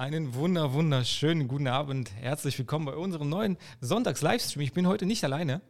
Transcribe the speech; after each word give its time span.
Einen 0.00 0.32
wunder, 0.32 0.72
wunderschönen 0.72 1.46
guten 1.46 1.66
Abend. 1.66 2.10
Herzlich 2.14 2.58
willkommen 2.58 2.86
bei 2.86 2.94
unserem 2.94 3.28
neuen 3.28 3.58
Sonntags-Livestream. 3.82 4.62
Ich 4.62 4.72
bin 4.72 4.86
heute 4.86 5.04
nicht 5.04 5.22
alleine. 5.24 5.60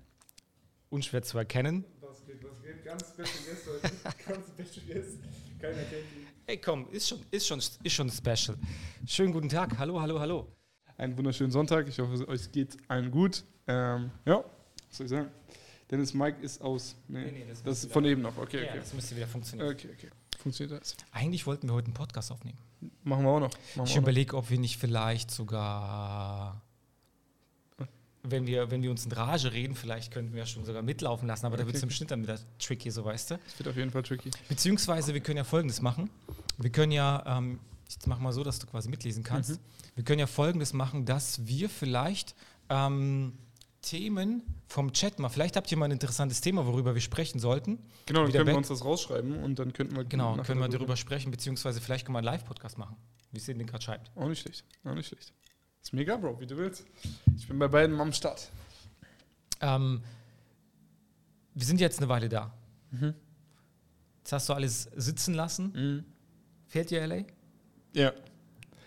Unschwer 0.88 1.22
zu 1.22 1.36
erkennen. 1.36 1.84
Was 2.00 2.24
geht, 2.24 2.40
was 2.44 2.62
geht? 2.62 2.84
Ganz 2.84 3.08
special 3.08 3.26
Guest 3.44 3.66
heute. 3.66 3.92
Ganz 4.28 4.46
special 4.46 4.86
Guest. 4.86 5.18
Keiner 5.60 5.78
kennt 5.78 5.92
ihn. 6.16 6.26
Ey, 6.46 6.58
komm, 6.58 6.86
ist 6.92 7.08
schon, 7.08 7.18
ist 7.32 7.44
schon, 7.48 7.58
ist 7.58 7.92
schon 7.92 8.08
special. 8.08 8.56
Schönen 9.04 9.32
guten 9.32 9.48
Tag. 9.48 9.76
Hallo, 9.76 10.00
hallo, 10.00 10.20
hallo. 10.20 10.46
Einen 10.96 11.18
wunderschönen 11.18 11.50
Sonntag. 11.50 11.88
Ich 11.88 11.98
hoffe, 11.98 12.28
euch 12.28 12.52
geht 12.52 12.76
allen 12.86 13.10
gut. 13.10 13.42
Ähm, 13.66 14.12
ja, 14.24 14.44
was 14.86 14.96
soll 14.96 15.06
ich 15.06 15.10
sagen? 15.10 15.28
Dennis 15.90 16.14
Mike 16.14 16.40
ist 16.40 16.62
aus. 16.62 16.94
Nee, 17.08 17.24
Nee, 17.24 17.30
nee, 17.32 17.44
das 17.48 17.64
das, 17.64 17.86
von 17.86 18.04
eben 18.04 18.22
noch. 18.22 18.38
Okay, 18.38 18.58
Ja, 18.62 18.68
okay. 18.70 18.78
das 18.78 18.94
müsste 18.94 19.16
wieder 19.16 19.26
funktionieren. 19.26 19.72
Okay, 19.72 19.88
okay. 19.92 20.10
Funktioniert 20.38 20.80
das? 20.80 20.96
Eigentlich 21.10 21.48
wollten 21.48 21.66
wir 21.68 21.74
heute 21.74 21.86
einen 21.86 21.94
Podcast 21.94 22.30
aufnehmen. 22.30 22.58
Machen 23.04 23.24
wir 23.24 23.30
auch 23.30 23.40
noch. 23.40 23.50
Ich 23.50 23.76
wir 23.76 23.84
noch. 23.84 23.96
überlege, 23.96 24.36
ob 24.36 24.50
wir 24.50 24.58
nicht 24.58 24.78
vielleicht 24.78 25.30
sogar, 25.30 26.62
wenn 28.22 28.46
wir, 28.46 28.70
wenn 28.70 28.82
wir 28.82 28.90
uns 28.90 29.04
in 29.04 29.12
Rage 29.12 29.52
reden, 29.52 29.74
vielleicht 29.74 30.12
könnten 30.12 30.34
wir 30.34 30.46
schon 30.46 30.64
sogar 30.64 30.82
mitlaufen 30.82 31.28
lassen, 31.28 31.46
aber 31.46 31.56
da 31.56 31.66
wird 31.66 31.76
es 31.76 31.82
im 31.82 31.90
Schnitt 31.90 32.10
dann 32.10 32.22
wieder 32.22 32.38
tricky, 32.58 32.90
so 32.90 33.04
weißt 33.04 33.32
du. 33.32 33.34
Das 33.44 33.58
wird 33.58 33.68
auf 33.68 33.76
jeden 33.76 33.90
Fall 33.90 34.02
tricky. 34.02 34.30
Beziehungsweise 34.48 35.14
wir 35.14 35.20
können 35.20 35.38
ja 35.38 35.44
Folgendes 35.44 35.80
machen. 35.80 36.10
Wir 36.58 36.70
können 36.70 36.92
ja, 36.92 37.22
ähm, 37.26 37.60
ich 37.88 37.96
mach 38.06 38.18
mal 38.18 38.32
so, 38.32 38.42
dass 38.44 38.58
du 38.58 38.66
quasi 38.66 38.88
mitlesen 38.88 39.22
kannst. 39.22 39.50
Mhm. 39.50 39.58
Wir 39.96 40.04
können 40.04 40.20
ja 40.20 40.26
Folgendes 40.26 40.72
machen, 40.72 41.04
dass 41.04 41.46
wir 41.46 41.68
vielleicht 41.68 42.34
ähm, 42.68 43.34
Themen 43.82 44.42
vom 44.66 44.92
Chat 44.92 45.18
mal, 45.18 45.28
vielleicht 45.28 45.56
habt 45.56 45.70
ihr 45.72 45.78
mal 45.78 45.86
ein 45.86 45.92
interessantes 45.92 46.40
Thema, 46.40 46.66
worüber 46.66 46.94
wir 46.94 47.00
sprechen 47.00 47.38
sollten. 47.38 47.78
Genau, 48.06 48.24
dann 48.24 48.32
können 48.32 48.46
wir 48.48 48.56
uns 48.56 48.68
das 48.68 48.84
rausschreiben 48.84 49.42
und 49.42 49.58
dann 49.58 49.72
könnten 49.72 49.96
wir. 49.96 50.04
Genau, 50.04 50.36
können 50.42 50.60
wir 50.60 50.68
darüber 50.68 50.96
sprechen, 50.96 51.30
bebeziehungsweise 51.30 51.80
vielleicht 51.80 52.06
können 52.06 52.14
wir 52.14 52.18
einen 52.18 52.26
Live-Podcast 52.26 52.78
machen, 52.78 52.96
wie 53.32 53.38
es 53.38 53.46
den 53.46 53.64
gerade 53.66 53.82
schreibt. 53.82 54.10
Auch 54.16 54.28
nicht 54.28 54.40
schlecht. 54.40 54.64
Auch 54.84 54.94
nicht 54.94 55.08
schlecht. 55.08 55.32
Ist 55.82 55.92
mega, 55.92 56.16
Bro, 56.16 56.40
wie 56.40 56.46
du 56.46 56.56
willst. 56.56 56.84
Ich 57.36 57.48
bin 57.48 57.58
bei 57.58 57.68
beiden 57.68 57.98
am 58.00 58.12
Start. 58.12 58.50
Ähm, 59.60 60.02
wir 61.54 61.64
sind 61.64 61.80
jetzt 61.80 61.98
eine 61.98 62.08
Weile 62.08 62.28
da. 62.28 62.52
Mhm. 62.90 63.14
Jetzt 64.18 64.32
hast 64.32 64.48
du 64.48 64.52
alles 64.52 64.84
sitzen 64.94 65.34
lassen. 65.34 66.04
Fehlt 66.66 66.90
dir 66.90 67.06
LA? 67.06 67.24
Ja. 67.94 68.12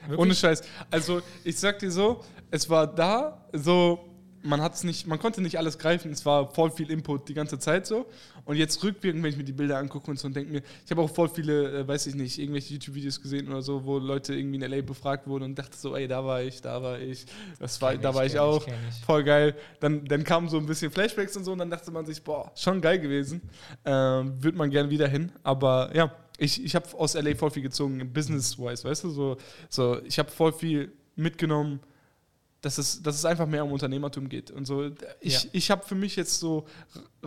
Wirklich? 0.01 0.19
Ohne 0.19 0.35
Scheiß. 0.35 0.61
Also, 0.91 1.21
ich 1.43 1.57
sag 1.57 1.79
dir 1.79 1.91
so, 1.91 2.23
es 2.51 2.69
war 2.69 2.87
da, 2.87 3.47
so, 3.53 4.12
man 4.43 4.61
hat's 4.61 4.83
nicht, 4.83 5.07
man 5.07 5.19
konnte 5.19 5.41
nicht 5.41 5.57
alles 5.57 5.77
greifen, 5.77 6.11
es 6.11 6.25
war 6.25 6.53
voll 6.53 6.69
viel 6.71 6.91
Input 6.91 7.29
die 7.29 7.33
ganze 7.33 7.59
Zeit 7.59 7.87
so. 7.87 8.05
Und 8.45 8.57
jetzt 8.57 8.83
rückwirkend, 8.83 9.23
wenn 9.23 9.31
ich 9.31 9.37
mir 9.37 9.43
die 9.43 9.53
Bilder 9.53 9.77
angucke 9.77 10.11
und 10.11 10.19
so 10.19 10.27
und 10.27 10.35
denke 10.35 10.51
mir, 10.51 10.61
ich 10.83 10.91
habe 10.91 11.01
auch 11.01 11.09
voll 11.09 11.29
viele, 11.29 11.79
äh, 11.79 11.87
weiß 11.87 12.07
ich 12.07 12.15
nicht, 12.15 12.37
irgendwelche 12.37 12.73
YouTube-Videos 12.73 13.21
gesehen 13.21 13.47
oder 13.47 13.61
so, 13.61 13.85
wo 13.85 13.97
Leute 13.97 14.35
irgendwie 14.35 14.63
in 14.63 14.69
LA 14.69 14.81
befragt 14.81 15.27
wurden 15.27 15.45
und 15.45 15.59
dachte 15.59 15.77
so, 15.77 15.95
ey, 15.95 16.07
da 16.07 16.25
war 16.25 16.41
ich, 16.41 16.61
da 16.61 16.81
war 16.81 16.99
ich, 16.99 17.25
das 17.59 17.81
war, 17.81 17.95
da 17.95 18.13
war 18.13 18.25
ich 18.25 18.37
auch. 18.37 18.67
ich. 18.67 19.05
Voll 19.05 19.23
geil. 19.23 19.55
Dann, 19.79 20.05
dann 20.05 20.23
kamen 20.23 20.49
so 20.49 20.57
ein 20.57 20.65
bisschen 20.65 20.91
Flashbacks 20.91 21.37
und 21.37 21.45
so 21.45 21.53
und 21.53 21.59
dann 21.59 21.69
dachte 21.69 21.91
man 21.91 22.05
sich, 22.05 22.21
boah, 22.21 22.51
schon 22.55 22.81
geil 22.81 22.99
gewesen. 22.99 23.41
Ähm, 23.85 24.43
Würde 24.43 24.57
man 24.57 24.69
gern 24.69 24.89
wieder 24.89 25.07
hin. 25.07 25.31
Aber 25.43 25.91
ja, 25.95 26.13
ich, 26.37 26.63
ich 26.63 26.75
habe 26.75 26.85
aus 26.97 27.13
LA 27.13 27.35
voll 27.35 27.51
viel 27.51 27.63
gezogen, 27.63 28.11
business-wise, 28.11 28.83
weißt 28.83 29.05
du? 29.05 29.09
So, 29.09 29.37
so, 29.69 30.01
ich 30.03 30.19
habe 30.19 30.29
voll 30.29 30.51
viel 30.51 30.91
mitgenommen, 31.15 31.79
dass 32.63 32.77
es, 32.77 33.03
dass 33.03 33.15
es 33.15 33.25
einfach 33.25 33.45
mehr 33.45 33.63
um 33.65 33.71
Unternehmertum 33.73 34.29
geht. 34.29 34.49
Und 34.49 34.65
so, 34.65 34.89
ich, 35.19 35.43
Ja. 35.43 35.49
ich 35.51 35.69
habe 35.69 35.85
für 35.85 35.95
mich 35.95 36.15
jetzt 36.15 36.39
so 36.39 36.65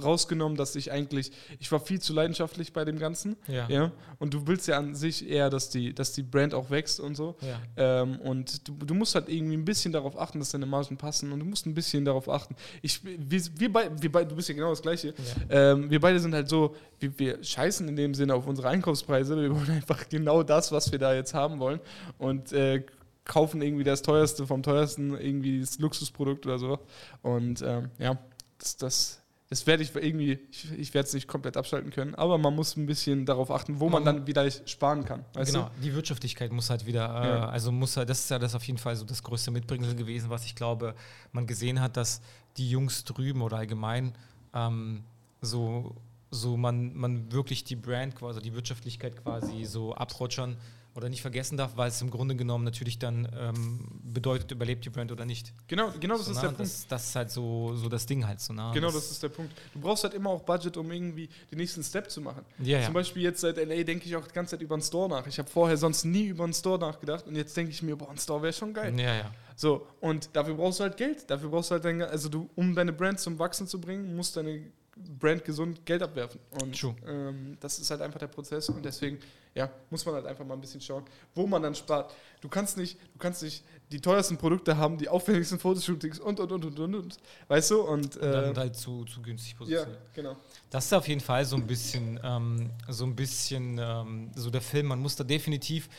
rausgenommen, 0.02 0.56
dass 0.56 0.74
ich 0.76 0.90
eigentlich, 0.90 1.30
ich 1.60 1.70
war 1.70 1.78
viel 1.78 2.00
zu 2.00 2.12
leidenschaftlich 2.14 2.72
bei 2.72 2.84
dem 2.86 2.98
Ganzen. 2.98 3.36
Ja. 3.46 3.68
Ja. 3.68 3.92
Und 4.18 4.32
du 4.34 4.46
willst 4.46 4.66
ja 4.66 4.78
an 4.78 4.94
sich 4.94 5.28
eher, 5.28 5.50
dass 5.50 5.68
die, 5.68 5.94
dass 5.94 6.12
die 6.12 6.22
Brand 6.22 6.54
auch 6.54 6.70
wächst 6.70 7.00
und 7.00 7.16
so. 7.16 7.36
Ja. 7.42 8.02
Ähm, 8.02 8.18
und 8.20 8.66
du, 8.66 8.72
du 8.84 8.94
musst 8.94 9.14
halt 9.14 9.28
irgendwie 9.28 9.56
ein 9.58 9.64
bisschen 9.64 9.92
darauf 9.92 10.18
achten, 10.18 10.38
dass 10.38 10.50
deine 10.50 10.66
Margen 10.66 10.96
passen 10.96 11.30
und 11.32 11.40
du 11.40 11.44
musst 11.46 11.66
ein 11.66 11.74
bisschen 11.74 12.04
darauf 12.06 12.28
achten. 12.30 12.56
Ich, 12.80 13.00
wir, 13.04 13.40
wir, 13.58 13.72
beid, 13.72 13.90
wir 14.02 14.10
beid, 14.10 14.30
du 14.30 14.36
bist 14.36 14.48
ja 14.48 14.54
genau 14.54 14.70
das 14.70 14.80
Gleiche. 14.82 15.12
Ähm, 15.50 15.91
wir 15.91 16.00
beide 16.00 16.19
sind 16.19 16.32
halt 16.34 16.48
so, 16.48 16.75
wir, 16.98 17.19
wir 17.19 17.44
scheißen 17.44 17.86
in 17.88 17.96
dem 17.96 18.14
Sinne 18.14 18.34
auf 18.34 18.46
unsere 18.46 18.69
Einkaufspreise. 18.69 19.36
Wir 19.41 19.54
wollen 19.54 19.70
einfach 19.70 20.08
genau 20.08 20.42
das, 20.42 20.72
was 20.72 20.91
wir 20.92 20.98
da 20.98 21.14
jetzt 21.14 21.34
haben 21.34 21.58
wollen 21.58 21.80
und 22.19 22.52
äh, 22.52 22.82
kaufen 23.26 23.60
irgendwie 23.60 23.84
das 23.84 24.00
teuerste 24.03 24.47
vom 24.47 24.62
teuersten, 24.62 25.10
irgendwie 25.19 25.60
das 25.60 25.78
Luxusprodukt 25.78 26.47
oder 26.47 26.59
so. 26.59 26.78
Und 27.22 27.60
ähm, 27.62 27.91
ja, 27.98 28.16
das, 28.59 28.76
das, 28.78 29.20
das 29.50 29.66
werde 29.66 29.82
ich 29.82 29.94
irgendwie, 29.94 30.38
ich, 30.50 30.72
ich 30.78 30.94
werde 30.94 31.06
es 31.09 31.12
nicht 31.14 31.28
komplett 31.28 31.56
abschalten 31.56 31.91
können, 31.91 32.14
aber 32.14 32.38
man 32.38 32.54
muss 32.54 32.76
ein 32.76 32.87
bisschen 32.87 33.26
darauf 33.26 33.50
achten, 33.50 33.78
wo 33.81 33.88
man 33.88 34.03
Man- 34.04 34.16
dann 34.16 34.26
wieder 34.26 34.50
sparen 34.50 35.04
kann. 35.04 35.25
Genau, 35.34 35.70
die 35.82 35.94
Wirtschaftlichkeit 35.94 36.50
muss 36.53 36.70
halt 36.70 36.87
wieder, 36.87 37.04
äh, 37.22 37.28
Ja. 37.28 37.48
also 37.48 37.70
muss 37.72 37.97
halt, 37.97 38.09
das 38.09 38.20
ist 38.20 38.31
ja 38.31 38.38
das 38.38 38.54
auf 38.54 38.64
jeden 38.64 38.78
Fall 38.78 38.97
so 38.97 39.04
das 39.04 39.22
größte 39.22 39.50
Mitbringsel 39.50 39.94
gewesen, 39.94 40.31
was 40.31 40.44
ich 40.47 40.54
glaube, 40.56 40.94
man 41.32 41.47
gesehen 41.47 41.81
hat, 41.81 41.97
dass 41.97 42.20
die 42.56 42.70
Jungs 42.70 43.04
drüben 43.04 43.43
oder 43.43 43.58
allgemein 43.58 44.14
ähm, 44.54 45.03
so, 45.43 45.94
so 46.31 46.56
man, 46.56 46.94
man 46.94 47.31
wirklich 47.32 47.62
die 47.64 47.76
Brand 47.76 48.14
quasi, 48.16 48.41
die 48.41 48.54
Wirtschaftlichkeit 48.54 49.16
quasi 49.22 49.64
so 49.64 49.94
abrutschern 49.94 50.56
oder 50.96 51.08
nicht 51.08 51.22
vergessen 51.22 51.56
darf, 51.56 51.76
weil 51.76 51.88
es 51.88 52.00
im 52.00 52.10
Grunde 52.10 52.36
genommen 52.36 52.64
natürlich 52.64 52.98
dann 52.98 53.28
ähm, 53.38 54.00
bedeutet, 54.02 54.50
überlebt 54.50 54.84
die 54.84 54.90
Brand 54.90 55.12
oder 55.12 55.24
nicht. 55.24 55.52
Genau, 55.68 55.92
genau 56.00 56.16
das 56.16 56.26
so, 56.26 56.32
ist 56.32 56.36
ne? 56.36 56.42
der 56.42 56.48
Punkt. 56.48 56.60
das, 56.60 56.86
das 56.86 57.08
ist 57.08 57.16
halt 57.16 57.30
so, 57.30 57.74
so 57.74 57.88
das 57.88 58.06
Ding 58.06 58.26
halt 58.26 58.40
so. 58.40 58.52
Ne? 58.52 58.70
Genau, 58.74 58.90
das 58.90 59.10
ist 59.10 59.22
der 59.22 59.28
Punkt. 59.28 59.52
Du 59.72 59.80
brauchst 59.80 60.04
halt 60.04 60.14
immer 60.14 60.30
auch 60.30 60.42
Budget, 60.42 60.76
um 60.76 60.90
irgendwie 60.90 61.28
den 61.50 61.58
nächsten 61.58 61.82
Step 61.82 62.10
zu 62.10 62.20
machen. 62.20 62.44
Ja, 62.58 62.78
ja. 62.78 62.84
Zum 62.84 62.94
Beispiel 62.94 63.22
jetzt 63.22 63.40
seit 63.40 63.56
LA 63.56 63.82
denke 63.82 64.06
ich 64.06 64.16
auch 64.16 64.26
die 64.26 64.34
ganze 64.34 64.52
Zeit 64.52 64.62
über 64.62 64.74
einen 64.74 64.82
Store 64.82 65.08
nach. 65.08 65.26
Ich 65.26 65.38
habe 65.38 65.48
vorher 65.48 65.76
sonst 65.76 66.04
nie 66.04 66.26
über 66.26 66.44
einen 66.44 66.54
Store 66.54 66.78
nachgedacht 66.78 67.26
und 67.26 67.36
jetzt 67.36 67.56
denke 67.56 67.72
ich 67.72 67.82
mir, 67.82 67.96
boah, 67.96 68.10
ein 68.10 68.18
Store 68.18 68.42
wäre 68.42 68.52
schon 68.52 68.72
geil. 68.72 68.98
Ja, 68.98 69.14
ja. 69.14 69.30
So, 69.56 69.86
und 70.00 70.28
dafür 70.34 70.54
brauchst 70.54 70.80
du 70.80 70.84
halt 70.84 70.96
Geld. 70.96 71.30
Dafür 71.30 71.48
brauchst 71.48 71.70
du 71.70 71.74
halt 71.74 71.84
dein, 71.84 72.02
also 72.02 72.28
du, 72.28 72.50
um 72.54 72.74
deine 72.74 72.92
Brand 72.92 73.18
zum 73.18 73.38
Wachsen 73.38 73.66
zu 73.66 73.80
bringen, 73.80 74.14
musst 74.14 74.36
deine 74.36 74.70
Brand 74.96 75.44
gesund 75.44 75.84
Geld 75.84 76.02
abwerfen. 76.02 76.40
Und 76.62 76.82
ähm, 77.06 77.56
das 77.60 77.78
ist 77.78 77.90
halt 77.90 78.00
einfach 78.00 78.18
der 78.18 78.28
Prozess 78.28 78.68
und 78.70 78.82
deswegen, 78.82 79.18
ja, 79.54 79.70
muss 79.90 80.06
man 80.06 80.14
halt 80.14 80.26
einfach 80.26 80.44
mal 80.44 80.54
ein 80.54 80.60
bisschen 80.60 80.80
schauen, 80.80 81.04
wo 81.34 81.46
man 81.46 81.62
dann 81.62 81.74
spart. 81.74 82.14
Du 82.40 82.48
kannst 82.48 82.78
nicht, 82.78 82.98
du 83.12 83.18
kannst 83.18 83.42
nicht 83.42 83.62
die 83.92 84.00
teuersten 84.00 84.38
Produkte 84.38 84.76
haben, 84.76 84.96
die 84.96 85.08
aufwendigsten 85.08 85.58
Fotoshootings 85.58 86.18
und 86.18 86.40
und 86.40 86.50
und 86.50 86.64
und 86.64 86.80
und, 86.80 86.94
und 86.94 87.16
weißt 87.48 87.70
du? 87.72 87.82
Und, 87.82 88.16
Und 88.16 88.22
dann 88.22 88.54
äh, 88.54 88.56
halt 88.56 88.76
zu, 88.76 89.04
zu 89.04 89.20
günstig 89.20 89.52
ja, 89.52 89.58
positioniert. 89.58 90.14
genau. 90.14 90.36
Das 90.70 90.86
ist 90.86 90.92
auf 90.94 91.06
jeden 91.08 91.20
Fall 91.20 91.44
so 91.44 91.56
ein 91.56 91.66
bisschen, 91.66 92.18
ähm, 92.22 92.70
so 92.88 93.04
ein 93.04 93.14
bisschen 93.14 93.78
ähm, 93.78 94.30
so 94.34 94.50
der 94.50 94.62
Film. 94.62 94.86
Man 94.86 95.00
muss 95.00 95.14
da 95.16 95.24
definitiv 95.24 95.90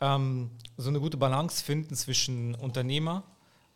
ähm, 0.00 0.50
so 0.76 0.88
eine 0.88 1.00
gute 1.00 1.18
Balance 1.18 1.62
finden 1.62 1.94
zwischen 1.94 2.54
Unternehmer 2.54 3.24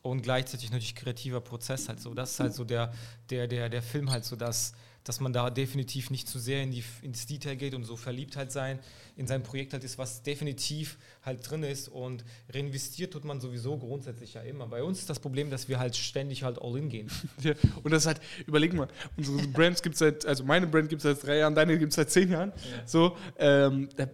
und 0.02 0.22
gleichzeitig 0.22 0.70
natürlich 0.70 0.94
kreativer 0.94 1.40
Prozess 1.40 1.88
halt 1.88 2.00
so. 2.00 2.12
Das 2.14 2.32
ist 2.32 2.40
halt 2.40 2.54
so 2.54 2.64
der, 2.64 2.92
der, 3.30 3.46
der, 3.46 3.68
der 3.68 3.82
Film 3.82 4.10
halt 4.10 4.24
so, 4.24 4.34
dass, 4.36 4.72
dass 5.04 5.20
man 5.20 5.32
da 5.32 5.48
definitiv 5.50 6.10
nicht 6.10 6.28
zu 6.28 6.38
sehr 6.38 6.62
in 6.62 6.70
die, 6.72 6.82
ins 7.02 7.26
Detail 7.26 7.54
geht 7.56 7.74
und 7.74 7.84
so 7.84 7.96
verliebt 7.96 8.36
halt 8.36 8.50
sein 8.52 8.78
in 9.14 9.26
sein 9.26 9.42
Projekt 9.42 9.74
halt 9.74 9.84
ist, 9.84 9.98
was 9.98 10.22
definitiv 10.22 10.96
halt 11.22 11.48
drin 11.48 11.62
ist 11.64 11.88
und 11.88 12.24
reinvestiert 12.48 13.12
tut 13.12 13.24
man 13.26 13.42
sowieso 13.42 13.76
grundsätzlich 13.76 14.32
ja 14.34 14.40
immer. 14.40 14.66
Bei 14.66 14.82
uns 14.82 15.00
ist 15.00 15.10
das 15.10 15.20
Problem, 15.20 15.50
dass 15.50 15.68
wir 15.68 15.78
halt 15.78 15.94
ständig 15.94 16.44
halt 16.44 16.58
all 16.60 16.76
in 16.78 16.88
gehen. 16.88 17.10
Ja, 17.42 17.52
und 17.82 17.90
das 17.92 18.04
ist 18.04 18.06
halt, 18.06 18.20
überleg 18.46 18.72
mal, 18.72 18.88
unsere 19.19 19.36
Brands 19.48 19.82
gibt 19.82 19.96
es 19.96 19.98
seit, 19.98 20.24
also 20.24 20.44
meine 20.44 20.66
Brand 20.66 20.88
gibt 20.88 21.04
es 21.04 21.19
seit 21.19 21.26
drei 21.26 21.36
Jahren, 21.38 21.54
deine 21.54 21.78
gibt 21.78 21.90
es 21.92 21.96
seit 21.96 22.10
zehn 22.10 22.30
Jahren. 22.30 22.52
So, 22.86 23.16
ähm, 23.38 23.90
da- 23.96 24.08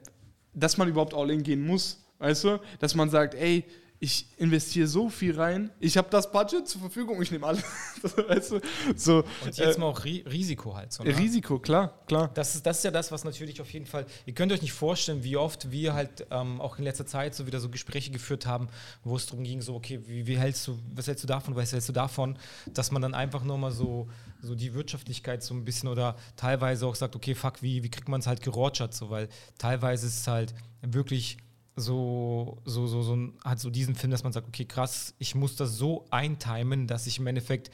dass 0.52 0.76
man 0.78 0.88
überhaupt 0.88 1.14
all 1.14 1.30
in 1.30 1.44
gehen 1.44 1.64
muss, 1.64 2.02
weißt 2.18 2.42
du? 2.44 2.60
Dass 2.80 2.96
man 2.96 3.08
sagt, 3.08 3.34
ey, 3.36 3.64
ich 4.00 4.26
investiere 4.36 4.86
so 4.86 5.08
viel 5.08 5.34
rein, 5.38 5.70
ich 5.80 5.96
habe 5.96 6.08
das 6.10 6.30
Budget 6.30 6.68
zur 6.68 6.80
Verfügung, 6.80 7.20
ich 7.20 7.32
nehme 7.32 7.46
alles. 7.46 7.64
weißt 8.02 8.52
du? 8.52 8.60
So, 8.96 9.24
Und 9.44 9.56
jetzt 9.56 9.76
äh, 9.76 9.80
mal 9.80 9.86
auch 9.86 10.04
Ri 10.04 10.24
Risiko 10.30 10.76
halt. 10.76 10.92
So, 10.92 11.02
ne? 11.02 11.16
Risiko, 11.18 11.58
klar, 11.58 11.98
klar. 12.06 12.30
Das 12.34 12.54
ist, 12.54 12.64
das 12.64 12.78
ist 12.78 12.84
ja 12.84 12.92
das, 12.92 13.10
was 13.10 13.24
natürlich 13.24 13.60
auf 13.60 13.72
jeden 13.72 13.86
Fall. 13.86 14.06
Ihr 14.24 14.34
könnt 14.34 14.52
euch 14.52 14.62
nicht 14.62 14.72
vorstellen, 14.72 15.24
wie 15.24 15.36
oft 15.36 15.72
wir 15.72 15.94
halt 15.94 16.26
ähm, 16.30 16.60
auch 16.60 16.78
in 16.78 16.84
letzter 16.84 17.06
Zeit 17.06 17.34
so 17.34 17.46
wieder 17.46 17.58
so 17.58 17.68
Gespräche 17.68 18.12
geführt 18.12 18.46
haben, 18.46 18.68
wo 19.02 19.16
es 19.16 19.26
darum 19.26 19.42
ging, 19.42 19.60
so, 19.62 19.74
okay, 19.74 20.00
wie, 20.06 20.26
wie 20.28 20.38
hältst 20.38 20.68
du, 20.68 20.78
was 20.94 21.08
hältst 21.08 21.24
du 21.24 21.28
davon, 21.28 21.56
was 21.56 21.72
hältst 21.72 21.88
du 21.88 21.92
davon, 21.92 22.38
dass 22.72 22.92
man 22.92 23.02
dann 23.02 23.14
einfach 23.14 23.42
nochmal 23.42 23.72
so, 23.72 24.08
so 24.40 24.54
die 24.54 24.74
Wirtschaftlichkeit 24.74 25.42
so 25.42 25.54
ein 25.54 25.64
bisschen 25.64 25.88
oder 25.88 26.16
teilweise 26.36 26.86
auch 26.86 26.94
sagt, 26.94 27.16
okay, 27.16 27.34
fuck, 27.34 27.62
wie, 27.62 27.82
wie 27.82 27.90
kriegt 27.90 28.08
man 28.08 28.20
es 28.20 28.28
halt 28.28 28.42
gerotschert, 28.42 28.94
so, 28.94 29.10
weil 29.10 29.28
teilweise 29.58 30.06
ist 30.06 30.20
es 30.20 30.26
halt 30.28 30.54
wirklich 30.82 31.38
so, 31.80 32.58
so, 32.64 32.86
so, 32.86 33.02
so, 33.02 33.16
hat 33.44 33.60
so 33.60 33.70
diesen 33.70 33.94
Film, 33.94 34.10
dass 34.10 34.22
man 34.22 34.32
sagt, 34.32 34.48
okay, 34.48 34.64
krass, 34.64 35.14
ich 35.18 35.34
muss 35.34 35.56
das 35.56 35.76
so 35.76 36.04
eintimen, 36.10 36.86
dass 36.86 37.06
ich 37.06 37.18
im 37.18 37.26
Endeffekt 37.26 37.70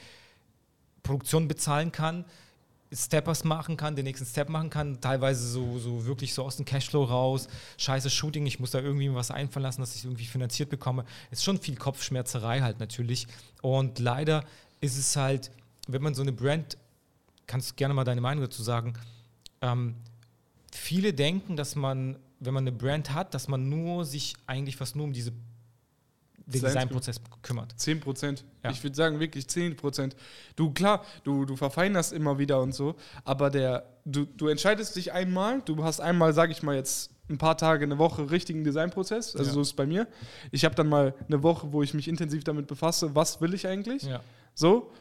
Produktion 1.02 1.48
bezahlen 1.48 1.92
kann, 1.92 2.24
Steppers 2.92 3.44
machen 3.44 3.76
kann, 3.76 3.96
den 3.96 4.04
nächsten 4.04 4.26
Step 4.26 4.48
machen 4.48 4.70
kann, 4.70 5.00
teilweise 5.00 5.46
so, 5.48 5.78
so 5.78 6.06
wirklich 6.06 6.34
so 6.34 6.44
aus 6.44 6.56
dem 6.56 6.64
Cashflow 6.64 7.04
raus, 7.04 7.48
scheiße 7.78 8.10
Shooting, 8.10 8.46
ich 8.46 8.60
muss 8.60 8.70
da 8.70 8.80
irgendwie 8.80 9.12
was 9.14 9.30
einfallen 9.30 9.64
lassen, 9.64 9.80
dass 9.80 9.94
ich 9.96 10.04
irgendwie 10.04 10.26
finanziert 10.26 10.70
bekomme. 10.70 11.04
Ist 11.30 11.44
schon 11.44 11.58
viel 11.58 11.76
Kopfschmerzerei 11.76 12.60
halt 12.60 12.80
natürlich. 12.80 13.26
Und 13.62 13.98
leider 13.98 14.44
ist 14.80 14.96
es 14.96 15.16
halt, 15.16 15.50
wenn 15.88 16.02
man 16.02 16.14
so 16.14 16.22
eine 16.22 16.32
Brand, 16.32 16.76
kannst 17.46 17.72
du 17.72 17.74
gerne 17.74 17.94
mal 17.94 18.04
deine 18.04 18.20
Meinung 18.20 18.44
dazu 18.44 18.62
sagen, 18.62 18.94
ähm, 19.60 19.96
viele 20.72 21.12
denken, 21.12 21.56
dass 21.56 21.76
man, 21.76 22.16
wenn 22.44 22.54
man 22.54 22.64
eine 22.64 22.72
Brand 22.72 23.12
hat, 23.12 23.34
dass 23.34 23.48
man 23.48 23.68
nur 23.68 24.04
sich 24.04 24.34
eigentlich 24.46 24.76
fast 24.76 24.96
nur 24.96 25.04
um 25.04 25.12
diese 25.12 25.32
den 26.46 26.60
Designprozess 26.60 27.20
kümmert. 27.42 27.72
10 27.76 28.00
Prozent. 28.00 28.44
Ja. 28.62 28.70
Ich 28.70 28.82
würde 28.82 28.94
sagen, 28.94 29.20
wirklich 29.20 29.48
10 29.48 29.76
Prozent. 29.76 30.14
Du, 30.56 30.72
klar, 30.72 31.04
du, 31.22 31.44
du 31.44 31.56
verfeinerst 31.56 32.12
immer 32.12 32.38
wieder 32.38 32.60
und 32.60 32.74
so, 32.74 32.96
aber 33.24 33.50
der, 33.50 33.86
du, 34.04 34.26
du 34.26 34.48
entscheidest 34.48 34.94
dich 34.96 35.12
einmal, 35.12 35.62
du 35.62 35.82
hast 35.84 36.00
einmal, 36.00 36.34
sage 36.34 36.52
ich 36.52 36.62
mal 36.62 36.74
jetzt, 36.74 37.10
ein 37.30 37.38
paar 37.38 37.56
Tage, 37.56 37.84
eine 37.84 37.96
Woche 37.96 38.30
richtigen 38.30 38.64
Designprozess. 38.64 39.34
Also 39.34 39.48
ja. 39.48 39.54
so 39.54 39.60
ist 39.62 39.68
es 39.68 39.72
bei 39.72 39.86
mir. 39.86 40.06
Ich 40.50 40.66
habe 40.66 40.74
dann 40.74 40.88
mal 40.88 41.14
eine 41.26 41.42
Woche, 41.42 41.72
wo 41.72 41.82
ich 41.82 41.94
mich 41.94 42.06
intensiv 42.06 42.44
damit 42.44 42.66
befasse, 42.66 43.14
was 43.14 43.40
will 43.40 43.54
ich 43.54 43.66
eigentlich. 43.66 44.02
Ja. 44.02 44.20
So, 44.54 44.92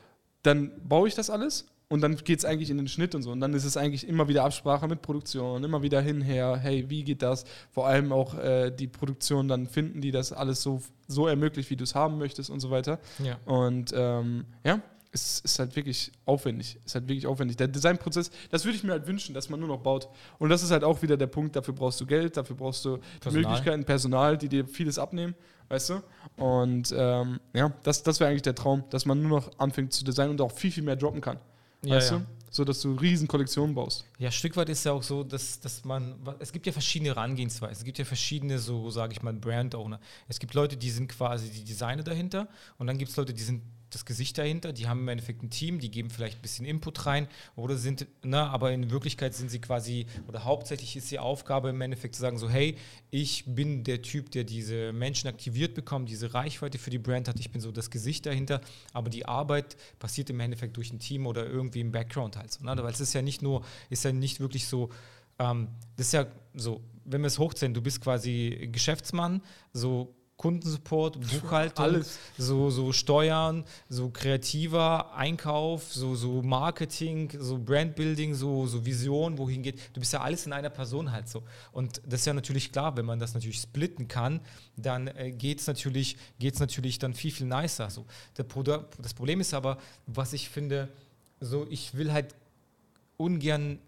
dann 0.41 0.71
baue 0.87 1.09
ich 1.09 1.15
das 1.15 1.29
alles 1.29 1.65
und 1.89 2.01
dann 2.01 2.15
geht 2.15 2.39
es 2.39 2.45
eigentlich 2.45 2.69
in 2.69 2.77
den 2.77 2.87
Schnitt 2.87 3.13
und 3.13 3.23
so. 3.23 3.31
Und 3.31 3.39
dann 3.39 3.53
ist 3.53 3.65
es 3.65 3.77
eigentlich 3.77 4.07
immer 4.07 4.27
wieder 4.27 4.43
Absprache 4.43 4.87
mit 4.87 5.01
Produktion, 5.01 5.63
immer 5.63 5.83
wieder 5.83 6.01
hinher, 6.01 6.57
hey, 6.57 6.89
wie 6.89 7.03
geht 7.03 7.21
das? 7.21 7.45
Vor 7.71 7.87
allem 7.87 8.11
auch 8.11 8.35
äh, 8.35 8.71
die 8.71 8.87
Produktion 8.87 9.47
dann 9.47 9.67
finden, 9.67 10.01
die 10.01 10.11
das 10.11 10.33
alles 10.33 10.61
so, 10.61 10.81
so 11.07 11.27
ermöglicht, 11.27 11.69
wie 11.69 11.75
du 11.75 11.83
es 11.83 11.93
haben 11.93 12.17
möchtest 12.17 12.49
und 12.49 12.59
so 12.59 12.71
weiter. 12.71 12.99
Ja. 13.23 13.37
Und 13.45 13.93
ähm, 13.95 14.45
ja, 14.63 14.81
es 15.11 15.41
ist 15.41 15.59
halt 15.59 15.75
wirklich 15.75 16.11
aufwendig. 16.25 16.79
Es 16.79 16.87
ist 16.87 16.95
halt 16.95 17.07
wirklich 17.07 17.27
aufwendig. 17.27 17.57
Der 17.57 17.67
Designprozess, 17.67 18.31
das 18.49 18.65
würde 18.65 18.75
ich 18.75 18.83
mir 18.83 18.93
halt 18.93 19.05
wünschen, 19.05 19.35
dass 19.35 19.47
man 19.47 19.59
nur 19.59 19.69
noch 19.69 19.79
baut. 19.79 20.09
Und 20.39 20.49
das 20.49 20.63
ist 20.63 20.71
halt 20.71 20.83
auch 20.83 21.03
wieder 21.03 21.17
der 21.17 21.27
Punkt, 21.27 21.55
dafür 21.55 21.75
brauchst 21.75 22.01
du 22.01 22.07
Geld, 22.07 22.35
dafür 22.35 22.55
brauchst 22.55 22.83
du 22.85 22.97
Personal. 23.19 23.51
Möglichkeiten, 23.51 23.85
Personal, 23.85 24.37
die 24.37 24.49
dir 24.49 24.65
vieles 24.65 24.97
abnehmen, 24.97 25.35
weißt 25.69 25.91
du? 25.91 26.01
Und 26.37 26.93
ähm, 26.97 27.39
ja, 27.53 27.71
das, 27.83 28.01
das 28.01 28.19
wäre 28.19 28.31
eigentlich 28.31 28.41
der 28.41 28.55
Traum, 28.55 28.83
dass 28.89 29.05
man 29.05 29.21
nur 29.21 29.29
noch 29.29 29.59
anfängt 29.59 29.93
zu 29.93 30.03
designen 30.03 30.31
und 30.31 30.41
auch 30.41 30.51
viel, 30.51 30.71
viel 30.71 30.83
mehr 30.83 30.95
droppen 30.95 31.21
kann. 31.21 31.37
Ja, 31.83 31.95
weißt 31.95 32.11
ja. 32.11 32.17
du? 32.19 32.25
So 32.49 32.63
dass 32.63 32.81
du 32.81 32.93
riesen 32.93 33.27
Kollektionen 33.27 33.73
baust. 33.73 34.05
Ja, 34.19 34.29
Stück 34.29 34.55
weit 34.57 34.69
ist 34.69 34.83
ja 34.83 34.91
auch 34.91 35.01
so, 35.01 35.23
dass, 35.23 35.59
dass 35.59 35.83
man, 35.85 36.15
es 36.37 36.51
gibt 36.51 36.67
ja 36.67 36.71
verschiedene 36.71 37.09
Herangehensweisen, 37.09 37.77
es 37.77 37.83
gibt 37.83 37.97
ja 37.97 38.05
verschiedene, 38.05 38.59
so 38.59 38.91
sage 38.91 39.13
ich 39.13 39.23
mal, 39.23 39.33
Brand-Owner. 39.33 39.99
Es 40.27 40.37
gibt 40.37 40.53
Leute, 40.53 40.77
die 40.77 40.91
sind 40.91 41.07
quasi 41.07 41.49
die 41.49 41.63
Designer 41.63 42.03
dahinter 42.03 42.47
und 42.77 42.85
dann 42.85 42.99
gibt 42.99 43.09
es 43.09 43.17
Leute, 43.17 43.33
die 43.33 43.41
sind 43.41 43.63
das 43.93 44.05
Gesicht 44.05 44.37
dahinter. 44.37 44.73
Die 44.73 44.87
haben 44.87 45.01
im 45.01 45.07
Endeffekt 45.07 45.43
ein 45.43 45.49
Team, 45.49 45.79
die 45.79 45.91
geben 45.91 46.09
vielleicht 46.09 46.39
ein 46.39 46.41
bisschen 46.41 46.65
Input 46.65 47.05
rein 47.05 47.27
oder 47.55 47.77
sind, 47.77 48.07
na, 48.23 48.49
aber 48.49 48.71
in 48.71 48.91
Wirklichkeit 48.91 49.33
sind 49.33 49.49
sie 49.49 49.59
quasi, 49.59 50.05
oder 50.27 50.43
hauptsächlich 50.43 50.95
ist 50.95 51.11
die 51.11 51.19
Aufgabe 51.19 51.69
im 51.69 51.81
Endeffekt 51.81 52.15
zu 52.15 52.21
sagen, 52.21 52.37
so, 52.37 52.49
hey, 52.49 52.75
ich 53.11 53.45
bin 53.45 53.83
der 53.83 54.01
Typ, 54.01 54.31
der 54.31 54.43
diese 54.43 54.93
Menschen 54.93 55.27
aktiviert 55.27 55.73
bekommt, 55.73 56.09
diese 56.09 56.33
Reichweite 56.33 56.77
für 56.77 56.89
die 56.89 56.99
Brand 56.99 57.27
hat, 57.27 57.39
ich 57.39 57.51
bin 57.51 57.61
so 57.61 57.71
das 57.71 57.89
Gesicht 57.89 58.25
dahinter, 58.25 58.61
aber 58.93 59.09
die 59.09 59.25
Arbeit 59.25 59.77
passiert 59.99 60.29
im 60.29 60.39
Endeffekt 60.39 60.77
durch 60.77 60.91
ein 60.91 60.99
Team 60.99 61.27
oder 61.27 61.45
irgendwie 61.45 61.81
im 61.81 61.91
Background 61.91 62.37
halt 62.37 62.51
so. 62.51 62.63
Ne? 62.63 62.75
Weil 62.75 62.93
es 62.93 63.01
ist 63.01 63.13
ja 63.13 63.21
nicht 63.21 63.41
nur, 63.41 63.63
ist 63.89 64.03
ja 64.03 64.11
nicht 64.11 64.39
wirklich 64.39 64.67
so, 64.67 64.89
ähm, 65.39 65.67
das 65.95 66.07
ist 66.07 66.13
ja 66.13 66.27
so, 66.53 66.81
wenn 67.05 67.21
wir 67.21 67.27
es 67.27 67.39
hochziehen, 67.39 67.73
du 67.73 67.81
bist 67.81 68.01
quasi 68.01 68.69
Geschäftsmann, 68.71 69.41
so 69.73 70.15
Kundensupport, 70.43 71.21
Buchhaltung, 71.41 71.85
Alles. 71.85 72.19
So, 72.37 72.69
so 72.69 72.91
Steuern, 72.91 73.63
so 73.87 74.09
kreativer 74.09 75.15
Einkauf, 75.15 75.93
so, 75.93 76.15
so 76.15 76.41
Marketing, 76.41 77.29
so 77.39 77.57
Brandbuilding, 77.57 78.33
so, 78.33 78.67
so 78.67 78.85
Vision, 78.85 79.37
wohin 79.37 79.63
geht. 79.63 79.79
Du 79.93 80.01
bist 80.01 80.11
ja 80.11 80.19
alles 80.19 80.45
in 80.45 80.51
einer 80.51 80.69
Person 80.69 81.13
halt 81.13 81.29
so. 81.29 81.43
Und 81.71 82.01
das 82.05 82.19
ist 82.19 82.25
ja 82.25 82.33
natürlich 82.33 82.73
klar, 82.73 82.97
wenn 82.97 83.05
man 83.05 83.19
das 83.19 83.33
natürlich 83.33 83.61
splitten 83.61 84.09
kann, 84.09 84.41
dann 84.75 85.07
äh, 85.07 85.31
geht 85.31 85.61
es 85.61 85.67
natürlich, 85.67 86.17
geht's 86.39 86.59
natürlich 86.59 86.99
dann 86.99 87.13
viel, 87.13 87.31
viel 87.31 87.47
nicer. 87.47 87.89
So. 87.89 88.05
Das 88.33 89.13
Problem 89.13 89.39
ist 89.39 89.53
aber, 89.53 89.77
was 90.07 90.33
ich 90.33 90.49
finde, 90.49 90.89
so 91.39 91.65
ich 91.69 91.95
will 91.95 92.11
halt 92.11 92.35
ungern 93.15 93.79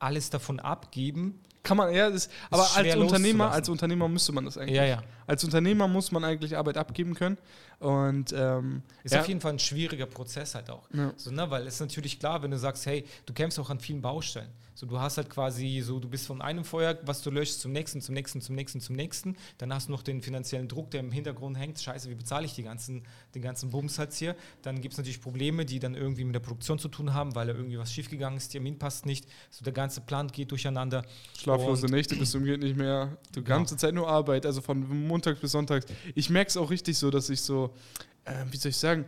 alles 0.00 0.28
davon 0.28 0.58
abgeben, 0.58 1.38
kann 1.62 1.76
man, 1.76 1.94
ja, 1.94 2.10
das, 2.10 2.28
aber 2.50 2.66
als 2.74 2.96
Unternehmer, 2.96 3.50
als 3.50 3.68
Unternehmer 3.68 4.08
müsste 4.08 4.32
man 4.32 4.44
das 4.44 4.56
eigentlich. 4.56 4.76
Ja, 4.76 4.84
ja. 4.84 5.02
Als 5.26 5.44
Unternehmer 5.44 5.88
muss 5.88 6.10
man 6.12 6.24
eigentlich 6.24 6.56
Arbeit 6.56 6.76
abgeben 6.76 7.14
können. 7.14 7.38
Und 7.80 8.34
ähm, 8.36 8.82
ist 9.02 9.14
ja. 9.14 9.20
auf 9.20 9.28
jeden 9.28 9.40
Fall 9.40 9.54
ein 9.54 9.58
schwieriger 9.58 10.04
Prozess 10.04 10.54
halt 10.54 10.68
auch. 10.68 10.86
Ja. 10.92 11.14
So, 11.16 11.30
ne, 11.30 11.50
weil 11.50 11.66
es 11.66 11.74
ist 11.74 11.80
natürlich 11.80 12.18
klar, 12.18 12.42
wenn 12.42 12.50
du 12.50 12.58
sagst, 12.58 12.84
hey, 12.84 13.04
du 13.24 13.32
kämpfst 13.32 13.58
auch 13.58 13.70
an 13.70 13.80
vielen 13.80 14.02
Baustellen. 14.02 14.50
So, 14.74 14.86
du 14.86 14.98
hast 14.98 15.18
halt 15.18 15.28
quasi 15.28 15.82
so, 15.84 15.98
du 15.98 16.08
bist 16.08 16.26
von 16.26 16.40
einem 16.40 16.64
Feuer, 16.64 16.96
was 17.04 17.20
du 17.20 17.30
löschst, 17.30 17.60
zum 17.60 17.72
nächsten, 17.72 18.00
zum 18.00 18.14
nächsten, 18.14 18.40
zum 18.40 18.54
nächsten, 18.54 18.80
zum 18.80 18.96
nächsten. 18.96 19.36
Dann 19.58 19.74
hast 19.74 19.88
du 19.88 19.92
noch 19.92 20.02
den 20.02 20.22
finanziellen 20.22 20.68
Druck, 20.68 20.90
der 20.90 21.00
im 21.00 21.12
Hintergrund 21.12 21.58
hängt. 21.58 21.78
Scheiße, 21.78 22.08
wie 22.08 22.14
bezahle 22.14 22.46
ich 22.46 22.54
die 22.54 22.62
ganzen, 22.62 23.02
den 23.34 23.42
ganzen 23.42 23.70
Bums 23.70 23.98
halt 23.98 24.14
hier? 24.14 24.36
Dann 24.62 24.80
gibt 24.80 24.92
es 24.92 24.98
natürlich 24.98 25.20
Probleme, 25.20 25.66
die 25.66 25.80
dann 25.80 25.94
irgendwie 25.94 26.24
mit 26.24 26.34
der 26.34 26.40
Produktion 26.40 26.78
zu 26.78 26.88
tun 26.88 27.12
haben, 27.12 27.34
weil 27.34 27.48
da 27.48 27.54
irgendwie 27.54 27.78
was 27.78 27.92
schiefgegangen 27.92 28.38
ist, 28.38 28.48
Termin 28.48 28.78
passt 28.78 29.04
nicht. 29.04 29.26
So, 29.50 29.64
der 29.64 29.74
ganze 29.74 30.00
Plan 30.00 30.28
geht 30.28 30.50
durcheinander. 30.50 31.04
Schlaflose 31.38 31.84
Und 31.84 31.92
Nächte 31.92 32.16
bis 32.16 32.30
zum 32.30 32.44
geht 32.44 32.60
nicht 32.60 32.76
mehr. 32.76 33.18
Du 33.34 33.42
ganze 33.42 33.76
Zeit 33.76 33.92
nur 33.92 34.08
Arbeit, 34.08 34.46
also 34.46 34.62
von 34.62 35.06
Montags 35.06 35.40
bis 35.40 35.52
Sonntags. 35.52 35.86
Ich 36.14 36.30
merke 36.30 36.48
es 36.48 36.56
auch 36.56 36.70
richtig 36.70 36.96
so, 36.96 37.10
dass 37.10 37.28
ich 37.28 37.42
so, 37.42 37.69
äh, 38.24 38.32
wie 38.50 38.56
soll 38.56 38.70
ich 38.70 38.76
sagen, 38.76 39.04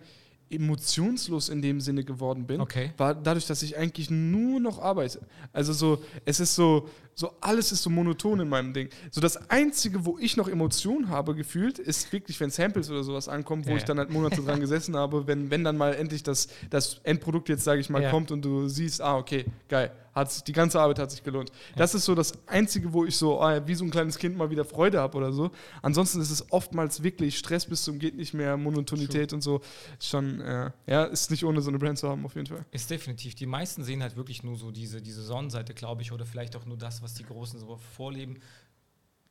emotionslos 0.53 1.49
in 1.49 1.63
dem 1.63 1.81
Sinne 1.81 2.05
geworden 2.05 2.47
bin, 2.47 2.61
okay. 2.61 2.93
war 2.99 3.15
dadurch, 3.15 3.47
dass 3.47 3.63
ich 3.63 3.77
eigentlich 3.77 4.11
nur 4.11 4.61
noch 4.61 4.79
arbeite. 4.79 5.21
Also 5.53 5.73
so, 5.73 6.05
es 6.27 6.41
ist 6.41 6.55
so, 6.55 6.89
so 7.15 7.33
alles 7.41 7.73
ist 7.73 7.83
so 7.83 7.91
monoton 7.91 8.41
in 8.41 8.49
meinem 8.49 8.75
Ding. 8.75 8.91
So 9.11 9.21
das 9.21 9.51
Einzige, 9.51 10.05
wo 10.05 10.19
ich 10.19 10.37
noch 10.37 10.49
Emotionen 10.49 11.09
habe 11.09 11.35
gefühlt, 11.35 11.79
ist 11.79 12.13
wirklich, 12.13 12.39
wenn 12.41 12.51
Samples 12.51 12.91
oder 12.91 13.03
sowas 13.03 13.29
ankommen, 13.29 13.65
wo 13.65 13.71
ja, 13.71 13.77
ich 13.77 13.85
dann 13.85 13.99
halt 13.99 14.11
Monate 14.11 14.43
dran 14.43 14.61
gesessen 14.61 14.95
habe, 14.95 15.27
wenn, 15.27 15.51
wenn 15.51 15.65
dann 15.65 15.77
mal 15.77 15.95
endlich 15.95 16.23
das, 16.23 16.49
das 16.69 17.01
Endprodukt 17.03 17.49
jetzt, 17.49 17.65
sage 17.65 17.81
ich 17.81 17.89
mal, 17.89 18.03
ja. 18.03 18.11
kommt 18.11 18.31
und 18.31 18.45
du 18.45 18.69
siehst, 18.69 19.01
ah, 19.01 19.17
okay, 19.17 19.47
geil, 19.69 19.91
hat 20.15 20.47
die 20.47 20.53
ganze 20.53 20.81
Arbeit 20.81 20.99
hat 20.99 21.11
sich 21.11 21.23
gelohnt. 21.23 21.51
Das 21.77 21.95
ist 21.95 22.05
so 22.05 22.15
das 22.15 22.33
Einzige, 22.47 22.93
wo 22.93 23.05
ich 23.05 23.17
so, 23.17 23.41
ah, 23.41 23.67
wie 23.67 23.75
so 23.75 23.85
ein 23.85 23.91
kleines 23.91 24.19
Kind 24.19 24.37
mal 24.37 24.51
wieder 24.51 24.65
Freude 24.65 25.01
habe 25.01 25.17
oder 25.17 25.33
so. 25.33 25.51
Ansonsten 25.81 26.21
ist 26.21 26.31
es 26.31 26.51
oftmals 26.53 27.03
wirklich 27.03 27.39
Stress 27.39 27.67
bis 27.67 27.83
zum 27.85 27.99
geht 27.99 28.17
nicht 28.17 28.35
mehr, 28.35 28.57
Monotonität 28.57 29.31
True. 29.31 29.37
und 29.37 29.41
so. 29.43 29.61
Schon, 30.01 30.41
äh, 30.41 30.71
ja, 30.87 31.05
ist 31.05 31.31
nicht 31.31 31.45
ohne 31.45 31.61
so 31.61 31.71
eine 31.71 31.79
Brand 31.79 31.99
zu 31.99 32.09
haben, 32.09 32.25
auf 32.25 32.35
jeden 32.35 32.47
Fall. 32.47 32.65
Ist 32.71 32.91
definitiv. 32.91 33.35
Die 33.35 33.47
meisten 33.47 33.85
sehen 33.85 34.03
halt 34.03 34.17
wirklich 34.17 34.43
nur 34.43 34.57
so 34.57 34.71
diese, 34.71 35.01
diese 35.01 35.23
Sonnenseite, 35.23 35.75
glaube 35.75 36.03
ich, 36.03 36.13
oder 36.13 36.27
vielleicht 36.27 36.57
auch 36.57 36.67
nur 36.67 36.77
das, 36.77 37.03
was 37.03 37.15
die 37.15 37.25
Großen 37.25 37.59
so 37.59 37.79
vorleben. 37.97 38.39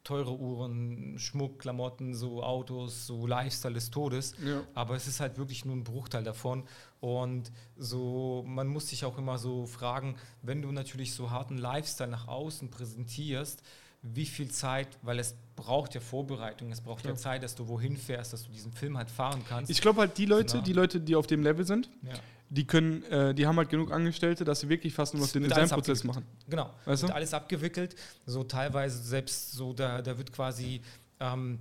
Teure 0.04 0.38
Uhren, 0.38 1.18
Schmuck, 1.20 1.60
Klamotten, 1.60 2.14
so 2.14 2.44
Autos, 2.44 3.06
so 3.06 3.28
Lifestyle 3.28 3.74
des 3.74 3.92
Todes. 3.92 4.34
Ja. 4.44 4.64
Aber 4.74 4.96
es 4.96 5.08
ist 5.08 5.20
halt 5.20 5.38
wirklich 5.38 5.66
nur 5.66 5.76
ein 5.76 5.84
Bruchteil 5.84 6.24
davon. 6.24 6.64
Und 7.00 7.52
so, 7.78 8.44
man 8.48 8.68
muss 8.68 8.90
sich 8.90 9.06
auch 9.06 9.18
immer 9.18 9.38
so 9.38 9.66
fragen, 9.66 10.16
wenn 10.42 10.62
du 10.62 10.72
natürlich 10.72 11.14
so 11.14 11.30
harten 11.30 11.58
Lifestyle 11.58 12.10
nach 12.10 12.28
außen 12.28 12.70
präsentierst, 12.72 13.62
wie 14.04 14.26
viel 14.26 14.50
Zeit, 14.50 14.88
weil 15.04 15.20
es 15.20 15.36
braucht 15.56 15.94
ja 15.94 16.02
Vorbereitung, 16.02 16.72
es 16.72 16.82
braucht 16.82 17.04
ja, 17.06 17.12
ja 17.12 17.16
Zeit, 17.16 17.44
dass 17.44 17.54
du 17.54 17.68
wohin 17.68 17.98
fährst, 17.98 18.34
dass 18.34 18.46
du 18.46 18.52
diesen 18.52 18.74
Film 18.74 18.98
halt 18.98 19.12
fahren 19.12 19.44
kannst. 19.48 19.70
Ich 19.70 19.80
glaube 19.80 20.00
halt 20.00 20.18
die 20.18 20.26
Leute, 20.26 20.58
Na. 20.58 20.64
die 20.64 20.74
Leute, 20.74 21.00
die 21.00 21.16
auf 21.16 21.28
dem 21.28 21.44
Level 21.44 21.66
sind, 21.66 21.90
ja 22.02 22.14
die 22.52 22.68
können, 22.68 23.04
äh, 23.04 23.34
die 23.34 23.48
haben 23.48 23.56
halt 23.56 23.70
genug 23.70 23.94
Angestellte, 23.94 24.44
dass 24.44 24.60
sie 24.60 24.68
wirklich 24.68 24.94
fast 24.94 25.14
nur 25.14 25.24
noch 25.24 25.32
den 25.32 25.44
Designprozess 25.44 26.04
machen. 26.04 26.26
Genau. 26.50 26.70
Weißt 26.84 27.04
du? 27.04 27.08
alles 27.08 27.34
abgewickelt. 27.34 27.96
So 28.26 28.44
teilweise 28.44 29.02
selbst 29.02 29.54
so, 29.54 29.72
da, 29.72 30.02
da 30.02 30.18
wird 30.18 30.34
quasi 30.34 30.82
ähm, 31.22 31.60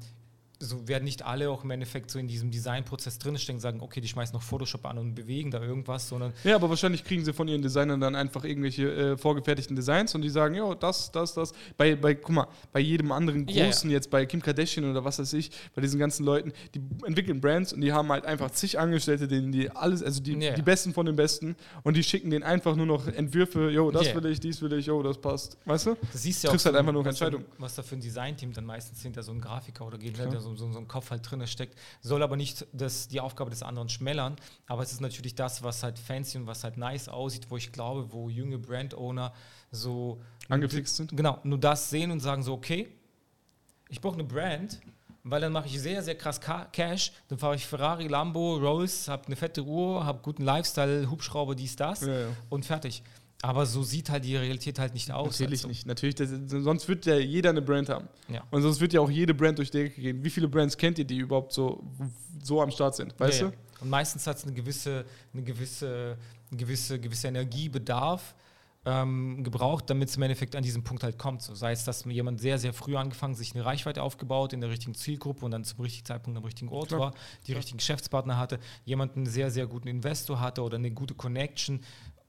so 0.62 0.86
werden 0.86 1.04
nicht 1.04 1.24
alle 1.24 1.50
auch 1.50 1.64
im 1.64 1.70
Endeffekt 1.70 2.10
so 2.10 2.18
in 2.18 2.28
diesem 2.28 2.50
Designprozess 2.50 3.18
drinstecken, 3.18 3.60
sagen, 3.60 3.80
okay, 3.80 4.00
die 4.00 4.08
schmeißen 4.08 4.34
noch 4.34 4.42
Photoshop 4.42 4.84
an 4.84 4.98
und 4.98 5.14
bewegen 5.14 5.50
da 5.50 5.60
irgendwas, 5.60 6.08
sondern. 6.08 6.34
Ja, 6.44 6.54
aber 6.56 6.68
wahrscheinlich 6.68 7.02
kriegen 7.02 7.24
sie 7.24 7.32
von 7.32 7.48
ihren 7.48 7.62
Designern 7.62 7.98
dann 7.98 8.14
einfach 8.14 8.44
irgendwelche 8.44 8.92
äh, 8.92 9.16
vorgefertigten 9.16 9.74
Designs 9.74 10.14
und 10.14 10.20
die 10.20 10.28
sagen, 10.28 10.54
ja, 10.54 10.74
das, 10.74 11.10
das, 11.10 11.32
das. 11.32 11.52
Bei, 11.78 11.96
bei, 11.96 12.14
guck 12.14 12.34
mal, 12.34 12.46
bei 12.72 12.80
jedem 12.80 13.10
anderen 13.10 13.46
Großen, 13.46 13.88
ja. 13.88 13.96
jetzt 13.96 14.10
bei 14.10 14.26
Kim 14.26 14.42
Kardashian 14.42 14.90
oder 14.90 15.02
was 15.02 15.18
weiß 15.18 15.32
ich, 15.32 15.50
bei 15.74 15.80
diesen 15.80 15.98
ganzen 15.98 16.24
Leuten, 16.24 16.52
die 16.74 16.80
entwickeln 17.06 17.40
Brands 17.40 17.72
und 17.72 17.80
die 17.80 17.92
haben 17.92 18.10
halt 18.10 18.26
einfach 18.26 18.50
zig 18.50 18.78
Angestellte, 18.78 19.26
denen 19.28 19.52
die 19.52 19.70
alles, 19.70 20.02
also 20.02 20.20
die, 20.22 20.34
ja. 20.34 20.52
die 20.52 20.62
Besten 20.62 20.92
von 20.92 21.06
den 21.06 21.16
Besten 21.16 21.56
und 21.84 21.96
die 21.96 22.02
schicken 22.02 22.30
denen 22.30 22.44
einfach 22.44 22.76
nur 22.76 22.86
noch 22.86 23.06
Entwürfe, 23.06 23.70
jo, 23.70 23.90
das 23.90 24.14
will 24.14 24.26
ich, 24.26 24.40
dies 24.40 24.60
will 24.60 24.72
ich, 24.74 24.86
jo, 24.86 25.02
das 25.02 25.18
passt. 25.18 25.56
Weißt 25.64 25.86
du? 25.86 25.96
Das 26.12 26.22
siehst 26.22 26.42
du 26.42 26.48
ja 26.48 26.50
Triffst 26.50 26.66
halt 26.66 26.76
einfach 26.76 26.92
nur 26.92 27.06
Entscheidungen. 27.06 27.46
Was 27.56 27.74
da 27.74 27.82
für 27.82 27.96
ein 27.96 28.00
Designteam 28.00 28.52
dann 28.52 28.66
meistens 28.66 29.00
hinter 29.00 29.22
so 29.22 29.32
ein 29.32 29.40
Grafiker 29.40 29.86
oder 29.86 29.96
geht 29.96 30.18
hinter 30.18 30.40
so, 30.40 30.49
so, 30.56 30.72
so 30.72 30.78
ein 30.78 30.88
Kopf 30.88 31.10
halt 31.10 31.28
drin 31.28 31.46
steckt, 31.46 31.78
soll 32.00 32.22
aber 32.22 32.36
nicht 32.36 32.66
das, 32.72 33.08
die 33.08 33.20
Aufgabe 33.20 33.50
des 33.50 33.62
anderen 33.62 33.88
schmälern. 33.88 34.36
Aber 34.66 34.82
es 34.82 34.92
ist 34.92 35.00
natürlich 35.00 35.34
das, 35.34 35.62
was 35.62 35.82
halt 35.82 35.98
fancy 35.98 36.38
und 36.38 36.46
was 36.46 36.64
halt 36.64 36.76
nice 36.76 37.08
aussieht, 37.08 37.46
wo 37.50 37.56
ich 37.56 37.72
glaube, 37.72 38.12
wo 38.12 38.28
junge 38.28 38.58
Brand-Owner 38.58 39.32
so 39.70 40.20
angefixt 40.48 40.96
sind. 40.96 41.16
Genau, 41.16 41.38
nur 41.44 41.58
das 41.58 41.90
sehen 41.90 42.10
und 42.10 42.20
sagen 42.20 42.42
so, 42.42 42.52
okay, 42.54 42.88
ich 43.88 44.00
brauche 44.00 44.14
eine 44.14 44.24
Brand, 44.24 44.80
weil 45.22 45.40
dann 45.40 45.52
mache 45.52 45.66
ich 45.66 45.80
sehr, 45.80 46.02
sehr 46.02 46.14
krass 46.14 46.40
Cash. 46.72 47.12
Dann 47.28 47.38
fahre 47.38 47.56
ich 47.56 47.66
Ferrari, 47.66 48.06
Lambo, 48.06 48.56
Rolls, 48.56 49.08
habe 49.08 49.26
eine 49.26 49.36
fette 49.36 49.64
Uhr, 49.64 50.04
habe 50.04 50.20
guten 50.22 50.44
Lifestyle, 50.44 51.10
Hubschrauber, 51.10 51.54
dies, 51.54 51.76
das 51.76 52.02
ja, 52.02 52.20
ja. 52.20 52.28
und 52.48 52.64
fertig. 52.64 53.02
Aber 53.42 53.64
so 53.64 53.82
sieht 53.82 54.10
halt 54.10 54.24
die 54.24 54.36
Realität 54.36 54.78
halt 54.78 54.92
nicht 54.92 55.10
aus. 55.10 55.40
Natürlich 55.40 55.60
also. 55.60 55.68
nicht. 55.68 55.86
Natürlich, 55.86 56.14
das, 56.14 56.28
sonst 56.46 56.88
wird 56.88 57.06
ja 57.06 57.16
jeder 57.16 57.50
eine 57.50 57.62
Brand 57.62 57.88
haben. 57.88 58.08
Ja. 58.28 58.44
Und 58.50 58.62
sonst 58.62 58.80
wird 58.80 58.92
ja 58.92 59.00
auch 59.00 59.10
jede 59.10 59.32
Brand 59.32 59.58
durch 59.58 59.70
die 59.70 59.78
Ecke 59.78 60.00
gehen. 60.00 60.22
Wie 60.22 60.30
viele 60.30 60.48
Brands 60.48 60.76
kennt 60.76 60.98
ihr, 60.98 61.06
die 61.06 61.18
überhaupt 61.18 61.52
so, 61.52 61.82
so 62.42 62.60
am 62.60 62.70
Start 62.70 62.96
sind? 62.96 63.18
Weißt 63.18 63.40
ja, 63.40 63.48
du? 63.48 63.52
Ja. 63.52 63.58
Und 63.80 63.88
meistens 63.88 64.26
hat 64.26 64.36
es 64.36 64.44
eine 64.44 64.52
gewisse, 64.52 65.06
eine 65.32 65.42
gewisse, 65.42 66.18
eine 66.50 66.58
gewisse, 66.58 67.00
gewisse 67.00 67.28
Energiebedarf 67.28 68.34
ähm, 68.86 69.44
gebraucht, 69.44 69.90
damit 69.90 70.08
es 70.08 70.16
im 70.16 70.22
Endeffekt 70.22 70.56
an 70.56 70.62
diesem 70.62 70.82
Punkt 70.82 71.02
halt 71.02 71.18
kommt. 71.18 71.42
So, 71.42 71.54
sei 71.54 71.72
es, 71.72 71.84
dass 71.84 72.04
jemand 72.04 72.40
sehr, 72.40 72.58
sehr 72.58 72.72
früh 72.72 72.96
angefangen, 72.96 73.34
sich 73.34 73.54
eine 73.54 73.64
Reichweite 73.64 74.02
aufgebaut 74.02 74.52
in 74.52 74.60
der 74.60 74.70
richtigen 74.70 74.94
Zielgruppe 74.94 75.44
und 75.44 75.50
dann 75.50 75.64
zum 75.64 75.80
richtigen 75.80 76.06
Zeitpunkt 76.06 76.38
am 76.38 76.44
richtigen 76.44 76.70
Ort 76.70 76.88
Klar. 76.88 77.00
war, 77.00 77.14
die 77.46 77.52
richtigen 77.52 77.78
Geschäftspartner 77.78 78.38
hatte, 78.38 78.58
jemand 78.84 79.16
einen 79.16 79.26
sehr, 79.26 79.50
sehr 79.50 79.66
guten 79.66 79.88
Investor 79.88 80.40
hatte 80.40 80.62
oder 80.62 80.76
eine 80.76 80.90
gute 80.90 81.14
Connection 81.14 81.80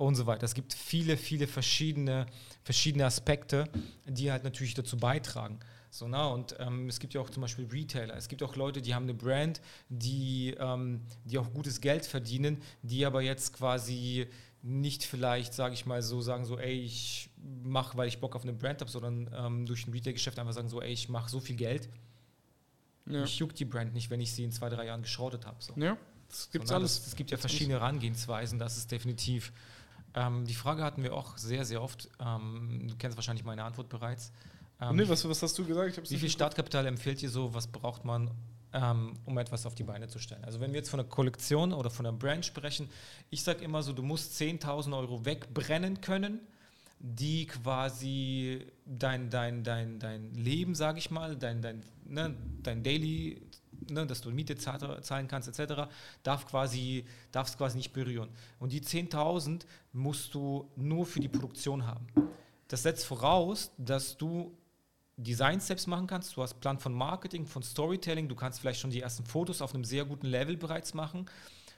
und 0.08 0.16
so 0.16 0.26
weiter. 0.26 0.44
Es 0.46 0.54
gibt 0.54 0.74
viele, 0.74 1.18
viele 1.18 1.48
verschiedene, 1.48 2.26
verschiedene 2.64 3.06
Aspekte, 3.06 3.70
die 4.06 4.32
halt 4.32 4.44
natürlich 4.44 4.74
dazu 4.74 4.98
beitragen. 4.98 5.60
So, 5.90 6.08
na, 6.08 6.28
und 6.28 6.56
ähm, 6.60 6.88
es 6.88 7.00
gibt 7.00 7.14
ja 7.14 7.22
auch 7.22 7.30
zum 7.30 7.42
Beispiel 7.42 7.68
Retailer. 7.68 8.16
Es 8.16 8.30
gibt 8.30 8.42
auch 8.44 8.56
Leute, 8.56 8.82
die 8.82 8.96
haben 8.96 9.04
eine 9.04 9.14
Brand, 9.14 9.62
die, 9.90 10.56
ähm, 10.58 11.02
die 11.26 11.38
auch 11.38 11.52
gutes 11.54 11.82
Geld 11.82 12.06
verdienen, 12.06 12.62
die 12.82 13.06
aber 13.06 13.22
jetzt 13.22 13.54
quasi 13.54 14.28
nicht 14.64 15.04
vielleicht, 15.04 15.54
sage 15.54 15.74
ich 15.74 15.86
mal 15.86 16.02
so, 16.02 16.22
sagen 16.22 16.46
so, 16.46 16.58
ey, 16.58 16.80
ich 16.82 17.30
mache, 17.64 17.98
weil 17.98 18.08
ich 18.08 18.20
Bock 18.20 18.36
auf 18.36 18.44
eine 18.44 18.54
Brand 18.54 18.80
habe, 18.82 18.90
sondern 18.90 19.30
ähm, 19.36 19.66
durch 19.66 19.86
ein 19.86 19.92
Retail-Geschäft 19.92 20.40
einfach 20.40 20.54
sagen 20.54 20.70
so, 20.70 20.82
ey, 20.82 20.92
ich 20.92 21.10
mache 21.10 21.30
so 21.30 21.40
viel 21.40 21.56
Geld. 21.56 21.90
Ja. 23.08 23.24
Ich 23.24 23.40
juckt 23.40 23.60
die 23.60 23.66
Brand 23.66 23.94
nicht, 23.94 24.10
wenn 24.10 24.22
ich 24.22 24.32
sie 24.32 24.44
in 24.44 24.52
zwei, 24.52 24.70
drei 24.70 24.86
Jahren 24.86 25.02
geschrottet 25.02 25.46
habe. 25.46 25.58
So. 25.60 25.74
ja, 25.76 25.98
das 26.30 26.50
gibt's 26.52 26.70
So, 26.70 26.76
ne, 26.76 26.80
alles. 26.80 27.06
Es 27.06 27.16
gibt 27.16 27.32
ja 27.32 27.38
verschiedene 27.38 27.80
Herangehensweisen, 27.80 28.60
das 28.60 28.78
ist 28.78 28.92
definitiv. 28.92 29.52
Ähm, 30.16 30.46
die 30.46 30.54
Frage 30.54 30.84
hatten 30.84 31.04
wir 31.04 31.14
auch 31.14 31.38
sehr, 31.38 31.66
sehr 31.66 31.82
oft. 31.82 32.10
Ähm, 32.20 32.88
du 32.90 32.96
kennst 32.98 33.18
wahrscheinlich 33.18 33.46
meine 33.46 33.64
Antwort 33.64 33.90
bereits. 33.90 34.32
Ähm, 34.82 34.96
nee, 34.96 35.08
was, 35.08 35.28
was 35.28 35.42
hast 35.42 35.58
du 35.58 35.66
gesagt? 35.66 36.10
Wie 36.10 36.18
viel. 36.18 36.30
Startkapital 36.30 36.86
empfiehlt 36.88 37.22
ihr 37.22 37.30
so? 37.30 37.54
Was 37.54 37.68
braucht 37.68 38.04
man, 38.04 38.32
ähm, 38.74 39.14
um 39.26 39.38
etwas 39.38 39.66
auf 39.66 39.76
die 39.76 39.84
Beine 39.84 40.08
zu 40.08 40.20
stellen? 40.20 40.44
Also 40.44 40.60
wenn 40.60 40.72
wir 40.72 40.80
jetzt 40.80 40.90
von 40.90 41.00
einer 41.00 41.08
Kollektion 41.08 41.72
oder 41.72 41.90
von 41.90 42.06
einer 42.06 42.18
Brand 42.18 42.46
sprechen, 42.46 42.90
ich 43.30 43.44
sage 43.44 43.64
immer 43.64 43.84
so, 43.84 43.94
du 43.94 44.02
musst 44.02 44.40
10.000 44.42 44.98
Euro 44.98 45.24
wegbrennen 45.24 46.02
können, 46.02 46.40
die 47.00 47.48
quasi 47.48 48.66
dein, 48.86 49.30
dein, 49.30 49.64
dein, 49.64 50.00
dein 50.00 50.34
Leben, 50.34 50.76
sage 50.76 51.00
ich 51.00 51.12
mal, 51.12 51.36
dein, 51.36 51.62
dein, 51.62 51.84
ne, 52.06 52.36
dein 52.62 52.84
Daily, 52.84 53.42
ne, 53.90 54.06
dass 54.06 54.22
du 54.22 54.32
Miete 54.32 54.56
zahl- 54.56 55.02
zahlen 55.04 55.28
kannst 55.28 55.48
etc., 55.48 55.90
darf 56.24 56.46
quasi, 56.48 57.06
darfst 57.32 57.58
quasi 57.58 57.78
nicht 57.78 57.94
berühren. 57.94 58.30
Und 58.60 58.72
die 58.72 58.82
10.000 58.82 59.66
musst 59.94 60.34
du 60.34 60.70
nur 60.76 61.06
für 61.06 61.20
die 61.20 61.30
Produktion 61.30 61.86
haben. 61.86 62.08
Das 62.68 62.84
setzt 62.84 63.06
voraus, 63.06 63.72
dass 63.78 64.18
du 64.18 64.56
Design 65.18 65.60
Steps 65.60 65.88
machen 65.88 66.08
kannst. 66.08 66.36
Du 66.36 66.42
hast 66.42 66.60
Plan 66.60 66.80
von 66.80 66.94
Marketing, 66.94 67.46
von 67.46 67.64
Storytelling. 67.64 68.28
Du 68.28 68.36
kannst 68.36 68.60
vielleicht 68.60 68.80
schon 68.80 68.90
die 68.90 69.02
ersten 69.02 69.26
Fotos 69.26 69.62
auf 69.62 69.74
einem 69.74 69.84
sehr 69.84 70.06
guten 70.06 70.28
Level 70.28 70.58
bereits 70.58 70.94
machen. 70.94 71.30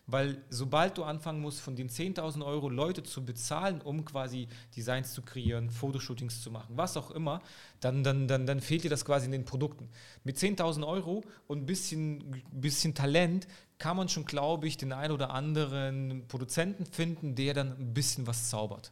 Weil 0.05 0.43
sobald 0.49 0.97
du 0.97 1.05
anfangen 1.05 1.39
musst, 1.39 1.61
von 1.61 1.77
den 1.77 1.89
10.000 1.89 2.45
Euro 2.45 2.67
Leute 2.67 3.03
zu 3.03 3.23
bezahlen, 3.23 3.81
um 3.81 4.03
quasi 4.03 4.49
Designs 4.75 5.13
zu 5.13 5.21
kreieren, 5.21 5.69
Fotoshootings 5.69 6.41
zu 6.41 6.51
machen, 6.51 6.73
was 6.75 6.97
auch 6.97 7.11
immer, 7.11 7.41
dann, 7.79 8.03
dann, 8.03 8.27
dann, 8.27 8.45
dann 8.45 8.59
fehlt 8.59 8.83
dir 8.83 8.89
das 8.89 9.05
quasi 9.05 9.27
in 9.27 9.31
den 9.31 9.45
Produkten. 9.45 9.89
Mit 10.25 10.37
10.000 10.37 10.85
Euro 10.85 11.23
und 11.47 11.59
ein 11.59 11.65
bisschen, 11.65 12.43
bisschen 12.51 12.93
Talent 12.93 13.47
kann 13.77 13.95
man 13.95 14.09
schon, 14.09 14.25
glaube 14.25 14.67
ich, 14.67 14.75
den 14.75 14.91
ein 14.91 15.11
oder 15.11 15.29
anderen 15.29 16.25
Produzenten 16.27 16.85
finden, 16.85 17.35
der 17.35 17.53
dann 17.53 17.71
ein 17.77 17.93
bisschen 17.93 18.27
was 18.27 18.49
zaubert. 18.49 18.91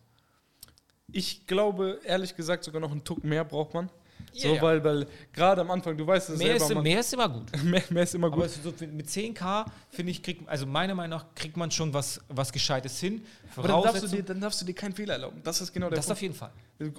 Ich 1.11 1.45
glaube, 1.45 1.99
ehrlich 2.05 2.37
gesagt, 2.37 2.63
sogar 2.63 2.79
noch 2.79 2.91
einen 2.91 3.03
Tuck 3.03 3.23
mehr 3.25 3.43
braucht 3.43 3.73
man. 3.73 3.89
So, 4.33 4.55
Ja. 4.55 4.61
weil, 4.61 4.83
weil 4.83 5.07
gerade 5.33 5.61
am 5.61 5.71
Anfang, 5.71 5.97
du 5.97 6.07
weißt 6.07 6.29
es 6.29 6.37
Mehr 6.39 6.57
selber, 6.59 6.79
ist, 6.79 6.83
mehr 6.83 6.99
ist 7.01 7.13
immer 7.13 7.29
gut. 7.29 7.63
mehr, 7.63 7.83
mehr 7.89 8.03
ist 8.03 8.15
immer 8.15 8.27
Aber 8.27 8.37
gut. 8.37 8.45
ist 8.45 8.63
so, 8.63 8.73
mit 8.85 9.07
10k, 9.07 9.65
finde 9.89 10.11
ich, 10.11 10.23
kriegt, 10.23 10.47
also 10.47 10.65
meiner 10.65 10.95
Meinung 10.95 11.19
nach, 11.19 11.25
kriegt 11.35 11.57
man 11.57 11.69
schon 11.71 11.93
was, 11.93 12.21
was 12.29 12.51
Gescheites 12.53 12.99
hin. 12.99 13.23
Aber 13.55 13.67
dann 13.67 13.83
darfst, 13.83 14.03
du 14.03 14.07
dir, 14.07 14.23
dann 14.23 14.39
darfst 14.39 14.61
du 14.61 14.65
dir 14.65 14.73
keinen 14.73 14.93
Fehler 14.93 15.13
erlauben. 15.15 15.41
Das 15.43 15.59
ist 15.61 15.73
genau 15.73 15.89
der 15.89 15.97
das 15.97 16.05
auf 16.09 16.19
Punkt. 16.19 16.21
jeden 16.21 16.33
Fall. 16.35 16.51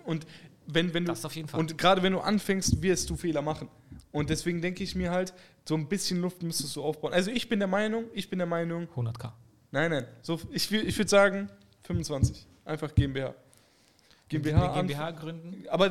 Und 0.04 0.26
wenn, 0.66 0.92
wenn 0.94 1.04
du, 1.04 1.12
Das 1.12 1.24
auf 1.24 1.34
jeden 1.34 1.48
Fall. 1.48 1.58
Und 1.58 1.76
gerade 1.78 2.02
wenn 2.02 2.12
du 2.12 2.20
anfängst, 2.20 2.80
wirst 2.82 3.08
du 3.10 3.16
Fehler 3.16 3.42
machen. 3.42 3.68
Und 4.12 4.28
deswegen 4.30 4.60
denke 4.60 4.84
ich 4.84 4.94
mir 4.94 5.10
halt, 5.10 5.32
so 5.66 5.74
ein 5.74 5.88
bisschen 5.88 6.20
Luft 6.20 6.42
müsstest 6.42 6.76
du 6.76 6.82
aufbauen. 6.82 7.12
Also 7.14 7.30
ich 7.30 7.48
bin 7.48 7.58
der 7.60 7.68
Meinung, 7.68 8.04
ich 8.12 8.28
bin 8.28 8.38
der 8.38 8.46
Meinung, 8.46 8.86
100k. 8.94 9.32
nein, 9.70 9.90
nein, 9.90 10.06
so, 10.20 10.38
ich, 10.50 10.70
ich 10.70 10.98
würde 10.98 11.08
sagen 11.08 11.48
25. 11.84 12.46
Einfach 12.64 12.94
GmbH. 12.94 13.34
GmbH, 14.32 14.80
GmbH 14.80 15.10
gründen. 15.12 15.64
Aber 15.68 15.90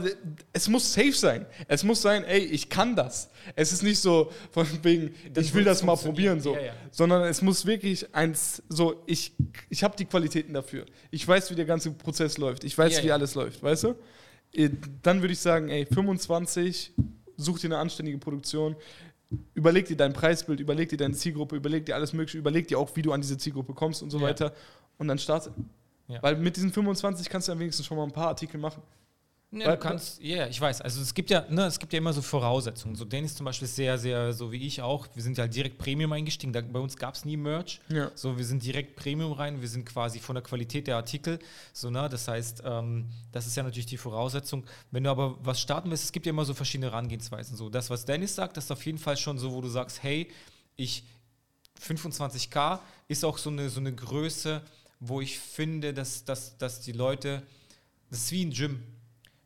es 0.53 0.67
muss 0.67 0.93
safe 0.93 1.13
sein. 1.13 1.45
Es 1.67 1.83
muss 1.83 2.01
sein, 2.01 2.24
ey, 2.24 2.39
ich 2.39 2.69
kann 2.69 2.95
das. 2.95 3.29
Es 3.55 3.71
ist 3.71 3.83
nicht 3.83 4.00
so 4.00 4.31
von 4.51 4.67
wegen, 4.83 5.13
Das 5.33 5.45
ich 5.45 5.53
will 5.53 5.63
das 5.63 5.83
mal 5.83 5.95
probieren, 5.95 6.39
so. 6.41 6.55
Ja, 6.55 6.62
ja. 6.62 6.74
Sondern 6.91 7.24
es 7.24 7.41
muss 7.41 7.65
wirklich 7.65 8.13
eins, 8.13 8.62
so, 8.69 9.01
ich, 9.05 9.33
ich 9.69 9.83
habe 9.83 9.95
die 9.95 10.05
Qualitäten 10.05 10.53
dafür. 10.53 10.86
Ich 11.12 11.27
weiß, 11.27 11.51
wie 11.51 11.55
der 11.55 11.65
ganze 11.65 11.91
Prozess 11.91 12.38
läuft. 12.38 12.63
Ich 12.63 12.77
weiß, 12.77 12.98
Ja, 12.98 13.03
wie 13.03 13.12
alles 13.12 13.36
läuft, 13.36 13.62
weißt 13.63 13.83
du? 13.86 13.95
Äh, 14.53 14.69
Dann 15.01 15.21
würde 15.21 15.33
ich 15.33 15.39
sagen, 15.39 15.69
ey, 15.69 15.86
25, 15.86 16.93
such 17.38 17.60
dir 17.60 17.67
eine 17.67 17.77
anständige 17.77 18.17
Produktion. 18.17 18.75
Überleg 19.53 19.86
dir 19.86 19.95
dein 19.95 20.12
Preisbild, 20.13 20.60
überleg 20.60 20.89
dir 20.89 20.98
deine 20.98 21.13
Zielgruppe, 21.13 21.55
überleg 21.55 21.86
dir 21.86 21.95
alles 21.95 22.12
Mögliche, 22.12 22.38
überleg 22.38 22.67
dir 22.67 22.77
auch, 22.77 22.93
wie 22.95 23.01
du 23.01 23.13
an 23.13 23.21
diese 23.21 23.38
Zielgruppe 23.38 23.74
kommst 23.74 24.03
und 24.03 24.10
so 24.10 24.19
weiter. 24.19 24.53
Und 24.98 25.07
dann 25.07 25.17
starte. 25.17 25.53
Ja. 26.08 26.22
Weil 26.22 26.36
mit 26.36 26.55
diesen 26.55 26.72
25 26.72 27.29
kannst 27.29 27.48
du 27.48 27.51
dann 27.51 27.60
wenigstens 27.60 27.86
schon 27.86 27.98
mal 27.98 28.03
ein 28.03 28.12
paar 28.12 28.27
Artikel 28.27 28.60
machen. 28.60 28.81
Ja, 29.53 29.67
Weil- 29.67 29.75
du 29.75 29.81
kannst, 29.81 30.22
ja, 30.22 30.38
ja, 30.38 30.48
ich 30.48 30.62
weiß. 30.62 30.79
Also 30.79 31.01
es 31.01 31.13
gibt 31.13 31.29
ja, 31.29 31.46
ne, 31.50 31.65
es 31.65 31.77
gibt 31.77 31.91
ja 31.91 31.98
immer 31.98 32.13
so 32.13 32.22
Voraussetzungen. 32.22 32.96
So 32.96 33.03
Dennis 33.03 33.36
zum 33.36 33.46
Beispiel 33.46 33.65
ist 33.65 33.75
sehr, 33.75 33.98
sehr, 33.98 34.31
so 34.31 34.50
wie 34.50 34.65
ich 34.65 34.81
auch. 34.81 35.08
Wir 35.13 35.22
sind 35.22 35.38
ja 35.38 35.46
direkt 35.46 35.77
Premium 35.77 36.13
eingestiegen. 36.13 36.53
Da, 36.53 36.62
bei 36.62 36.79
uns 36.79 36.96
gab 36.96 37.15
es 37.15 37.25
nie 37.25 37.36
Merch. 37.36 37.81
Ja. 37.89 38.12
So, 38.15 38.38
wir 38.38 38.46
sind 38.46 38.63
direkt 38.63 38.96
Premium 38.96 39.34
rein. 39.34 39.60
Wir 39.60 39.67
sind 39.67 39.86
quasi 39.86 40.20
von 40.20 40.36
der 40.36 40.43
Qualität 40.43 40.88
der 40.88 40.96
Artikel. 40.96 41.38
So, 41.74 41.89
ne, 41.89 42.08
das 42.08 42.29
heißt, 42.29 42.63
ähm, 42.65 43.08
das 43.34 43.46
ist 43.46 43.58
ja 43.58 43.63
natürlich 43.63 43.88
die 43.88 43.98
Voraussetzung. 43.98 44.63
Wenn 44.89 45.03
du 45.03 45.10
aber 45.10 45.38
was 45.43 45.60
starten 45.60 45.89
willst, 45.91 46.05
es 46.05 46.13
gibt 46.13 46.25
ja 46.25 46.29
immer 46.29 46.46
so 46.46 46.53
verschiedene 46.53 46.89
Herangehensweisen. 46.89 47.58
So, 47.58 47.70
das, 47.70 47.89
was 47.89 48.05
Dennis 48.05 48.34
sagt, 48.34 48.55
das 48.55 48.63
ist 48.65 48.72
auf 48.72 48.86
jeden 48.86 49.00
Fall 49.00 49.17
schon 49.17 49.38
so, 49.38 49.51
wo 49.51 49.60
du 49.60 49.67
sagst, 49.67 50.01
hey, 50.01 50.29
ich 50.77 51.03
25k 51.86 52.79
ist 53.10 53.25
auch 53.25 53.38
so 53.38 53.50
eine, 53.50 53.70
so 53.70 53.81
eine 53.81 53.93
Größe, 53.93 54.62
wo 55.01 55.20
ich 55.20 55.38
finde, 55.39 55.93
dass, 55.93 56.24
dass, 56.24 56.58
dass 56.58 56.79
die 56.79 56.93
Leute, 56.93 57.43
das 58.10 58.20
ist 58.20 58.31
wie 58.31 58.46
ein 58.46 58.51
Gym. 58.51 58.84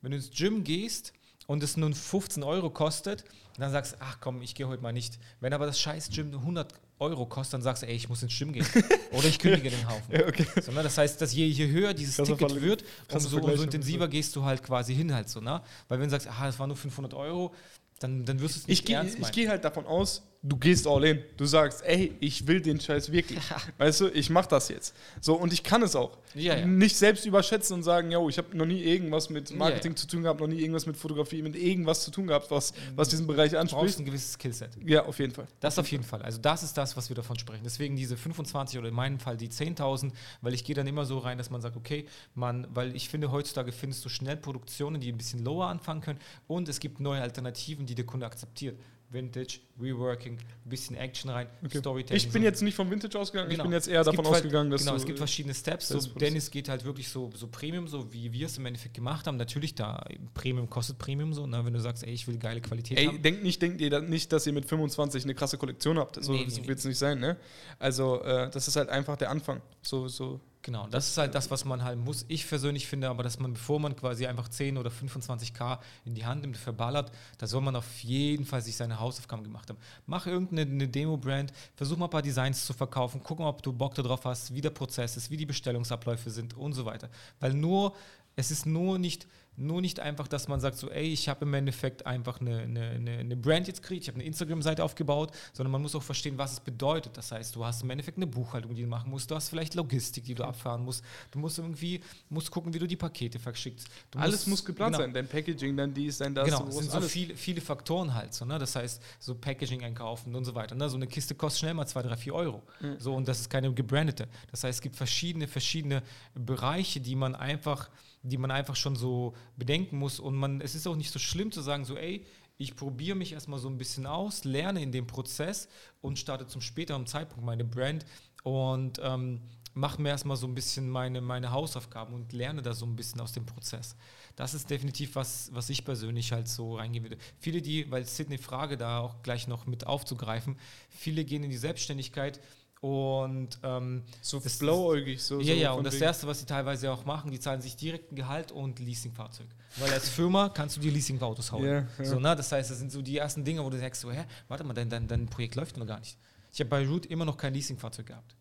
Wenn 0.02 0.12
du 0.12 0.18
ins 0.18 0.30
Gym 0.30 0.64
gehst 0.64 1.14
und 1.48 1.64
es 1.64 1.78
nun 1.78 1.94
15 1.94 2.44
Euro 2.44 2.70
kostet, 2.70 3.24
dann 3.58 3.72
sagst 3.72 3.94
du, 3.94 3.98
ach 4.02 4.20
komm, 4.20 4.42
ich 4.42 4.54
gehe 4.54 4.68
heute 4.68 4.84
mal 4.84 4.92
nicht. 4.92 5.18
Wenn 5.40 5.54
aber 5.54 5.66
das 5.66 5.80
scheiß 5.80 6.10
Gym 6.10 6.34
100 6.34 6.74
Euro 7.00 7.26
kostet, 7.26 7.56
dann 7.56 7.62
sagst 7.62 7.84
du, 7.84 7.88
ey, 7.88 7.96
ich 7.96 8.10
muss 8.10 8.22
ins 8.22 8.38
Gym 8.38 8.52
gehen. 8.52 8.68
Oder 9.12 9.28
ich 9.28 9.40
kündige 9.40 9.70
den 9.70 9.90
Haufen. 9.90 10.14
Ja, 10.14 10.28
okay. 10.28 10.46
So, 10.62 10.74
ne? 10.74 10.84
Das 10.84 10.98
heißt, 10.98 11.22
dass 11.22 11.34
je, 11.34 11.46
je 11.46 11.68
höher 11.68 11.94
dieses 11.94 12.18
Krasser 12.18 12.38
Ticket 12.38 12.62
wird, 12.62 12.84
umso, 13.12 13.38
umso 13.38 13.64
intensiver 13.64 14.10
gehst 14.10 14.36
du 14.36 14.44
halt 14.44 14.62
quasi 14.62 14.94
hin 14.94 15.14
halt 15.14 15.30
so. 15.30 15.40
Ne? 15.40 15.62
Weil 15.88 16.00
wenn 16.00 16.08
du 16.08 16.12
sagst, 16.12 16.28
ah, 16.28 16.46
das 16.46 16.60
waren 16.60 16.68
nur 16.68 16.78
500 16.78 17.14
Euro, 17.14 17.54
dann, 18.00 18.26
dann 18.26 18.40
wirst 18.42 18.56
du 18.56 18.60
es 18.60 18.68
nicht 18.68 18.80
Ich 18.82 18.86
gehe 18.86 18.98
ernst 18.98 19.16
ich 19.16 19.22
meinen. 19.22 19.32
geh 19.32 19.48
halt 19.48 19.64
davon 19.64 19.86
aus, 19.86 20.22
du 20.48 20.58
gehst 20.58 20.86
all 20.88 21.04
in. 21.04 21.24
Du 21.38 21.46
sagst, 21.46 21.84
ey, 21.86 22.14
ich 22.20 22.46
will 22.46 22.62
den 22.62 22.80
Scheiß 22.80 23.12
wirklich. 23.12 23.40
weißt 23.78 24.02
du, 24.02 24.08
ich 24.10 24.30
mach 24.30 24.46
das 24.46 24.70
jetzt. 24.70 24.94
So, 25.20 25.36
und 25.36 25.52
ich 25.52 25.64
kann 25.64 25.82
es 25.82 25.96
auch. 25.96 26.18
Ja, 26.36 26.56
ja. 26.56 26.66
Nicht 26.66 26.96
selbst 26.96 27.26
überschätzen 27.26 27.76
und 27.76 27.84
sagen, 27.84 28.12
yo, 28.12 28.30
ich 28.30 28.38
habe 28.38 28.56
noch 28.56 28.66
nie 28.66 28.82
irgendwas 28.82 29.30
mit 29.30 29.56
Marketing 29.56 29.92
Ja, 29.94 29.96
zu 29.96 30.08
tun 30.08 30.22
gehabt, 30.24 30.40
noch 30.40 30.48
nie 30.48 30.60
irgendwas 30.60 30.86
mit 30.86 30.98
Fotografie, 30.98 31.42
mit 31.42 31.56
irgendwas 31.56 32.04
zu 32.04 32.12
tun 32.12 32.28
gehabt, 32.28 32.52
was, 32.52 32.74
was 32.96 33.10
diesen 33.10 33.26
Bereich 33.26 33.52
Du 33.52 33.58
brauchst 33.58 33.74
anspricht. 33.74 34.00
ein 34.00 34.06
gewisses 34.06 34.34
Skillset. 34.34 34.70
Ja, 34.86 35.06
auf 35.06 35.18
jeden 35.20 35.34
Fall. 35.34 35.48
Das 35.60 35.80
auf 35.80 35.90
jeden 35.92 36.04
Fall. 36.04 36.22
Also 36.22 36.40
das 36.40 36.62
ist 36.64 36.74
das, 36.78 36.96
was 36.96 37.10
wir 37.10 37.16
davon 37.16 37.40
sprechen. 37.40 37.64
Deswegen 37.64 37.96
diese 37.96 38.16
25 38.16 38.78
oder 38.78 38.90
in 38.90 38.94
meinem 38.96 39.20
Fall 39.20 39.38
die 39.38 39.50
10.000, 39.50 40.12
weil 40.42 40.54
ich 40.54 40.64
gehe 40.64 40.76
dann 40.76 40.88
immer 40.88 41.06
so 41.06 41.18
rein, 41.18 41.38
dass 41.38 41.50
man 41.50 41.62
sagt, 41.62 41.76
okay, 41.76 42.06
man, 42.36 42.68
weil 42.74 42.96
ich 42.96 43.10
finde, 43.10 43.32
heutzutage 43.32 43.72
findest 43.72 44.06
du 44.06 44.10
schnell 44.10 44.38
Produktionen, 44.38 45.02
die 45.02 45.12
ein 45.12 45.18
bisschen 45.18 45.44
lower 45.44 45.68
anfangen 45.68 46.02
können 46.02 46.20
und 46.48 46.70
es 46.70 46.80
gibt 46.80 47.00
neue 47.00 47.22
Alternativen, 47.22 47.86
die 47.86 47.96
der 47.96 48.06
Kunde 48.06 48.26
akzeptiert. 48.26 48.78
Vintage, 49.12 49.60
Reworking, 49.80 50.34
ein 50.38 50.70
bisschen 50.70 50.96
Action 50.98 51.30
rein, 51.30 51.48
Okay. 51.64 51.78
Storytelling. 51.80 52.18
Ich 52.18 52.30
bin 52.32 52.44
jetzt 52.44 52.62
nicht 52.62 52.76
vom 52.76 52.90
Vintage 52.90 53.18
ausgegangen, 53.20 53.50
ich 53.50 53.56
Genau. 53.56 53.66
bin 53.66 53.74
jetzt 53.74 53.88
eher 53.88 54.02
Es 54.02 54.06
davon 54.06 54.26
halt- 54.26 54.36
ausgegangen, 54.38 54.72
dass 54.72 54.82
genau, 54.84 54.96
es 54.96 55.06
gibt 55.06 55.18
verschiedene 55.20 55.54
Steps. 55.54 55.88
So. 55.90 56.00
Dennis 56.20 56.50
geht 56.52 56.70
halt 56.70 56.84
wirklich 56.86 57.08
so, 57.10 57.30
so 57.36 57.48
Premium, 57.48 57.88
so 57.88 58.12
wie 58.12 58.34
wir 58.34 58.48
es 58.48 58.58
im 58.58 58.66
Endeffekt 58.66 58.94
gemacht 58.96 59.28
haben. 59.28 59.38
Natürlich, 59.38 59.76
da 59.76 60.04
Premium 60.34 60.70
kostet 60.70 60.98
Premium 60.98 61.34
so. 61.34 61.46
Ne? 61.48 61.64
Wenn 61.66 61.74
du 61.74 61.80
sagst, 61.80 62.04
ey, 62.04 62.14
ich 62.14 62.28
will 62.28 62.38
geile 62.38 62.62
Qualität 62.62 62.98
Ey, 62.98 63.06
haben. 63.06 63.22
denkt 63.22 63.44
nicht, 63.44 63.62
denkt 63.62 63.80
ihr 63.82 64.00
nicht, 64.02 64.32
dass 64.34 64.48
ihr 64.48 64.54
mit 64.54 64.66
25 64.66 65.24
eine 65.24 65.36
krasse 65.36 65.58
Kollektion 65.58 65.98
habt. 66.00 66.22
So, 66.24 66.34
Nee, 66.34 66.44
nee, 66.46 66.50
so 66.50 66.62
nee. 66.62 66.68
wird 66.68 66.80
es 66.80 66.86
nicht 66.86 66.98
sein, 66.98 67.20
ne? 67.20 67.38
Also, 67.80 68.22
äh, 68.24 68.50
das 68.50 68.68
ist 68.68 68.76
halt 68.76 68.90
einfach 68.90 69.18
der 69.18 69.30
Anfang. 69.30 69.62
So, 69.82 70.08
so. 70.08 70.40
Genau, 70.66 70.88
das 70.88 71.10
ist 71.10 71.18
halt 71.20 71.36
das, 71.36 71.52
was 71.52 71.64
man 71.64 71.84
halt 71.84 72.00
muss. 72.00 72.26
Ich 72.28 72.50
persönlich 72.50 72.88
finde 72.88 73.08
aber, 73.08 73.22
dass 73.22 73.38
man, 73.38 73.54
bevor 73.54 73.80
man 73.80 73.96
quasi 73.96 74.26
einfach 74.26 74.48
10 74.48 74.80
oder 74.80 74.90
25k 74.90 75.78
in 76.06 76.16
die 76.16 76.26
Hand 76.26 76.42
nimmt, 76.42 76.58
verballert, 76.58 77.12
da 77.38 77.46
soll 77.46 77.62
man 77.62 77.76
auf 77.76 78.00
jeden 78.00 78.46
Fall 78.46 78.64
sich 78.64 78.76
seine 78.76 79.00
Hausaufgaben 79.00 79.44
gemacht 79.44 79.70
haben. 79.70 79.78
Mach 80.08 80.26
irgendeine 80.26 80.62
eine 80.62 80.88
Demo-Brand, 80.88 81.54
versuch 81.76 81.98
mal 81.98 82.08
ein 82.08 82.10
paar 82.10 82.24
Designs 82.24 82.66
zu 82.66 82.74
verkaufen, 82.74 83.22
guck 83.24 83.38
mal, 83.38 83.48
ob 83.48 83.62
du 83.62 83.72
Bock 83.74 83.94
darauf 83.94 84.26
hast, 84.26 84.56
wie 84.56 84.62
der 84.62 84.72
Prozess 84.72 85.16
ist, 85.18 85.30
wie 85.30 85.38
die 85.38 85.46
Bestellungsabläufe 85.46 86.32
sind 86.32 86.58
und 86.58 86.74
so 86.74 86.84
weiter. 86.84 87.12
Weil 87.40 87.54
nur, 87.54 87.94
es 88.36 88.50
ist 88.50 88.66
nur 88.66 88.98
nicht 88.98 89.28
Nur 89.58 89.82
nicht 89.82 90.00
einfach, 90.00 90.28
dass 90.28 90.48
man 90.48 90.60
sagt, 90.60 90.78
so, 90.78 90.90
ey, 90.90 91.06
ich 91.06 91.30
habe 91.30 91.46
im 91.46 91.54
Endeffekt 91.54 92.06
einfach 92.06 92.42
eine, 92.42 92.60
eine, 92.60 93.18
eine 93.20 93.36
Brand 93.36 93.68
jetzt 93.68 93.82
gekriegt, 93.82 94.04
ich 94.04 94.08
habe 94.08 94.16
eine 94.16 94.26
Instagram-Seite 94.26 94.84
aufgebaut, 94.84 95.32
sondern 95.54 95.72
man 95.72 95.82
muss 95.82 95.96
auch 95.96 96.04
verstehen, 96.04 96.38
was 96.38 96.54
es 96.54 96.60
bedeutet. 96.60 97.16
Das 97.18 97.32
heißt, 97.32 97.56
du 97.56 97.66
hast 97.66 97.84
im 97.84 97.90
Endeffekt 97.90 98.18
eine 98.18 98.28
Buchhaltung, 98.28 98.76
die 98.76 98.82
du 98.82 98.88
machen 98.88 99.10
musst, 99.10 99.30
du 99.32 99.36
hast 99.36 99.50
vielleicht 99.50 99.76
Logistik, 99.76 100.26
die 100.26 100.36
du 100.36 100.44
abfahren 100.44 100.84
musst, 100.84 101.04
du 101.32 101.40
musst 101.40 101.58
irgendwie, 101.58 102.02
musst 102.30 102.52
gucken, 102.52 102.74
wie 102.74 102.80
du 102.80 102.88
die 102.88 102.96
Pakete 102.96 103.40
verschickst. 103.40 103.88
Du 104.12 104.20
alles 104.20 104.48
musst, 104.48 104.48
muss 104.48 104.66
geplant 104.66 104.94
genau, 104.94 105.04
sein, 105.04 105.14
dein 105.14 105.28
Packaging, 105.28 105.78
dann 105.78 105.94
dies, 105.94 106.18
dann 106.18 106.34
das. 106.34 106.46
Genau, 106.46 106.68
es 106.68 106.76
sind 106.78 106.92
so 106.92 107.02
viele, 107.02 107.36
viele 107.36 107.62
Faktoren 107.62 108.14
halt, 108.14 108.34
so, 108.34 108.46
ne? 108.46 108.58
das 108.58 108.76
heißt, 108.76 109.02
so 109.20 109.36
Packaging 109.36 109.84
einkaufen 109.84 110.36
und 110.36 110.46
so 110.46 110.56
weiter. 110.56 110.76
Ne? 110.76 110.90
So 110.90 110.96
eine 110.96 111.08
Kiste 111.08 111.36
kostet 111.36 111.62
schnell 111.62 111.74
mal 111.74 111.86
2, 111.86 112.04
3, 112.04 112.18
4 112.18 112.34
Euro. 112.34 112.64
So, 113.00 113.14
und 113.16 113.28
das 113.28 113.40
ist 113.40 113.50
keine 113.50 113.74
gebrandete. 113.74 114.28
Das 114.52 114.64
heißt, 114.64 114.78
es 114.78 114.82
gibt 114.82 114.96
verschiedene, 114.96 115.48
verschiedene 115.48 116.04
Bereiche, 116.34 117.00
die 117.00 117.16
man 117.16 117.36
einfach, 117.36 117.90
die 118.30 118.38
man 118.38 118.52
einfach 118.52 118.76
schon 118.76 118.96
so 118.96 119.34
bedenken 119.56 119.98
muss. 119.98 120.20
Und 120.20 120.36
man, 120.36 120.62
es 120.62 120.76
ist 120.76 120.88
auch 120.88 120.96
nicht 120.96 121.12
so 121.12 121.20
schlimm 121.20 121.52
zu 121.52 121.62
sagen, 121.62 121.86
so, 121.86 121.96
ey, 121.96 122.26
ich 122.58 122.76
probiere 122.76 123.16
mich 123.16 123.34
erstmal 123.34 123.60
so 123.60 123.70
ein 123.70 123.78
bisschen 123.78 124.06
aus, 124.06 124.44
lerne 124.44 124.82
in 124.82 124.92
dem 124.92 125.08
Prozess 125.08 125.68
und 126.02 126.18
starte 126.18 126.48
zum 126.48 126.62
späteren 126.62 127.06
Zeitpunkt 127.06 127.46
meine 127.46 127.66
Brand 127.66 128.06
und 128.44 129.00
ähm, 129.04 129.42
mache 129.74 130.02
mir 130.02 130.10
erstmal 130.10 130.38
so 130.38 130.48
ein 130.48 130.56
bisschen 130.56 130.90
meine, 130.90 131.20
meine 131.20 131.52
Hausaufgaben 131.52 132.14
und 132.14 132.32
lerne 132.32 132.62
da 132.62 132.74
so 132.74 132.86
ein 132.86 132.96
bisschen 132.96 133.20
aus 133.20 133.34
dem 133.34 133.46
Prozess. 133.46 133.96
Das 134.38 134.54
ist 134.54 134.70
definitiv 134.70 135.16
was, 135.16 135.50
was 135.54 135.70
ich 135.70 135.84
persönlich 135.84 136.32
halt 136.32 136.48
so 136.48 136.78
reingehen 136.78 137.04
würde. 137.04 137.18
Viele, 137.40 137.62
die, 137.62 137.92
weil 137.92 138.06
Sydney 138.06 138.38
Frage 138.38 138.78
da 138.78 139.00
auch 139.00 139.22
gleich 139.22 139.48
noch 139.48 139.66
mit 139.66 139.86
aufzugreifen, 139.86 140.58
viele 140.90 141.26
gehen 141.26 141.44
in 141.44 141.50
die 141.50 141.58
Selbstständigkeit 141.58 142.40
und 142.82 143.58
ähm, 143.64 144.04
so 144.22 144.40
das- 144.40 144.60
blauäugig, 144.60 145.22
so. 145.22 145.40
ja, 145.40 145.54
so 145.56 145.60
ja, 145.62 145.72
und 145.72 145.84
das 145.86 145.96
Erste, 145.96 146.28
was 146.28 146.40
sie 146.40 146.46
teilweise 146.46 146.92
auch 146.92 147.06
machen, 147.06 147.32
die 147.32 147.40
zahlen 147.40 147.62
sich 147.62 147.76
direkt 147.76 148.12
ein 148.12 148.16
Gehalt 148.16 148.52
und 148.52 148.80
Leasingfahrzeug. 148.80 149.48
Weil 149.78 149.92
als 149.92 150.10
Firma 150.10 150.50
kannst 150.50 150.78
du 150.78 150.82
dir 150.82 150.92
Leasingautos 150.92 151.52
hauen. 151.52 151.66
Ja, 151.66 151.88
ja. 151.98 152.06
So, 152.06 152.20
ne? 152.20 152.36
Das 152.36 152.52
heißt, 152.52 152.70
das 152.70 152.78
sind 152.78 152.92
so 152.92 153.02
die 153.02 153.18
ersten 153.18 153.44
Dinge, 153.44 153.64
wo 153.64 153.70
du 153.70 153.80
sagst, 153.80 154.02
so, 154.02 154.12
hä, 154.12 154.26
warte 154.48 154.64
mal, 154.64 154.74
dein, 154.74 154.90
dein, 154.90 155.08
dein 155.08 155.26
Projekt 155.28 155.56
läuft 155.56 155.78
noch 155.78 155.88
gar 155.88 156.00
nicht. 156.00 156.18
Ich 156.54 156.60
habe 156.60 156.70
bei 156.70 156.88
Root 156.88 157.06
immer 157.08 157.26
noch 157.26 157.38
kein 157.38 157.54
Leasingfahrzeug 157.54 158.06
gehabt. 158.06 158.36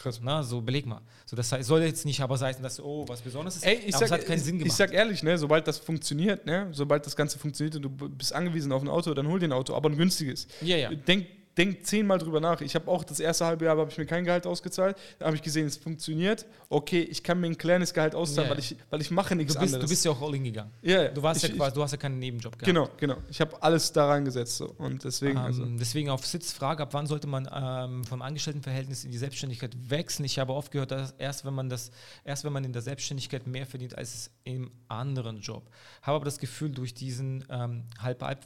Krass. 0.00 0.18
Na, 0.22 0.42
so 0.42 0.62
beleg 0.62 0.86
mal. 0.86 1.02
So, 1.26 1.36
das 1.36 1.52
heißt, 1.52 1.68
soll 1.68 1.82
jetzt 1.82 2.06
nicht 2.06 2.22
aber 2.22 2.38
heißen, 2.40 2.62
dass 2.62 2.80
oh, 2.80 3.04
was 3.06 3.20
Besonderes 3.20 3.56
ist. 3.56 3.66
Ey, 3.66 3.82
ich 3.86 3.94
sag, 3.94 4.06
es 4.06 4.10
hat 4.10 4.24
keinen 4.24 4.38
Sinn 4.38 4.56
ich 4.56 4.62
gemacht. 4.62 4.78
sag 4.78 4.94
ehrlich, 4.94 5.22
ne, 5.22 5.36
sobald 5.36 5.68
das 5.68 5.78
funktioniert, 5.78 6.46
ne, 6.46 6.68
sobald 6.72 7.04
das 7.04 7.14
Ganze 7.14 7.38
funktioniert 7.38 7.76
und 7.76 7.82
du 7.82 7.90
bist 8.08 8.32
angewiesen 8.32 8.72
auf 8.72 8.80
ein 8.80 8.88
Auto, 8.88 9.12
dann 9.12 9.28
hol 9.28 9.38
dir 9.38 9.48
ein 9.48 9.52
Auto, 9.52 9.74
aber 9.74 9.90
ein 9.90 9.96
günstiges. 9.98 10.48
ja, 10.62 10.76
ja. 10.76 10.90
Denk, 10.90 11.26
denk 11.64 11.86
zehnmal 11.86 12.18
drüber 12.18 12.40
nach. 12.40 12.60
Ich 12.60 12.74
habe 12.74 12.88
auch 12.90 13.04
das 13.04 13.20
erste 13.20 13.44
halbe 13.46 13.64
Jahr 13.66 13.76
habe 13.76 13.90
ich 13.90 13.98
mir 13.98 14.06
kein 14.06 14.24
Gehalt 14.24 14.46
ausgezahlt. 14.46 14.96
Da 15.18 15.26
habe 15.26 15.36
ich 15.36 15.42
gesehen, 15.42 15.66
es 15.66 15.76
funktioniert. 15.76 16.46
Okay, 16.68 17.00
ich 17.02 17.22
kann 17.22 17.40
mir 17.40 17.46
ein 17.48 17.58
kleines 17.58 17.92
Gehalt 17.94 18.14
auszahlen, 18.14 18.48
Ja, 18.48 18.54
weil, 18.54 18.60
ich, 18.60 18.76
weil 18.88 19.00
ich 19.00 19.10
mache 19.10 19.36
nichts 19.36 19.54
Du 19.54 19.60
bist, 19.60 19.74
anderes. 19.74 19.88
du 19.88 19.92
bist 19.92 20.04
ja 20.04 20.10
auch 20.12 20.22
all 20.22 20.34
in 20.34 20.44
gegangen. 20.44 20.70
ja, 20.82 21.08
Du 21.08 21.22
warst 21.22 21.44
ich, 21.44 21.50
ja 21.50 21.56
quasi, 21.56 21.74
du 21.74 21.82
hast 21.82 21.92
ja 21.92 21.96
keinen 21.98 22.18
Nebenjob 22.18 22.52
gehabt. 22.54 22.64
genau, 22.66 22.88
genau. 22.96 23.16
Ich 23.28 23.40
habe 23.40 23.62
alles 23.62 23.92
da 23.92 24.06
reingesetzt 24.08 24.56
so. 24.56 24.74
und 24.78 25.04
deswegen. 25.04 25.36
Ähm, 25.36 25.44
also, 25.44 25.64
Deswegen 25.66 26.10
auf 26.10 26.26
Sitzfrage, 26.26 26.82
ab 26.82 26.94
wann 26.94 27.06
sollte 27.06 27.26
man 27.26 27.48
ähm, 27.52 28.04
vom 28.04 28.22
Angestelltenverhältnis 28.22 29.04
in 29.04 29.10
die 29.10 29.18
Selbstständigkeit 29.18 29.76
wechseln? 29.90 30.24
Ich 30.24 30.38
habe 30.38 30.52
oft 30.54 30.70
gehört, 30.72 30.90
dass 30.90 31.12
erst 31.18 31.44
wenn 31.44 31.54
man 31.54 31.68
das, 31.68 31.90
erst 32.24 32.44
wenn 32.44 32.52
man 32.52 32.64
in 32.64 32.72
der 32.72 32.82
Selbstständigkeit 32.82 33.46
mehr 33.46 33.66
verdient 33.66 33.96
als 33.98 34.30
im 34.44 34.70
anderen 34.88 35.40
Job. 35.40 35.68
Habe 36.02 36.16
aber 36.16 36.24
das 36.24 36.38
Gefühl, 36.38 36.70
durch 36.70 36.94
diesen 36.94 37.44
ähm, 37.50 37.84
halb-halb 37.98 38.44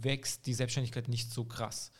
wächst 0.00 0.46
die 0.46 0.54
Selbstständigkeit 0.54 1.08
nicht 1.08 1.30
so 1.32 1.44
krass. 1.44 1.90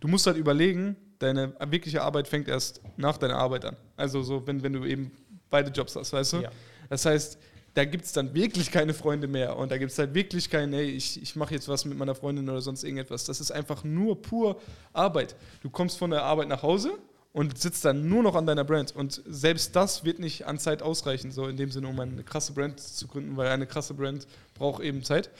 Du 0.00 0.08
musst 0.08 0.26
halt 0.26 0.36
überlegen, 0.36 0.96
deine 1.18 1.54
wirkliche 1.70 2.02
Arbeit 2.02 2.28
fängt 2.28 2.48
erst 2.48 2.80
nach 2.96 3.16
deiner 3.16 3.36
Arbeit 3.36 3.64
an. 3.64 3.76
Also 3.96 4.22
so, 4.22 4.46
wenn, 4.46 4.62
wenn 4.62 4.72
du 4.72 4.84
eben 4.84 5.10
beide 5.50 5.70
Jobs 5.70 5.96
hast, 5.96 6.12
weißt 6.12 6.34
du? 6.34 6.36
Ja. 6.38 6.50
Das 6.88 7.06
heißt, 7.06 7.38
da 7.74 7.84
gibt 7.84 8.04
es 8.04 8.12
dann 8.12 8.34
wirklich 8.34 8.70
keine 8.70 8.94
Freunde 8.94 9.26
mehr 9.26 9.56
und 9.56 9.72
da 9.72 9.78
gibt 9.78 9.90
es 9.90 9.98
halt 9.98 10.14
wirklich 10.14 10.48
kein, 10.48 10.72
hey, 10.72 10.88
ich, 10.88 11.20
ich 11.20 11.34
mache 11.34 11.54
jetzt 11.54 11.68
was 11.68 11.84
mit 11.84 11.98
meiner 11.98 12.14
Freundin 12.14 12.48
oder 12.48 12.60
sonst 12.60 12.84
irgendetwas. 12.84 13.24
Das 13.24 13.40
ist 13.40 13.50
einfach 13.50 13.82
nur 13.82 14.22
pur 14.22 14.60
Arbeit. 14.92 15.34
Du 15.60 15.70
kommst 15.70 15.98
von 15.98 16.10
der 16.10 16.22
Arbeit 16.22 16.48
nach 16.48 16.62
Hause 16.62 16.92
und 17.32 17.58
sitzt 17.58 17.84
dann 17.84 18.08
nur 18.08 18.22
noch 18.22 18.36
an 18.36 18.46
deiner 18.46 18.62
Brand. 18.62 18.94
Und 18.94 19.20
selbst 19.26 19.74
das 19.74 20.04
wird 20.04 20.20
nicht 20.20 20.46
an 20.46 20.60
Zeit 20.60 20.82
ausreichen, 20.82 21.32
so 21.32 21.48
in 21.48 21.56
dem 21.56 21.72
Sinne, 21.72 21.88
um 21.88 21.98
eine 21.98 22.22
krasse 22.22 22.52
Brand 22.52 22.78
zu 22.78 23.08
gründen, 23.08 23.36
weil 23.36 23.48
eine 23.48 23.66
krasse 23.66 23.92
Brand 23.92 24.28
braucht 24.54 24.80
eben 24.80 25.02
Zeit. 25.02 25.30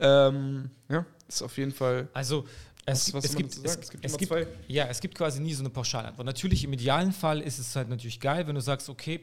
Ähm, 0.00 0.70
ja, 0.88 1.04
ist 1.28 1.42
auf 1.42 1.58
jeden 1.58 1.72
Fall. 1.72 2.08
Also 2.14 2.46
es, 2.84 3.08
Was- 3.08 3.14
was 3.14 3.24
es, 3.26 3.36
gibt, 3.36 3.54
es, 3.54 3.90
gibt 3.90 4.04
es 4.04 4.16
gibt, 4.18 4.28
zwei. 4.28 4.46
ja, 4.68 4.86
es 4.86 5.00
gibt 5.00 5.14
quasi 5.14 5.40
nie 5.40 5.54
so 5.54 5.62
eine 5.62 5.70
Pauschalantwort. 5.70 6.26
Natürlich 6.26 6.64
im 6.64 6.72
idealen 6.72 7.12
Fall 7.12 7.40
ist 7.40 7.58
es 7.58 7.74
halt 7.76 7.88
natürlich 7.88 8.20
geil, 8.20 8.46
wenn 8.46 8.54
du 8.54 8.60
sagst, 8.60 8.88
okay, 8.88 9.20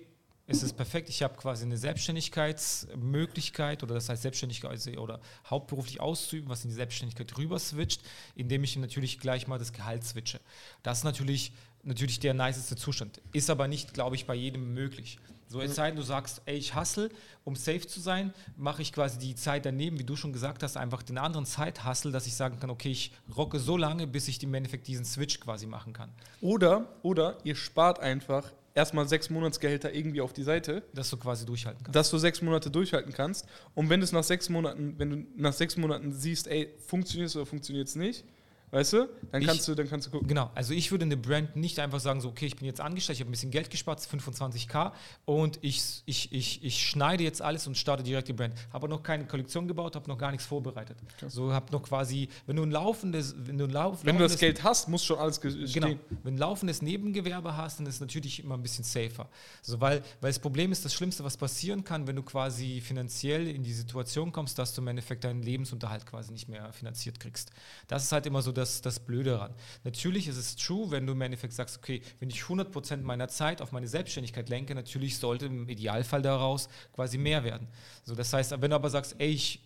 es 0.52 0.64
ist 0.64 0.76
perfekt, 0.76 1.10
ich 1.10 1.22
habe 1.22 1.36
quasi 1.36 1.64
eine 1.64 1.78
Selbstständigkeitsmöglichkeit 1.78 3.84
oder 3.84 3.96
das 3.96 4.10
heißt 4.10 4.22
Selbstständigkeit 4.24 4.72
also- 4.72 4.92
oder 4.92 5.20
hauptberuflich 5.50 6.02
auszuüben, 6.02 6.50
was 6.50 6.64
in 6.64 6.70
die 6.70 6.76
Selbstständigkeit 6.76 7.38
rüber 7.38 7.60
switcht, 7.60 8.02
indem 8.36 8.64
ich 8.64 8.76
natürlich 8.78 9.20
gleich 9.20 9.48
mal 9.48 9.60
das 9.60 9.74
Gehalt 9.74 10.04
switche. 10.04 10.40
Das 10.84 11.00
ist 11.00 11.04
natürlich, 11.04 11.52
natürlich 11.84 12.20
der 12.20 12.34
niceste 12.34 12.76
Zustand. 12.76 13.22
Ist 13.32 13.50
aber 13.50 13.68
nicht, 13.68 13.94
glaube 13.94 14.16
ich, 14.16 14.26
bei 14.26 14.36
jedem 14.36 14.74
möglich. 14.74 15.20
So, 15.52 15.60
es 15.62 15.74
sei 15.74 15.88
denn, 15.88 15.96
du 15.96 16.04
sagst, 16.04 16.44
ey, 16.46 16.58
ich 16.58 16.76
hustle, 16.76 17.10
um 17.44 17.56
safe 17.56 17.86
zu 17.88 18.00
sein, 18.00 18.34
mache 18.56 18.84
ich 18.84 18.94
quasi 18.94 19.18
die 19.18 19.34
Zeit 19.34 19.66
daneben, 19.66 19.98
wie 19.98 20.04
du 20.04 20.16
schon 20.16 20.32
gesagt 20.32 20.62
hast, 20.62 20.78
einfach 20.78 21.02
den 21.02 21.18
anderen 21.18 21.48
Zeit-Hustle, 21.48 22.12
dass 22.12 22.28
ich 22.28 22.36
sagen 22.36 22.60
kann, 22.60 22.70
okay, 22.70 22.92
ich 22.92 23.12
rocke 23.36 23.58
so 23.60 23.76
lange, 23.76 24.06
bis 24.06 24.28
ich 24.28 24.42
im 24.44 24.54
Endeffekt 24.54 24.88
diesen 24.88 25.06
Switch 25.06 25.40
quasi 25.40 25.66
machen 25.66 25.92
kann. 25.92 26.12
Oder, 26.40 26.88
oder 27.02 27.38
ihr 27.44 27.56
spart 27.56 28.00
einfach 28.00 28.52
erstmal 28.76 29.08
sechs 29.10 29.32
Monatsgehälter 29.32 29.92
irgendwie 29.92 30.22
auf 30.22 30.34
die 30.34 30.44
Seite, 30.44 30.84
Dass 30.94 31.10
du 31.10 31.18
quasi 31.18 31.48
durchhalten 31.48 31.84
kannst. 31.84 31.96
dass 31.96 32.12
du 32.12 32.20
sechs 32.20 32.44
Monate 32.44 32.70
durchhalten 32.70 33.12
kannst. 33.12 33.48
Und 33.74 33.90
wenn 33.90 34.02
du 34.02 34.04
es 34.04 34.12
nach 34.12 34.24
sechs 34.24 34.50
Monaten, 34.50 35.00
wenn 35.00 35.10
du 35.10 35.26
nach 35.36 35.54
sechs 35.54 35.78
Monaten 35.78 36.14
siehst, 36.14 36.48
ey, 36.48 36.70
funktioniert 36.86 37.30
es 37.30 37.36
oder 37.36 37.48
funktioniert 37.48 37.88
es 37.88 37.96
nicht, 37.96 38.24
weißt 38.72 38.94
du, 38.94 39.10
dann 39.32 39.42
Ich- 39.42 39.48
kannst 39.48 39.68
du, 39.68 39.76
dann 39.76 39.88
kannst 39.90 40.08
du 40.08 40.12
gucken. 40.12 40.28
Genau, 40.28 40.50
also 40.56 40.74
ich 40.74 40.92
würde 40.92 41.06
eine 41.06 41.18
Brand 41.18 41.56
nicht 41.56 41.80
einfach 41.80 42.00
sagen, 42.00 42.22
so, 42.22 42.30
okay, 42.30 42.46
ich 42.46 42.56
bin 42.56 42.66
jetzt 42.66 42.82
angestellt, 42.82 43.18
ich 43.18 43.22
habe 43.22 43.30
ein 43.30 43.32
bisschen 43.32 43.52
Geld 43.52 43.70
gespart, 43.70 44.00
25k 44.02 44.92
und 45.26 45.60
ich, 45.62 45.82
ich, 46.06 46.32
ich, 46.32 46.64
ich 46.64 46.88
schneide 46.88 47.24
jetzt 47.24 47.42
alles 47.42 47.68
und 47.68 47.78
starte 47.78 48.04
direkt 48.04 48.28
die 48.28 48.34
Brand. 48.34 48.54
Habe 48.74 48.88
noch 48.90 49.04
keine 49.04 49.26
Kollektion 49.26 49.68
gebaut, 49.68 49.96
habe 49.96 50.08
noch 50.10 50.18
gar 50.18 50.32
nichts 50.32 50.46
vorbereitet. 50.46 50.98
So 51.28 51.52
habe 51.54 51.72
noch 51.72 51.84
quasi, 51.84 52.30
wenn 52.48 52.56
du 52.56 52.64
ein 52.64 52.72
laufendes, 52.72 53.36
wenn 53.38 53.58
du 53.58 53.66
ein 53.66 53.70
Lauf, 53.72 54.04
Wenn 54.04 54.18
du 54.18 54.24
das 54.24 54.38
Geld 54.38 54.64
hast, 54.64 54.88
muss 54.88 55.04
schon 55.04 55.18
alles 55.20 55.40
ge- 55.42 55.52
Genau. 55.52 55.88
stehen. 55.88 56.00
Wenn 56.24 56.36
du 56.36 56.38
ein 56.38 56.38
laufendes 56.38 56.82
Nebengewerbe 56.82 57.56
hast, 57.56 57.80
dann 57.80 57.86
ist 57.88 57.96
es 57.96 58.02
natürlich 58.02 58.44
immer 58.44 58.56
ein 58.56 58.62
bisschen 58.62 58.84
safer. 58.84 59.28
So, 59.62 59.80
weil, 59.82 60.02
weil 60.22 60.30
das 60.32 60.40
Problem 60.40 60.72
ist, 60.72 60.86
das 60.86 60.94
Schlimmste, 60.94 61.24
was 61.24 61.38
passieren 61.38 61.84
kann, 61.84 62.08
wenn 62.08 62.16
du 62.16 62.24
quasi 62.24 62.82
finanziell 62.82 63.48
in 63.48 63.64
die 63.64 63.74
Situation 63.74 64.32
kommst, 64.32 64.58
dass 64.60 64.74
du 64.74 64.82
im 64.82 64.88
Endeffekt 64.88 65.24
deinen 65.24 65.44
Lebensunterhalt 65.44 66.06
quasi 66.06 66.32
nicht 66.32 66.48
mehr 66.50 66.72
finanziert 66.74 67.20
kriegst. 67.20 67.52
Das 67.88 68.04
ist 68.04 68.12
halt 68.12 68.26
immer 68.26 68.42
so 68.42 68.52
das, 68.60 68.82
das 68.82 69.00
Blöde 69.00 69.32
daran. 69.32 69.54
Natürlich 69.84 70.28
ist 70.28 70.38
es 70.38 70.56
true, 70.56 70.92
wenn 70.92 71.08
du 71.08 71.14
im 71.14 71.22
Endeffekt 71.22 71.54
sagst, 71.54 71.78
okay, 71.78 72.02
wenn 72.20 72.30
ich 72.30 72.42
100% 72.42 72.98
meiner 73.02 73.28
Zeit 73.28 73.62
auf 73.62 73.72
meine 73.72 73.88
Selbstständigkeit 73.88 74.50
lenke, 74.50 74.76
natürlich 74.76 75.18
sollte 75.18 75.48
im 75.48 75.68
Idealfall 75.68 76.22
daraus 76.22 76.70
quasi 76.94 77.18
mehr 77.18 77.44
werden. 77.44 77.68
So, 78.04 78.16
das 78.16 78.32
heißt, 78.32 78.62
wenn 78.62 78.70
du 78.70 78.76
aber 78.76 78.90
sagst, 78.90 79.16
ey, 79.18 79.30
ich, 79.30 79.64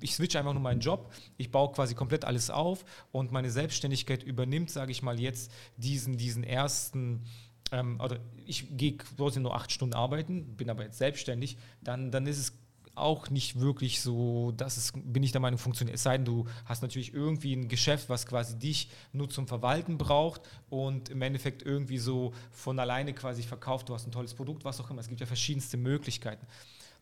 ich 0.00 0.14
switch 0.14 0.36
einfach 0.36 0.52
nur 0.52 0.62
meinen 0.62 0.80
Job, 0.80 1.12
ich 1.36 1.50
baue 1.50 1.72
quasi 1.72 1.94
komplett 1.94 2.24
alles 2.24 2.50
auf 2.50 2.84
und 3.12 3.32
meine 3.32 3.50
Selbstständigkeit 3.50 4.22
übernimmt, 4.22 4.70
sage 4.70 4.92
ich 4.92 5.02
mal, 5.02 5.18
jetzt 5.18 5.50
diesen, 5.76 6.18
diesen 6.18 6.44
ersten 6.44 7.24
ähm, 7.72 8.00
oder 8.00 8.18
ich 8.46 8.76
gehe 8.76 8.96
quasi 8.96 9.40
nur 9.40 9.54
acht 9.54 9.72
Stunden 9.72 9.94
arbeiten, 9.94 10.56
bin 10.56 10.70
aber 10.70 10.84
jetzt 10.84 10.98
selbstständig, 10.98 11.56
dann, 11.80 12.10
dann 12.10 12.26
ist 12.26 12.38
es 12.38 12.52
auch 12.94 13.30
nicht 13.30 13.60
wirklich 13.60 14.00
so, 14.00 14.52
dass 14.56 14.76
es, 14.76 14.92
bin 14.94 15.22
ich 15.22 15.32
der 15.32 15.40
Meinung, 15.40 15.58
funktioniert. 15.58 15.96
Es 15.96 16.02
sei 16.02 16.16
denn, 16.16 16.24
du 16.24 16.46
hast 16.64 16.82
natürlich 16.82 17.14
irgendwie 17.14 17.54
ein 17.54 17.68
Geschäft, 17.68 18.08
was 18.08 18.26
quasi 18.26 18.58
dich 18.58 18.88
nur 19.12 19.28
zum 19.28 19.46
Verwalten 19.46 19.98
braucht 19.98 20.42
und 20.70 21.08
im 21.08 21.22
Endeffekt 21.22 21.62
irgendwie 21.62 21.98
so 21.98 22.32
von 22.50 22.78
alleine 22.78 23.12
quasi 23.12 23.42
verkauft, 23.42 23.88
du 23.88 23.94
hast 23.94 24.06
ein 24.06 24.12
tolles 24.12 24.34
Produkt, 24.34 24.64
was 24.64 24.80
auch 24.80 24.90
immer. 24.90 25.00
Es 25.00 25.08
gibt 25.08 25.20
ja 25.20 25.26
verschiedenste 25.26 25.76
Möglichkeiten. 25.76 26.46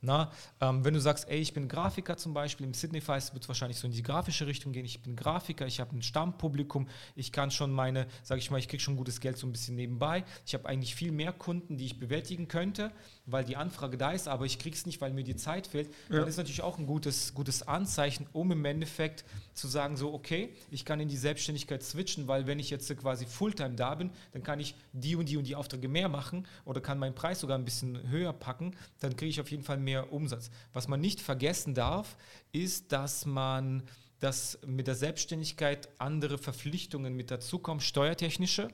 Na, 0.05 0.33
ähm, 0.61 0.85
wenn 0.85 0.95
du 0.95 1.01
sagst, 1.01 1.29
ey, 1.29 1.39
ich 1.39 1.55
bin 1.55 1.69
Grafiker 1.69 2.17
zum 2.17 2.35
Beispiel, 2.35 2.67
im 2.67 2.75
Sydney 2.75 3.01
Fest 3.01 3.35
wird 3.35 3.45
es 3.45 3.49
wahrscheinlich 3.49 3.79
so 3.79 3.87
in 3.87 3.93
die 3.93 4.03
grafische 4.03 4.49
Richtung 4.49 4.73
gehen. 4.73 4.85
Ich 4.85 5.01
bin 5.01 5.15
Grafiker, 5.15 5.65
ich 5.65 5.79
habe 5.79 5.97
ein 5.97 6.03
Stammpublikum, 6.03 6.89
ich 7.15 7.31
kann 7.31 7.53
schon 7.53 7.71
meine, 7.71 8.09
sage 8.25 8.41
ich 8.41 8.51
mal, 8.51 8.59
ich 8.59 8.67
kriege 8.67 8.83
schon 8.83 8.97
gutes 8.97 9.21
Geld 9.21 9.39
so 9.39 9.47
ein 9.47 9.53
bisschen 9.53 9.77
nebenbei. 9.77 10.25
Ich 10.45 10.55
habe 10.55 10.69
eigentlich 10.69 10.97
viel 10.97 11.13
mehr 11.13 11.33
Kunden, 11.33 11.77
die 11.77 11.87
ich 11.87 12.01
bewältigen 12.01 12.49
könnte, 12.49 12.91
weil 13.27 13.45
die 13.45 13.55
Anfrage 13.55 13.97
da 13.97 14.11
ist, 14.11 14.27
aber 14.27 14.45
ich 14.45 14.59
kriege 14.59 14.75
es 14.75 14.87
nicht, 14.87 15.01
weil 15.01 15.13
mir 15.13 15.23
die 15.23 15.37
Zeit 15.37 15.69
fehlt. 15.69 15.89
Ja. 16.09 16.19
Dann 16.19 16.29
ist 16.29 16.37
natürlich 16.37 16.63
auch 16.63 16.79
ein 16.79 16.87
gutes, 16.87 17.33
gutes 17.33 17.69
Anzeichen, 17.69 18.27
um 18.33 18.51
im 18.51 18.65
Endeffekt 18.65 19.25
zu 19.55 19.69
sagen, 19.69 19.97
so, 19.97 20.13
okay, 20.13 20.53
ich 20.73 20.85
kann 20.85 20.99
in 20.99 21.09
die 21.09 21.17
Selbstständigkeit 21.17 21.85
switchen, 21.85 22.27
weil 22.27 22.49
wenn 22.49 22.59
ich 22.59 22.71
jetzt 22.71 22.95
quasi 22.97 23.25
Fulltime 23.25 23.77
da 23.77 23.95
bin, 23.95 24.11
dann 24.33 24.43
kann 24.43 24.59
ich 24.59 24.75
die 24.93 25.15
und 25.15 25.29
die 25.29 25.37
und 25.37 25.47
die 25.47 25.55
Aufträge 25.55 25.87
mehr 25.87 26.09
machen 26.09 26.49
oder 26.65 26.81
kann 26.81 26.99
meinen 26.99 27.15
Preis 27.15 27.39
sogar 27.39 27.57
ein 27.57 27.65
bisschen 27.65 28.11
höher 28.11 28.33
packen, 28.33 28.75
dann 28.99 29.15
kriege 29.15 29.31
ich 29.31 29.41
auf 29.41 29.51
jeden 29.51 29.63
Fall 29.63 29.77
mehr 29.77 29.92
Umsatz. 30.01 30.51
Was 30.73 30.89
man 30.89 31.01
nicht 31.01 31.21
vergessen 31.21 31.75
darf, 31.75 32.17
ist, 32.53 32.93
dass 32.93 33.27
man 33.27 33.83
dass 34.23 34.57
mit 34.65 34.87
der 34.87 34.95
Selbstständigkeit 34.95 35.89
andere 35.99 36.39
Verpflichtungen 36.39 37.17
mit 37.17 37.33
dazukommen, 37.33 37.81
steuertechnische, 37.81 38.69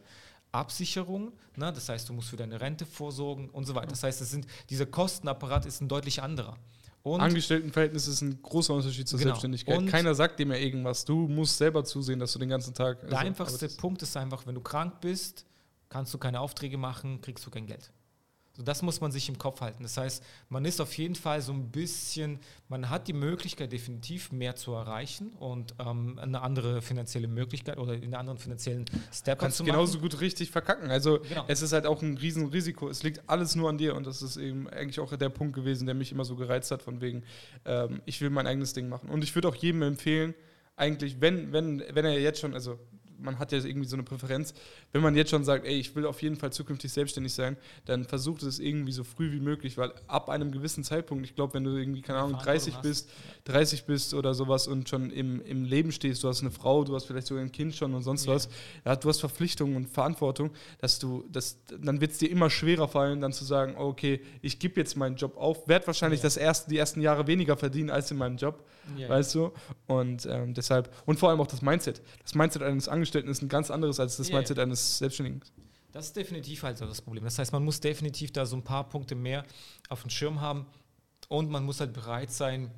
Absicherung, 0.53 1.33
ne? 1.57 1.73
das 1.73 1.89
heißt, 1.89 2.09
du 2.09 2.13
musst 2.13 2.29
für 2.29 2.37
deine 2.37 2.61
Rente 2.61 2.85
vorsorgen 2.85 3.49
und 3.49 3.65
so 3.65 3.75
weiter. 3.75 3.89
Das 3.89 4.03
heißt, 4.03 4.21
es 4.21 4.31
sind, 4.31 4.47
dieser 4.69 4.85
Kostenapparat 4.87 5.65
ist 5.65 5.81
ein 5.81 5.89
deutlich 5.89 6.23
anderer. 6.23 6.59
Und 7.03 7.21
Angestelltenverhältnis 7.21 8.09
ist 8.09 8.21
ein 8.21 8.43
großer 8.43 8.75
Unterschied 8.75 9.09
zur 9.09 9.19
genau. 9.19 9.31
Selbstständigkeit. 9.31 9.79
Und 9.79 9.87
Keiner 9.87 10.15
sagt 10.15 10.39
dir 10.39 10.47
mehr 10.47 10.61
irgendwas. 10.61 11.05
Du 11.05 11.29
musst 11.29 11.57
selber 11.57 11.85
zusehen, 11.85 12.19
dass 12.19 12.33
du 12.33 12.39
den 12.39 12.49
ganzen 12.49 12.75
Tag. 12.75 13.01
Der 13.01 13.11
also, 13.11 13.27
einfachste 13.27 13.69
Punkt 13.69 14.03
ist 14.03 14.17
einfach, 14.17 14.47
wenn 14.47 14.55
du 14.55 14.61
krank 14.61 15.01
bist, 15.01 15.47
kannst 15.89 16.13
du 16.13 16.19
keine 16.19 16.41
Aufträge 16.41 16.77
machen, 16.77 17.21
kriegst 17.23 17.47
du 17.47 17.51
kein 17.51 17.67
Geld. 17.67 17.91
So, 18.59 18.65
das 18.65 18.83
muss 18.83 19.01
man 19.01 19.13
sich 19.13 19.29
im 19.29 19.39
Kopf 19.39 19.61
halten. 19.61 19.85
Das 19.85 19.97
heißt, 19.97 20.21
man 20.49 20.65
ist 20.65 20.81
auf 20.81 20.93
jeden 20.99 21.15
Fall 21.15 21.41
so 21.41 21.53
ein 21.53 21.71
bisschen, 21.71 22.41
man 22.69 22.91
hat 22.91 23.07
die 23.07 23.13
Möglichkeit, 23.13 23.71
definitiv 23.71 24.33
mehr 24.33 24.57
zu 24.57 24.73
erreichen 24.73 25.29
und 25.39 25.77
ähm, 25.79 26.19
eine 26.19 26.41
andere 26.43 26.83
finanzielle 26.83 27.29
Möglichkeit 27.29 27.79
oder 27.79 27.95
in 27.95 28.03
einen 28.03 28.15
anderen 28.15 28.39
finanziellen 28.41 28.85
Step 29.13 29.39
kannst 29.39 29.59
zu 29.59 29.63
machen. 29.63 29.75
genauso 29.75 30.01
gut 30.01 30.21
richtig 30.21 30.51
verkacken. 30.51 30.91
Also 30.91 31.21
genau. 31.21 31.45
es 31.47 31.63
ist 31.63 31.73
halt 31.73 31.87
auch 31.87 32.03
ein 32.03 32.17
Riesenrisiko. 32.17 32.89
Es 32.89 33.05
liegt 33.05 33.23
alles 33.29 33.55
nur 33.55 33.69
an 33.69 33.79
dir 33.79 33.95
und 33.95 34.09
das 34.09 34.23
ist 34.23 34.37
eben 34.37 34.69
eigentlich 34.69 34.99
auch 34.99 35.17
der 35.17 35.29
Punkt 35.29 35.55
gewesen, 35.55 35.87
der 35.87 35.95
mich 35.95 36.11
immer 36.11 36.25
so 36.25 36.35
gereizt 36.35 36.73
hat, 36.73 36.83
von 36.83 37.01
wegen, 37.01 37.23
ähm, 37.65 38.03
ich 38.07 38.21
will 38.21 38.31
mein 38.31 38.49
eigenes 38.49 38.73
Ding 38.73 38.89
machen. 38.89 39.09
Und 39.09 39.23
ich 39.23 39.37
würde 39.37 39.47
auch 39.47 39.55
jedem 39.55 39.83
empfehlen, 39.83 40.35
eigentlich, 40.75 41.21
wenn, 41.21 41.53
wenn, 41.53 41.85
wenn 41.93 42.05
er 42.05 42.19
jetzt 42.19 42.41
schon, 42.41 42.55
also 42.55 42.77
man 43.21 43.39
hat 43.39 43.53
ja 43.53 43.59
irgendwie 43.59 43.89
so 43.89 43.97
eine 43.97 44.03
Präferenz. 44.03 44.55
Wenn 44.93 45.03
man 45.03 45.15
jetzt 45.17 45.31
schon 45.31 45.45
sagt, 45.45 45.67
ey, 45.67 45.75
ich 45.75 45.95
will 45.95 46.07
auf 46.07 46.23
jeden 46.23 46.37
Fall 46.37 46.53
zukünftig 46.53 46.93
selbstständig 46.93 47.33
sein, 47.33 47.57
dann 47.85 48.05
versucht 48.05 48.43
es 48.43 48.59
irgendwie 48.59 48.93
so 48.93 49.05
früh 49.05 49.33
wie 49.33 49.41
möglich, 49.41 49.77
weil 49.77 49.93
ab 50.07 50.29
einem 50.29 50.53
gewissen 50.53 50.85
Zeitpunkt, 50.85 51.25
ich 51.25 51.35
glaube, 51.35 51.55
wenn 51.55 51.65
du 51.65 51.77
irgendwie, 51.77 52.03
keine 52.03 52.21
Ahnung, 52.21 52.39
30 52.39 52.77
bist, 52.77 53.11
30 53.45 53.85
bist 53.85 54.15
oder 54.15 54.35
sowas 54.35 54.67
und 54.67 54.89
schon 54.89 55.11
im, 55.11 55.41
im 55.43 55.65
Leben 55.65 55.93
stehst, 55.93 56.23
du 56.23 56.29
hast 56.29 56.41
eine 56.41 56.51
Frau, 56.51 56.85
du 56.85 56.95
hast 56.95 57.05
vielleicht 57.05 57.27
sogar 57.27 57.43
ein 57.43 57.53
Kind 57.53 57.75
schon 57.75 57.95
und 57.95 58.03
sonst 58.03 58.27
yeah. 58.27 58.37
was, 58.37 58.49
ja, 58.85 58.97
du 58.97 59.09
hast 59.09 59.21
Verpflichtungen 59.21 59.77
und 59.77 59.89
Verantwortung, 59.89 60.51
dass 60.79 60.99
du, 60.99 61.25
das, 61.31 61.59
dann 61.81 62.01
wird 62.01 62.13
es 62.13 62.19
dir 62.19 62.31
immer 62.31 62.51
schwerer 62.51 62.89
fallen, 62.89 63.21
dann 63.21 63.33
zu 63.33 63.45
sagen, 63.45 63.75
okay, 63.77 64.21
ich 64.43 64.59
gebe 64.59 64.81
jetzt 64.81 64.97
meinen 64.97 65.17
Job 65.17 65.37
auf, 65.37 65.69
werde 65.69 65.87
wahrscheinlich 65.87 66.21
yeah. 66.21 66.27
das 66.27 66.37
erste, 66.37 66.71
die 66.71 66.79
ersten 66.79 67.01
Jahre 67.01 67.27
weniger 67.27 67.57
verdienen 67.57 67.91
als 67.91 68.11
in 68.11 68.17
meinem 68.17 68.37
Job, 68.37 68.65
yeah. 68.97 69.09
weißt 69.09 69.35
du? 69.35 69.53
Und 69.87 70.27
ähm, 70.27 70.55
deshalb, 70.55 70.95
und 71.05 71.19
vor 71.19 71.31
allem 71.31 71.41
auch 71.41 71.47
das 71.47 71.63
Mindset. 71.63 72.01
Das 72.23 72.35
Mindset 72.35 72.63
eines 72.63 72.89
Angestellten 72.89 73.08
Angestellten 73.09 73.31
ist 73.31 73.43
ein 73.43 73.49
ganz 73.49 73.71
anderes 73.71 74.01
als 74.01 74.17
das 74.17 74.29
yeah. 74.29 74.39
Mindset 74.39 74.59
eines 74.59 74.99
Selbstständigen. 74.99 75.43
Das 75.93 76.07
ist 76.07 76.17
definitiv 76.17 76.63
halt 76.63 76.77
so 76.77 76.87
das 76.87 77.01
Problem. 77.01 77.25
Das 77.25 77.39
heißt, 77.39 77.53
man 77.53 77.65
muss 77.65 77.81
definitiv 77.81 78.33
da 78.33 78.45
so 78.45 78.57
ein 78.57 78.63
paar 78.63 78.89
Punkte 78.89 79.15
mehr 79.15 79.45
auf 79.89 80.03
dem 80.03 80.11
Schirm 80.11 80.41
haben 80.41 80.67
und 81.29 81.51
man 81.51 81.65
muss 81.65 81.81
halt 81.81 81.93
bereit 81.93 82.31
sein, 82.31 82.71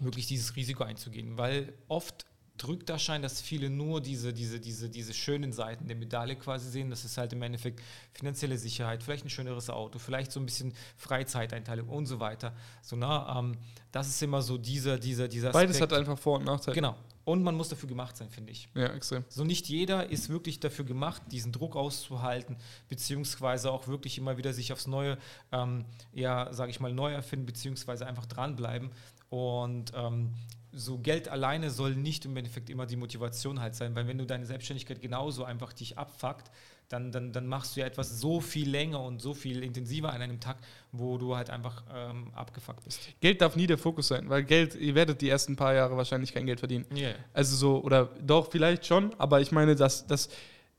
wirklich 0.00 0.26
dieses 0.26 0.56
Risiko 0.56 0.84
einzugehen, 0.84 1.38
weil 1.38 1.72
oft 1.88 2.26
drückt 2.56 2.88
das 2.88 3.02
Schein, 3.02 3.22
dass 3.22 3.40
viele 3.40 3.70
nur 3.70 4.00
diese, 4.00 4.32
diese, 4.32 4.58
diese, 4.58 4.90
diese 4.90 5.14
schönen 5.14 5.52
Seiten 5.52 5.86
der 5.86 5.96
Medaille 5.96 6.34
quasi 6.34 6.68
sehen. 6.68 6.90
Das 6.90 7.04
ist 7.04 7.16
halt 7.16 7.32
im 7.32 7.42
Endeffekt 7.42 7.80
finanzielle 8.12 8.58
Sicherheit, 8.58 9.02
vielleicht 9.02 9.24
ein 9.24 9.30
schöneres 9.30 9.70
Auto, 9.70 10.00
vielleicht 10.00 10.32
so 10.32 10.40
ein 10.40 10.46
bisschen 10.46 10.74
Freizeiteinteilung 10.96 11.88
und 11.88 12.06
so 12.06 12.18
weiter. 12.18 12.52
So, 12.82 12.96
na, 12.96 13.38
ähm, 13.38 13.56
das 13.92 14.08
ist 14.08 14.20
immer 14.22 14.42
so 14.42 14.58
dieser, 14.58 14.98
dieser, 14.98 15.28
dieser 15.28 15.48
Aspekt. 15.48 15.68
Beides 15.68 15.80
hat 15.80 15.92
einfach 15.92 16.18
Vor- 16.18 16.38
und 16.38 16.44
Nachteile. 16.44 16.74
Genau. 16.74 16.96
Und 17.28 17.42
man 17.42 17.56
muss 17.56 17.68
dafür 17.68 17.90
gemacht 17.90 18.16
sein, 18.16 18.30
finde 18.30 18.52
ich. 18.52 18.70
Ja, 18.74 18.86
extrem. 18.86 19.22
So 19.28 19.44
nicht 19.44 19.68
jeder 19.68 20.08
ist 20.08 20.30
wirklich 20.30 20.60
dafür 20.60 20.86
gemacht, 20.86 21.20
diesen 21.30 21.52
Druck 21.52 21.76
auszuhalten, 21.76 22.56
beziehungsweise 22.88 23.70
auch 23.70 23.86
wirklich 23.86 24.16
immer 24.16 24.38
wieder 24.38 24.54
sich 24.54 24.72
aufs 24.72 24.86
Neue, 24.86 25.18
ähm, 25.52 25.84
ja, 26.14 26.50
sage 26.54 26.70
ich 26.70 26.80
mal, 26.80 26.90
neu 26.90 27.12
erfinden, 27.12 27.44
beziehungsweise 27.44 28.06
einfach 28.06 28.24
dranbleiben. 28.24 28.92
Und 29.28 29.92
ähm, 29.94 30.32
so 30.78 30.98
Geld 30.98 31.28
alleine 31.28 31.70
soll 31.70 31.94
nicht 31.94 32.24
im 32.24 32.36
Endeffekt 32.36 32.70
immer 32.70 32.86
die 32.86 32.96
Motivation 32.96 33.60
halt 33.60 33.74
sein, 33.74 33.94
weil 33.94 34.06
wenn 34.06 34.18
du 34.18 34.24
deine 34.24 34.46
Selbstständigkeit 34.46 35.00
genauso 35.00 35.44
einfach 35.44 35.72
dich 35.72 35.98
abfuckt, 35.98 36.50
dann, 36.88 37.12
dann, 37.12 37.32
dann 37.32 37.46
machst 37.46 37.76
du 37.76 37.80
ja 37.80 37.86
etwas 37.86 38.20
so 38.20 38.40
viel 38.40 38.70
länger 38.70 39.02
und 39.02 39.20
so 39.20 39.34
viel 39.34 39.62
intensiver 39.62 40.12
an 40.12 40.22
einem 40.22 40.40
Tag, 40.40 40.56
wo 40.92 41.18
du 41.18 41.36
halt 41.36 41.50
einfach 41.50 41.82
ähm, 41.94 42.32
abgefuckt 42.34 42.84
bist. 42.84 43.00
Geld 43.20 43.42
darf 43.42 43.56
nie 43.56 43.66
der 43.66 43.76
Fokus 43.76 44.08
sein, 44.08 44.28
weil 44.30 44.44
Geld, 44.44 44.74
ihr 44.74 44.94
werdet 44.94 45.20
die 45.20 45.28
ersten 45.28 45.56
paar 45.56 45.74
Jahre 45.74 45.96
wahrscheinlich 45.96 46.32
kein 46.32 46.46
Geld 46.46 46.60
verdienen. 46.60 46.86
Yeah. 46.94 47.14
Also 47.34 47.56
so, 47.56 47.82
oder 47.82 48.06
doch, 48.24 48.50
vielleicht 48.50 48.86
schon, 48.86 49.14
aber 49.18 49.40
ich 49.40 49.52
meine, 49.52 49.74
dass 49.74 50.06
das 50.06 50.30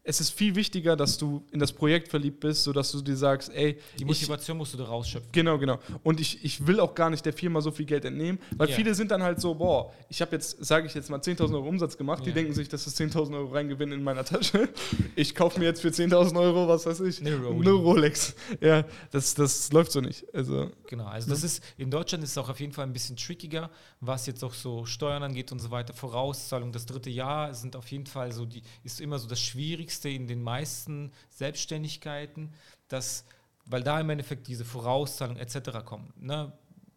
es 0.09 0.19
ist 0.19 0.31
viel 0.31 0.55
wichtiger, 0.55 0.95
dass 0.95 1.19
du 1.19 1.43
in 1.51 1.59
das 1.59 1.71
Projekt 1.71 2.07
verliebt 2.07 2.39
bist, 2.39 2.63
sodass 2.63 2.91
du 2.91 2.99
dir 2.99 3.15
sagst, 3.15 3.53
ey. 3.53 3.77
Die 3.99 4.05
Motivation 4.05 4.55
ich, 4.55 4.57
musst 4.57 4.73
du 4.73 4.79
da 4.79 4.85
rausschöpfen. 4.85 5.29
Genau, 5.31 5.59
genau. 5.59 5.77
Und 6.01 6.19
ich, 6.19 6.43
ich 6.43 6.65
will 6.65 6.79
auch 6.79 6.95
gar 6.95 7.11
nicht 7.11 7.23
der 7.27 7.33
Firma 7.33 7.61
so 7.61 7.69
viel 7.69 7.85
Geld 7.85 8.05
entnehmen, 8.05 8.39
weil 8.57 8.69
yeah. 8.69 8.75
viele 8.75 8.95
sind 8.95 9.11
dann 9.11 9.21
halt 9.21 9.39
so, 9.39 9.53
boah, 9.53 9.93
ich 10.09 10.19
habe 10.19 10.31
jetzt, 10.31 10.65
sage 10.65 10.87
ich 10.87 10.95
jetzt 10.95 11.11
mal, 11.11 11.19
10.000 11.19 11.53
Euro 11.53 11.69
Umsatz 11.69 11.95
gemacht, 11.95 12.21
yeah. 12.21 12.29
die 12.29 12.33
denken 12.33 12.55
sich, 12.55 12.67
das 12.67 12.87
ist 12.87 12.99
10.000 12.99 13.35
Euro 13.35 13.53
Reingewinn 13.53 13.91
in 13.91 14.01
meiner 14.01 14.25
Tasche. 14.25 14.69
Ich 15.15 15.35
kaufe 15.35 15.59
mir 15.59 15.65
jetzt 15.65 15.81
für 15.81 15.89
10.000 15.89 16.39
Euro, 16.39 16.67
was 16.67 16.87
weiß 16.87 17.01
ich, 17.01 17.21
eine 17.21 17.35
Rolex. 17.35 17.67
Eine 17.67 17.71
Rolex. 17.71 18.35
Ja, 18.61 18.85
das, 19.11 19.35
das 19.35 19.71
läuft 19.71 19.91
so 19.91 20.01
nicht. 20.01 20.25
Also, 20.33 20.71
genau, 20.87 21.05
also 21.05 21.29
das 21.29 21.43
ist, 21.43 21.63
in 21.77 21.91
Deutschland 21.91 22.23
ist 22.23 22.31
es 22.31 22.37
auch 22.39 22.49
auf 22.49 22.59
jeden 22.59 22.73
Fall 22.73 22.87
ein 22.87 22.93
bisschen 22.93 23.15
trickiger, 23.15 23.69
was 23.99 24.25
jetzt 24.25 24.43
auch 24.43 24.55
so 24.55 24.85
Steuern 24.85 25.21
angeht 25.21 25.51
und 25.51 25.59
so 25.59 25.69
weiter. 25.69 25.93
Vorauszahlung, 25.93 26.71
das 26.71 26.87
dritte 26.87 27.11
Jahr 27.11 27.53
sind 27.53 27.75
auf 27.75 27.91
jeden 27.91 28.07
Fall 28.07 28.31
so, 28.31 28.45
die 28.45 28.63
ist 28.83 29.01
immer 29.01 29.19
so 29.19 29.27
das 29.27 29.39
Schwierigste 29.39 29.98
in 30.07 30.27
den 30.27 30.41
meisten 30.41 31.11
Selbstständigkeiten, 31.29 32.53
dass, 32.87 33.25
weil 33.65 33.83
da 33.83 33.99
im 33.99 34.09
Endeffekt 34.09 34.47
diese 34.47 34.65
Vorauszahlung 34.65 35.37
etc. 35.37 35.85
kommen. 35.85 36.13
Ne? 36.17 36.51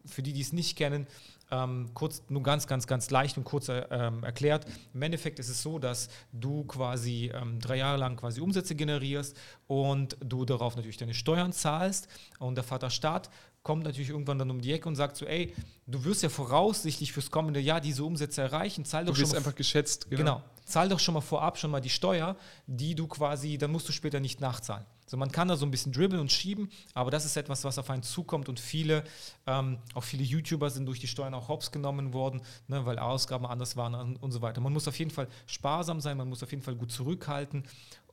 Für 0.05 0.23
die, 0.23 0.33
die 0.33 0.41
es 0.41 0.53
nicht 0.53 0.77
kennen, 0.77 1.07
ähm, 1.53 1.89
kurz, 1.93 2.23
nur 2.29 2.41
ganz, 2.41 2.67
ganz, 2.67 2.87
ganz 2.87 3.09
leicht 3.11 3.37
und 3.37 3.43
kurz 3.43 3.69
ähm, 3.69 4.23
erklärt. 4.23 4.65
Im 4.93 5.01
Endeffekt 5.01 5.39
ist 5.39 5.49
es 5.49 5.61
so, 5.61 5.77
dass 5.77 6.09
du 6.31 6.63
quasi 6.63 7.31
ähm, 7.33 7.59
drei 7.59 7.77
Jahre 7.77 7.97
lang 7.97 8.17
quasi 8.17 8.41
Umsätze 8.41 8.75
generierst 8.75 9.37
und 9.67 10.17
du 10.19 10.45
darauf 10.45 10.75
natürlich 10.75 10.97
deine 10.97 11.13
Steuern 11.13 11.53
zahlst 11.53 12.07
und 12.39 12.55
der 12.55 12.63
Vaterstaat 12.63 13.29
kommt 13.61 13.83
natürlich 13.83 14.09
irgendwann 14.09 14.39
dann 14.39 14.51
um 14.51 14.61
die 14.61 14.73
Ecke 14.73 14.89
und 14.89 14.95
sagt 14.95 15.15
so, 15.15 15.25
ey, 15.25 15.53
du 15.87 16.03
wirst 16.03 16.23
ja 16.23 16.29
voraussichtlich 16.29 17.13
fürs 17.13 17.31
kommende 17.31 17.59
Jahr 17.59 17.79
diese 17.79 18.03
Umsätze 18.03 18.41
erreichen, 18.41 18.83
zahl 18.83 19.05
doch 19.05 19.13
du 19.13 19.21
schon 19.21 19.29
mal 19.29 19.37
einfach 19.37 19.55
geschätzt, 19.55 20.09
genau. 20.09 20.21
genau. 20.21 20.43
Zahl 20.65 20.89
doch 20.89 20.99
schon 20.99 21.13
mal 21.13 21.21
vorab 21.21 21.57
schon 21.57 21.71
mal 21.71 21.81
die 21.81 21.89
Steuer, 21.89 22.35
die 22.67 22.95
du 22.95 23.07
quasi, 23.07 23.57
dann 23.57 23.71
musst 23.71 23.87
du 23.87 23.91
später 23.91 24.19
nicht 24.19 24.41
nachzahlen. 24.41 24.85
So, 25.05 25.17
man 25.17 25.31
kann 25.31 25.47
da 25.47 25.57
so 25.57 25.65
ein 25.65 25.71
bisschen 25.71 25.91
dribbeln 25.91 26.21
und 26.21 26.31
schieben, 26.31 26.69
aber 26.93 27.11
das 27.11 27.25
ist 27.25 27.35
etwas, 27.35 27.63
was 27.63 27.77
auf 27.77 27.89
einen 27.89 28.03
zukommt 28.03 28.47
und 28.49 28.59
viele, 28.59 29.03
ähm, 29.45 29.77
auch 29.93 30.03
viele 30.03 30.23
YouTuber 30.23 30.69
sind 30.69 30.85
durch 30.85 30.99
die 30.99 31.07
Steuern 31.07 31.33
auch 31.33 31.49
hops 31.49 31.71
genommen 31.71 32.13
worden, 32.13 32.41
ne, 32.67 32.85
weil 32.85 32.97
Ausgaben 32.97 33.45
anders 33.45 33.75
waren 33.75 34.15
und 34.15 34.31
so 34.31 34.41
weiter. 34.41 34.61
Man 34.61 34.73
muss 34.73 34.87
auf 34.87 34.97
jeden 34.97 35.11
Fall 35.11 35.27
sparsam 35.45 35.99
sein, 35.99 36.17
man 36.17 36.29
muss 36.29 36.41
auf 36.41 36.51
jeden 36.51 36.63
Fall 36.63 36.75
gut 36.75 36.91
zurückhalten, 36.91 37.63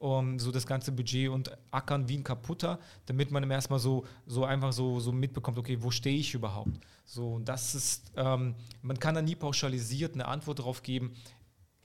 um 0.01 0.39
so 0.39 0.51
das 0.51 0.67
ganze 0.67 0.93
Budget 0.93 1.29
und 1.31 1.57
ackern 1.71 2.09
wie 2.09 2.19
ein 2.19 2.25
Kaputter, 2.25 2.81
damit 3.07 3.31
man 3.31 3.49
erstmal 3.51 3.79
so, 3.79 4.05
so 4.27 4.45
einfach 4.45 4.73
so, 4.73 4.99
so 4.99 5.13
mitbekommt, 5.13 5.59
okay, 5.59 5.79
wo 5.81 5.91
stehe 5.91 6.19
ich 6.19 6.35
überhaupt? 6.35 6.81
So, 7.05 7.39
das 7.41 7.75
ist, 7.75 8.13
ähm, 8.17 8.55
man 8.83 8.99
kann 8.99 9.15
da 9.15 9.23
nie 9.23 9.35
pauschalisiert 9.35 10.15
eine 10.15 10.27
Antwort 10.27 10.59
darauf 10.59 10.83
geben. 10.83 11.15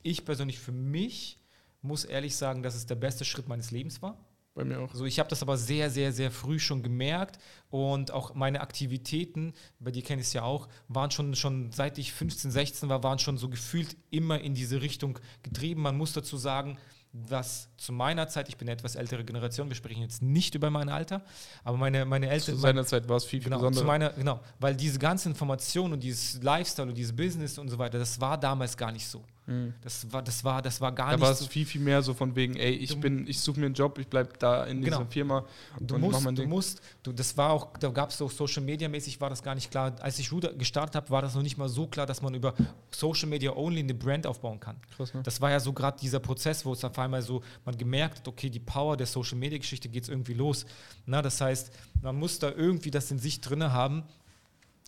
Ich 0.06 0.24
persönlich 0.24 0.60
für 0.60 0.72
mich 0.72 1.39
muss 1.82 2.06
ehrlich 2.06 2.36
sagen, 2.36 2.62
dass 2.62 2.76
es 2.76 2.86
der 2.86 2.96
beste 2.96 3.26
Schritt 3.26 3.48
meines 3.48 3.72
Lebens 3.72 4.04
war 4.04 4.18
bei 4.54 4.63
mir 4.63 4.80
auch. 4.80 4.94
So, 4.94 5.06
ich 5.06 5.20
habe 5.20 5.30
das 5.30 5.41
aber 5.41 5.58
sehr, 5.58 5.89
sehr, 5.89 6.13
sehr 6.13 6.32
früh 6.32 6.60
schon 6.60 6.84
gemerkt 6.84 7.39
und 7.70 8.12
auch 8.12 8.36
meine 8.36 8.62
Aktivitäten, 8.62 9.54
bei 9.80 9.91
dir 9.91 10.04
kenne 10.04 10.22
ich 10.22 10.28
es 10.28 10.34
ja 10.34 10.44
auch, 10.44 10.70
waren 10.88 11.10
schon, 11.10 11.36
schon 11.36 11.72
seit 11.72 11.98
ich 11.98 12.13
15, 12.13 12.52
16 12.52 12.88
war, 12.88 13.04
waren 13.04 13.20
schon 13.20 13.38
so 13.38 13.50
gefühlt 13.50 13.98
immer 14.12 14.39
in 14.39 14.54
diese 14.54 14.82
Richtung 14.82 15.20
getrieben. 15.41 15.82
Man 15.82 15.98
muss 15.98 16.13
dazu 16.13 16.38
sagen, 16.38 16.78
was 17.12 17.70
zu 17.78 17.91
meiner 17.91 18.28
Zeit, 18.28 18.48
ich 18.48 18.58
bin 18.58 18.68
eine 18.68 18.74
etwas 18.78 18.96
ältere 18.96 19.26
Generation, 19.26 19.70
wir 19.70 19.76
sprechen 19.76 20.02
jetzt 20.02 20.22
nicht 20.22 20.54
über 20.54 20.70
mein 20.70 20.89
Alter, 20.89 21.24
aber 21.63 21.78
meine, 21.78 22.06
meine 22.06 22.30
Eltern. 22.30 22.56
Zu 22.56 22.62
seiner 22.62 22.86
Zeit 22.86 23.10
war 23.10 23.18
es 23.18 23.26
viel, 23.26 23.39
viel 23.41 23.46
genau, 23.46 23.58
besonderer. 23.58 23.82
Zu 23.82 23.88
meiner, 23.88 24.10
genau, 24.12 24.39
weil 24.60 24.76
diese 24.76 25.00
ganze 25.00 25.30
Information 25.30 25.94
und 25.94 26.04
dieses 26.04 26.41
Lifestyle 26.44 26.89
und 26.89 26.96
dieses 26.96 27.15
Business 27.15 27.58
und 27.58 27.70
so 27.70 27.78
weiter, 27.78 28.00
das 28.00 28.20
war 28.22 28.39
damals 28.39 28.78
gar 28.78 28.91
nicht 28.91 29.08
so. 29.08 29.24
Mhm. 29.47 29.73
Das, 29.81 30.12
war, 30.12 30.23
das, 30.23 30.43
war, 30.43 30.62
das 30.62 30.81
war 30.81 30.91
gar 30.91 31.08
da 31.08 31.12
nicht. 31.13 31.21
Da 31.21 31.25
war 31.27 31.34
es 31.34 31.39
so 31.39 31.47
viel, 31.47 31.65
viel 31.65 31.81
mehr 31.81 32.01
so 32.01 32.13
von 32.13 32.36
wegen, 32.36 32.55
ey, 32.55 32.71
ich 32.71 32.99
bin, 32.99 33.27
ich 33.27 33.39
suche 33.39 33.60
mir 33.60 33.67
einen 33.67 33.75
Job, 33.75 33.97
ich 33.99 34.08
bleibe 34.08 34.31
da 34.39 34.65
in 34.65 34.81
genau. 34.81 34.97
dieser 34.97 35.12
Firma 35.12 35.45
und 35.79 35.91
du 35.91 35.97
musst, 35.97 36.23
mein 36.23 36.36
du 36.36 36.47
musst, 36.47 36.81
du, 37.03 37.12
das 37.12 37.38
war 37.38 37.51
auch, 37.51 37.77
da 37.77 37.89
gab 37.89 38.10
es 38.10 38.17
so 38.17 38.27
Social 38.27 38.63
Media 38.63 38.89
mäßig 38.89 39.21
war 39.21 39.29
das 39.29 39.43
gar 39.43 39.53
nicht 39.53 39.69
klar. 39.69 39.95
Als 40.01 40.17
ich 40.17 40.31
Ruder 40.31 40.53
gestartet 40.53 40.95
habe, 40.95 41.10
war 41.12 41.21
das 41.21 41.36
noch 41.36 41.43
nicht 41.43 41.58
mal 41.58 41.69
so 41.69 41.86
klar, 41.86 42.05
dass 42.05 42.21
man 42.21 42.34
über 42.34 42.55
Social 42.91 43.29
Media 43.29 43.55
only 43.55 43.79
eine 43.79 43.93
Brand 43.93 44.25
aufbauen 44.25 44.60
kann. 44.60 44.77
Krass, 44.95 45.13
ne? 45.13 45.21
Das 45.23 45.39
war 45.41 45.51
ja 45.51 45.60
so 45.60 45.73
gerade 45.73 45.99
dieser 45.99 46.19
Prozess, 46.19 46.65
wo 46.65 46.73
es 46.73 46.84
auf 46.84 46.97
einmal 46.97 47.21
so, 47.21 47.43
man 47.65 47.77
gemerkt 47.77 48.19
hat, 48.19 48.27
okay, 48.27 48.49
die 48.49 48.60
Power 48.60 48.97
der 48.97 49.08
Social 49.08 49.38
Media 49.38 49.60
Geschichte 49.60 49.89
geht 49.89 50.03
es 50.03 50.10
irgendwie 50.10 50.34
los. 50.34 50.65
Na, 51.05 51.21
das 51.21 51.39
heißt, 51.39 51.71
man 52.01 52.15
muss 52.15 52.39
da 52.39 52.51
irgendwie 52.51 52.89
das 52.89 53.12
in 53.12 53.19
sich 53.19 53.41
drin 53.41 53.63
haben 53.71 54.03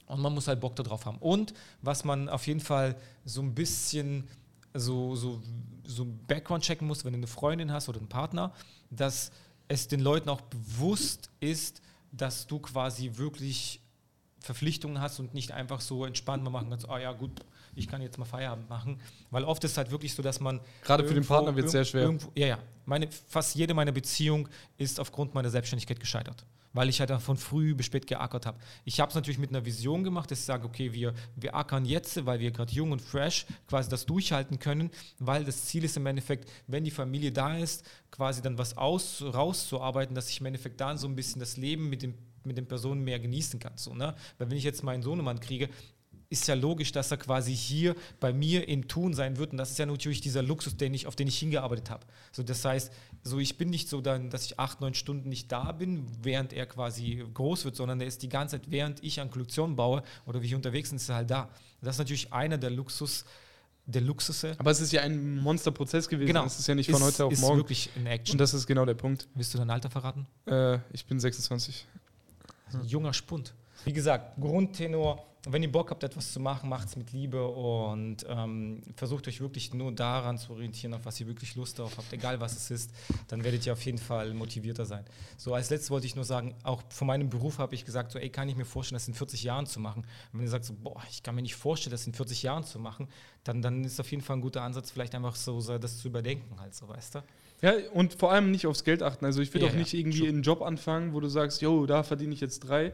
und 0.08 0.22
man 0.22 0.34
muss 0.34 0.48
halt 0.48 0.60
Bock 0.60 0.76
darauf 0.76 1.06
haben. 1.06 1.17
Und 1.20 1.54
was 1.82 2.04
man 2.04 2.30
auf 2.30 2.48
jeden 2.48 2.60
Fall 2.60 2.96
so 3.26 3.41
ein 3.41 3.54
bisschen 3.54 4.28
so, 4.80 5.16
so, 5.16 5.42
so 5.84 6.08
Background 6.28 6.63
checken 6.63 6.88
musst, 6.88 7.06
wenn 7.06 7.13
du 7.13 7.18
eine 7.18 7.28
Freundin 7.28 7.72
hast 7.72 7.90
oder 7.90 8.00
einen 8.00 8.10
Partner, 8.10 8.54
dass 8.90 9.32
es 9.68 9.88
den 9.88 10.00
Leuten 10.00 10.30
auch 10.30 10.42
bewusst 10.42 11.30
ist, 11.40 11.82
dass 12.12 12.48
du 12.48 12.60
quasi 12.60 13.12
wirklich 13.16 13.82
Verpflichtungen 14.40 15.02
hast 15.02 15.20
und 15.20 15.34
nicht 15.34 15.52
einfach 15.52 15.82
so 15.82 16.06
entspannt 16.06 16.44
mal 16.44 16.50
machen 16.50 16.70
kannst, 16.70 16.88
ah 16.88 17.00
ja 17.00 17.12
gut, 17.12 17.32
ich 17.76 17.88
kann 17.88 18.02
jetzt 18.02 18.18
mal 18.18 18.26
Feierabend 18.26 18.70
machen. 18.70 19.00
Weil 19.30 19.44
oft 19.44 19.63
ist 19.63 19.72
es 19.72 19.78
halt 19.78 19.92
wirklich 19.92 20.13
so, 20.13 20.24
dass 20.24 20.40
man. 20.40 20.60
Gerade 20.84 21.06
für 21.06 21.13
den 21.13 21.26
Partner 21.26 21.56
wird 21.56 21.68
es 21.68 21.72
sehr 21.74 21.86
schwer. 21.86 22.04
Irgendwo, 22.04 22.32
ja, 22.36 22.48
ja. 22.48 22.60
Meine, 22.86 23.10
fast 23.28 23.56
jede 23.56 23.74
meiner 23.74 23.92
Beziehungen 23.92 24.48
ist 24.78 25.00
aufgrund 25.00 25.34
meiner 25.34 25.50
Selbstständigkeit 25.50 26.00
gescheitert. 26.00 26.46
Weil 26.74 26.90
ich 26.90 27.00
halt 27.00 27.10
dann 27.10 27.20
von 27.20 27.38
früh 27.38 27.76
bis 27.76 27.86
spät 27.88 28.08
geackert 28.08 28.46
habe. 28.46 28.60
Ich 28.86 29.00
habe 29.00 29.10
es 29.10 29.16
natürlich 29.16 29.40
mit 29.40 29.50
einer 29.50 29.66
Vision 29.66 30.04
gemacht, 30.04 30.32
dass 30.32 30.40
ich 30.40 30.46
sage, 30.46 30.66
okay, 30.66 30.94
wir, 30.94 31.14
wir 31.36 31.56
ackern 31.56 31.86
jetzt, 31.86 32.26
weil 32.26 32.40
wir 32.40 32.52
gerade 32.52 32.72
jung 32.74 32.92
und 32.92 33.02
fresh 33.02 33.46
quasi 33.68 33.90
das 33.90 34.06
durchhalten 34.06 34.60
können, 34.60 34.92
weil 35.20 35.44
das 35.44 35.66
Ziel 35.66 35.84
ist 35.84 35.98
im 35.98 36.06
Endeffekt, 36.06 36.50
wenn 36.68 36.84
die 36.84 36.92
Familie 36.92 37.32
da 37.32 37.58
ist, 37.58 37.86
quasi 38.12 38.42
dann 38.42 38.58
was 38.58 38.78
aus, 38.78 39.22
rauszuarbeiten, 39.22 40.16
dass 40.16 40.30
ich 40.30 40.40
im 40.40 40.46
Endeffekt 40.48 40.82
dann 40.82 40.98
so 40.98 41.08
ein 41.08 41.16
bisschen 41.16 41.40
das 41.40 41.58
Leben 41.58 41.90
mit 41.90 42.04
dem 42.04 42.16
mit 42.48 42.58
den 42.58 42.66
Personen 42.66 43.04
mehr 43.04 43.20
genießen 43.20 43.60
kann. 43.60 43.74
So, 43.76 43.94
ne? 43.94 44.16
Weil 44.38 44.50
wenn 44.50 44.58
ich 44.58 44.64
jetzt 44.64 44.82
meinen 44.82 45.04
Sohnemann 45.04 45.42
kriege, 45.42 45.70
ist 46.30 46.48
ja 46.48 46.56
logisch, 46.56 46.92
dass 46.92 47.12
er 47.12 47.18
quasi 47.18 47.56
hier 47.56 47.96
bei 48.20 48.34
mir 48.34 48.68
im 48.68 48.88
Tun 48.88 49.13
sein 49.13 49.38
wird. 49.38 49.52
Und 49.52 49.58
das 49.58 49.72
ist 49.72 49.80
ja 49.80 49.86
natürlich 49.86 50.22
dieser 50.22 50.44
Luxus, 50.44 50.76
den 50.76 50.94
ich, 50.94 51.08
auf 51.08 51.16
den 51.16 51.28
ich 51.28 51.38
hingearbeitet 51.40 51.90
habe. 51.90 52.06
So, 52.32 52.44
das 52.44 52.63
heißt, 52.66 52.92
so 53.24 53.40
ich 53.40 53.58
bin 53.58 53.70
nicht 53.70 53.88
so 53.90 54.02
dann, 54.02 54.30
dass 54.30 54.46
ich 54.46 54.60
acht, 54.60 54.82
neun 54.82 54.94
Stunden 54.94 55.30
nicht 55.30 55.52
da 55.52 55.72
bin, 55.72 56.06
während 56.22 56.54
er 56.54 56.66
quasi 56.66 57.26
groß 57.34 57.66
wird, 57.66 57.76
sondern 57.76 58.02
er 58.02 58.08
ist 58.08 58.22
die 58.24 58.30
ganze 58.30 58.60
Zeit, 58.60 58.70
während 58.72 59.04
ich 59.04 59.22
an 59.22 59.32
Kollektionen 59.32 59.76
baue 59.76 60.04
oder 60.26 60.42
wie 60.42 60.48
ich 60.48 60.56
unterwegs 60.56 60.90
bin, 60.90 60.98
ist 60.98 61.10
er 61.10 61.16
halt 61.16 61.30
da. 61.30 61.50
Das 61.82 61.96
ist 61.96 62.00
natürlich 62.00 62.34
einer 62.34 62.58
der 62.58 62.72
Luxus, 62.72 63.24
der 63.86 64.02
Luxusse. 64.02 64.56
Aber 64.58 64.72
es 64.72 64.82
ist 64.82 64.92
ja 64.92 65.02
ein 65.02 65.38
Monsterprozess 65.38 66.10
gewesen. 66.10 66.28
Genau. 66.28 66.46
Es 66.46 66.60
ist 66.60 66.68
ja 66.68 66.76
nicht 66.76 66.92
von 66.92 67.02
ist, 67.02 67.08
heute 67.08 67.26
auf 67.26 67.34
ist 67.34 67.40
morgen. 67.40 67.58
wirklich 67.58 67.90
in 67.96 68.06
Action. 68.06 68.34
Und 68.34 68.40
das 68.40 68.54
ist 68.54 68.68
genau 68.68 68.86
der 68.86 68.96
Punkt. 68.96 69.28
Willst 69.34 69.54
du 69.54 69.58
dein 69.58 69.70
Alter 69.70 69.90
verraten? 69.90 70.28
Äh, 70.46 70.80
ich 70.92 71.06
bin 71.06 71.20
26. 71.20 71.86
Junger 72.86 73.13
Spund. 73.13 73.54
Wie 73.86 73.94
gesagt, 73.94 74.40
Grundtenor, 74.40 75.24
wenn 75.50 75.63
ihr 75.63 75.72
Bock 75.72 75.92
habt, 75.92 76.04
etwas 76.04 76.34
zu 76.34 76.40
machen, 76.40 76.70
macht 76.70 76.90
es 76.90 76.96
mit 76.96 77.12
Liebe 77.13 77.48
und 77.48 78.26
ähm, 78.28 78.82
versucht 78.96 79.28
euch 79.28 79.40
wirklich 79.40 79.74
nur 79.74 79.92
daran 79.92 80.38
zu 80.38 80.52
orientieren, 80.52 80.94
auf 80.94 81.06
was 81.06 81.20
ihr 81.20 81.28
wirklich 81.28 81.56
Lust 81.56 81.80
drauf 81.80 81.94
habt, 81.98 82.12
egal 82.12 82.40
was 82.40 82.56
es 82.56 82.72
ist, 82.72 82.92
dann 83.28 83.44
werdet 83.44 83.66
ihr 83.66 83.74
auf 83.74 83.82
jeden 83.86 83.98
Fall 83.98 84.34
motivierter 84.34 84.86
sein. 84.86 85.06
So, 85.38 85.54
als 85.54 85.70
letztes 85.70 85.90
wollte 85.90 86.06
ich 86.06 86.16
nur 86.16 86.26
sagen, 86.26 86.56
auch 86.63 86.82
von 86.90 87.08
meinem 87.08 87.30
Beruf 87.30 87.60
habe 87.60 87.76
ich 87.76 87.86
gesagt, 87.86 88.12
so, 88.12 88.20
ey, 88.20 88.30
kann 88.30 88.50
ich 88.50 88.56
mir 88.56 88.66
vorstellen, 88.66 88.98
das 88.98 89.08
in 89.08 89.13
40 89.13 89.44
Jahren 89.44 89.66
zu 89.66 89.80
machen. 89.80 90.04
Und 90.34 90.40
wenn 90.40 90.42
ihr 90.42 90.52
sagt, 90.52 90.66
so, 90.66 90.74
boah, 90.74 91.02
ich 91.10 91.24
kann 91.24 91.36
mir 91.36 91.42
nicht 91.42 91.56
vorstellen, 91.56 91.92
das 91.92 92.06
in 92.08 92.13
40 92.13 92.44
Jahren 92.44 92.63
zu 92.63 92.80
machen, 92.80 93.08
dann, 93.44 93.62
dann 93.62 93.84
ist 93.84 94.00
auf 94.00 94.12
jeden 94.12 94.24
Fall 94.24 94.38
ein 94.38 94.42
guter 94.42 94.63
Ansatz, 94.63 94.92
vielleicht 94.92 95.16
einfach 95.16 95.36
so, 95.36 95.62
so 95.62 95.78
das 95.78 96.00
zu 96.00 96.10
überdenken, 96.10 96.60
halt 96.60 96.76
so, 96.76 96.88
weißt 96.90 97.16
du? 97.16 97.24
Ja, 97.62 97.74
und 97.93 98.13
vor 98.13 98.32
allem 98.32 98.52
nicht 98.52 98.67
aufs 98.67 98.84
Geld 98.84 99.02
achten. 99.02 99.26
Also 99.26 99.41
ich 99.41 99.54
will 99.54 99.62
Ja, 99.63 99.70
auch 99.70 99.74
nicht 99.74 99.93
ja, 99.93 100.00
irgendwie 100.00 100.20
true. 100.20 100.30
einen 100.30 100.43
Job 100.43 100.62
anfangen, 100.62 101.13
wo 101.13 101.20
du 101.20 101.28
sagst, 101.28 101.62
yo, 101.62 101.86
da 101.86 102.04
verdiene 102.04 102.34
ich 102.34 102.39
jetzt 102.41 102.60
drei. 102.60 102.93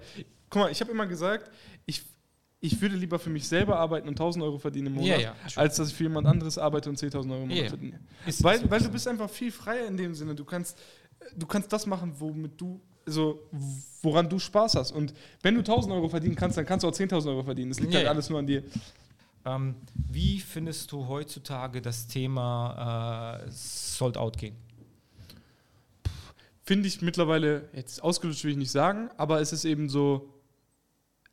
Guck 0.50 0.62
mal, 0.62 0.72
ich 0.72 0.80
habe 0.80 0.92
immer 0.92 1.06
gesagt, 1.06 1.52
ich, 1.86 2.02
ich 2.62 2.80
würde 2.82 2.96
lieber 2.96 3.20
für 3.20 3.30
mich 3.30 3.46
selber 3.48 3.78
arbeiten 3.78 4.08
und 4.08 4.14
1000 4.14 4.44
Euro 4.44 4.58
verdienen 4.60 4.88
im 4.88 4.94
Monat, 4.94 5.20
Ja, 5.22 5.36
als 5.56 5.76
dass 5.76 5.90
ich 5.90 5.94
für 5.96 6.04
jemand 6.04 6.28
anderes 6.28 6.58
arbeite 6.58 6.90
und 6.90 6.98
10.000 6.98 7.30
Euro 7.32 7.44
im 7.44 7.50
Monat 7.50 7.68
verdiene. 7.68 8.00
Ist- 8.26 8.42
Weil, 8.44 8.62
ist 8.62 8.72
weil 8.72 8.80
du 8.80 8.90
bist 8.90 9.08
einfach 9.08 9.30
viel 9.30 9.52
freier 9.52 9.86
in 9.88 9.98
dem 9.98 10.16
Sinne. 10.16 10.34
Du 10.34 10.46
kannst, 10.46 10.78
du 11.36 11.46
kannst 11.46 11.74
das 11.74 11.86
machen, 11.86 12.14
womit 12.18 12.52
du, 12.62 12.80
also 13.06 13.42
woran 14.02 14.30
du 14.30 14.40
Spaß 14.40 14.76
hast. 14.76 14.92
Und 14.94 15.14
wenn 15.42 15.56
du 15.56 15.60
1000 15.60 15.94
Euro 15.94 16.08
verdienen 16.08 16.36
kannst, 16.38 16.58
dann 16.58 16.66
kannst 16.66 16.86
du 16.86 16.88
auch 16.88 16.94
10.000 16.94 17.28
Euro 17.28 17.44
verdienen. 17.44 17.72
Das 17.72 17.82
liegt 17.82 17.92
Ja, 17.92 17.98
halt 17.98 18.06
ja. 18.06 18.12
alles 18.12 18.30
nur 18.30 18.40
an 18.40 18.48
dir. 18.48 18.64
Ähm, 19.46 19.76
wie 19.94 20.40
findest 20.40 20.92
du 20.92 21.08
heutzutage 21.08 21.82
das 21.82 22.08
Thema 22.08 23.42
äh, 23.46 23.52
Sold 23.52 24.18
Out 24.18 24.38
gehen? 24.38 24.56
Finde 26.64 26.88
ich 26.88 27.02
mittlerweile, 27.02 27.68
jetzt 27.74 28.02
ausgelutscht 28.02 28.46
will 28.46 28.52
ich 28.52 28.58
nicht 28.58 28.72
sagen, 28.72 29.10
aber 29.18 29.42
es 29.42 29.52
ist 29.52 29.66
eben 29.66 29.90
so, 29.90 30.34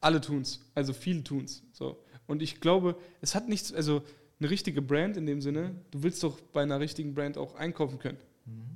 alle 0.00 0.20
tun's, 0.20 0.60
also 0.74 0.92
viele 0.92 1.22
tun's. 1.22 1.62
So. 1.72 2.02
Und 2.26 2.42
ich 2.42 2.60
glaube, 2.60 2.96
es 3.20 3.34
hat 3.34 3.48
nichts, 3.48 3.72
also 3.72 4.02
eine 4.40 4.50
richtige 4.50 4.82
Brand 4.82 5.16
in 5.16 5.26
dem 5.26 5.40
Sinne, 5.40 5.74
du 5.92 6.02
willst 6.02 6.22
doch 6.24 6.40
bei 6.40 6.62
einer 6.62 6.80
richtigen 6.80 7.14
Brand 7.14 7.38
auch 7.38 7.54
einkaufen 7.54 7.98
können. 7.98 8.18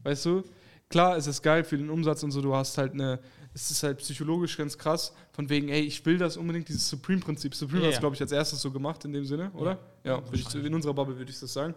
Weißt 0.04 0.26
du? 0.26 0.44
Klar, 0.88 1.16
es 1.16 1.26
ist 1.26 1.42
geil 1.42 1.64
für 1.64 1.78
den 1.78 1.90
Umsatz 1.90 2.22
und 2.22 2.30
so, 2.30 2.40
du 2.40 2.54
hast 2.54 2.78
halt 2.78 2.92
eine, 2.92 3.18
es 3.54 3.70
ist 3.70 3.82
halt 3.84 3.98
psychologisch 3.98 4.56
ganz 4.56 4.76
krass, 4.76 5.14
von 5.32 5.48
wegen, 5.48 5.68
ey, 5.68 5.80
ich 5.82 6.04
will 6.04 6.18
das 6.18 6.36
unbedingt, 6.36 6.68
dieses 6.68 6.88
Supreme-Prinzip. 6.88 7.54
Supreme 7.54 7.82
Ja, 7.82 7.86
hat 7.86 7.90
es, 7.92 7.96
ja. 7.96 8.00
glaube 8.00 8.16
ich, 8.16 8.20
als 8.20 8.32
erstes 8.32 8.60
so 8.60 8.70
gemacht 8.72 9.04
in 9.04 9.12
dem 9.12 9.24
Sinne, 9.24 9.50
oder? 9.52 9.78
Ja, 10.02 10.24
würde 10.26 10.36
ich, 10.38 10.54
in 10.54 10.74
unserer 10.74 10.92
Bubble 10.94 11.16
würde 11.16 11.30
ich 11.30 11.38
das 11.38 11.52
sagen. 11.52 11.74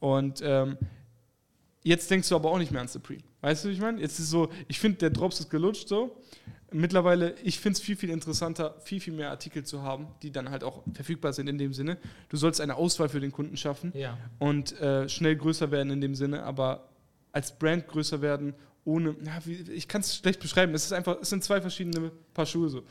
Und 0.00 0.40
ähm, 0.44 0.76
jetzt 1.84 2.10
denkst 2.10 2.28
du 2.28 2.34
aber 2.36 2.50
auch 2.50 2.58
nicht 2.58 2.72
mehr 2.72 2.80
an 2.80 2.88
Supreme. 2.88 3.22
Weißt 3.40 3.64
du, 3.64 3.68
wie 3.68 3.72
ich 3.72 3.80
meine? 3.80 4.00
Jetzt 4.00 4.18
ist 4.18 4.30
so, 4.30 4.50
ich 4.68 4.78
finde, 4.80 4.98
der 4.98 5.10
Drops 5.10 5.40
ist 5.40 5.50
gelutscht 5.50 5.88
so. 5.88 6.16
Mittlerweile, 6.74 7.34
ich 7.42 7.60
finde 7.60 7.76
es 7.76 7.82
viel, 7.82 7.96
viel 7.96 8.08
interessanter, 8.10 8.76
viel, 8.82 8.98
viel 8.98 9.12
mehr 9.12 9.28
Artikel 9.30 9.62
zu 9.62 9.82
haben, 9.82 10.06
die 10.22 10.30
dann 10.32 10.48
halt 10.50 10.64
auch 10.64 10.82
verfügbar 10.94 11.32
sind 11.34 11.46
in 11.48 11.58
dem 11.58 11.74
Sinne. 11.74 11.98
Du 12.30 12.36
sollst 12.38 12.60
eine 12.62 12.76
Auswahl 12.76 13.10
für 13.10 13.20
den 13.20 13.30
Kunden 13.30 13.56
schaffen 13.58 13.92
Ja. 13.94 14.16
und 14.38 14.72
äh, 14.80 15.06
schnell 15.08 15.36
größer 15.36 15.70
werden 15.70 15.90
in 15.92 16.00
dem 16.00 16.14
Sinne, 16.14 16.42
aber 16.44 16.88
als 17.30 17.58
Brand 17.58 17.86
größer 17.88 18.22
werden, 18.22 18.54
ohne, 18.84 19.14
na, 19.20 19.38
wie, 19.44 19.54
ich 19.72 19.86
kann 19.86 20.00
es 20.00 20.16
schlecht 20.16 20.40
beschreiben, 20.40 20.74
es 20.74 20.84
ist 20.84 20.92
einfach, 20.92 21.18
es 21.20 21.30
sind 21.30 21.44
zwei 21.44 21.60
verschiedene 21.60 22.10
Paar 22.34 22.46
Schuhe 22.46 22.68
so. 22.68 22.82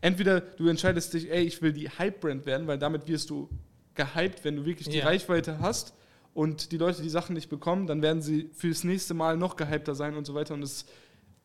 Entweder 0.00 0.40
du 0.40 0.68
entscheidest 0.68 1.14
dich, 1.14 1.30
ey, 1.30 1.44
ich 1.44 1.62
will 1.62 1.72
die 1.72 1.88
Hype-Brand 1.88 2.46
werden, 2.46 2.66
weil 2.66 2.78
damit 2.78 3.06
wirst 3.06 3.30
du 3.30 3.48
gehypt, 3.94 4.44
wenn 4.44 4.56
du 4.56 4.64
wirklich 4.66 4.88
die 4.88 4.98
Ja. 4.98 5.04
Reichweite 5.04 5.60
hast 5.60 5.94
und 6.34 6.72
die 6.72 6.78
Leute 6.78 7.02
die 7.02 7.08
Sachen 7.08 7.34
nicht 7.34 7.48
bekommen, 7.48 7.86
dann 7.86 8.02
werden 8.02 8.22
sie 8.22 8.50
fürs 8.54 8.84
nächste 8.84 9.14
Mal 9.14 9.36
noch 9.36 9.56
gehypter 9.56 9.94
sein 9.94 10.16
und 10.16 10.26
so 10.26 10.34
weiter 10.34 10.54
und 10.54 10.62
es, 10.62 10.84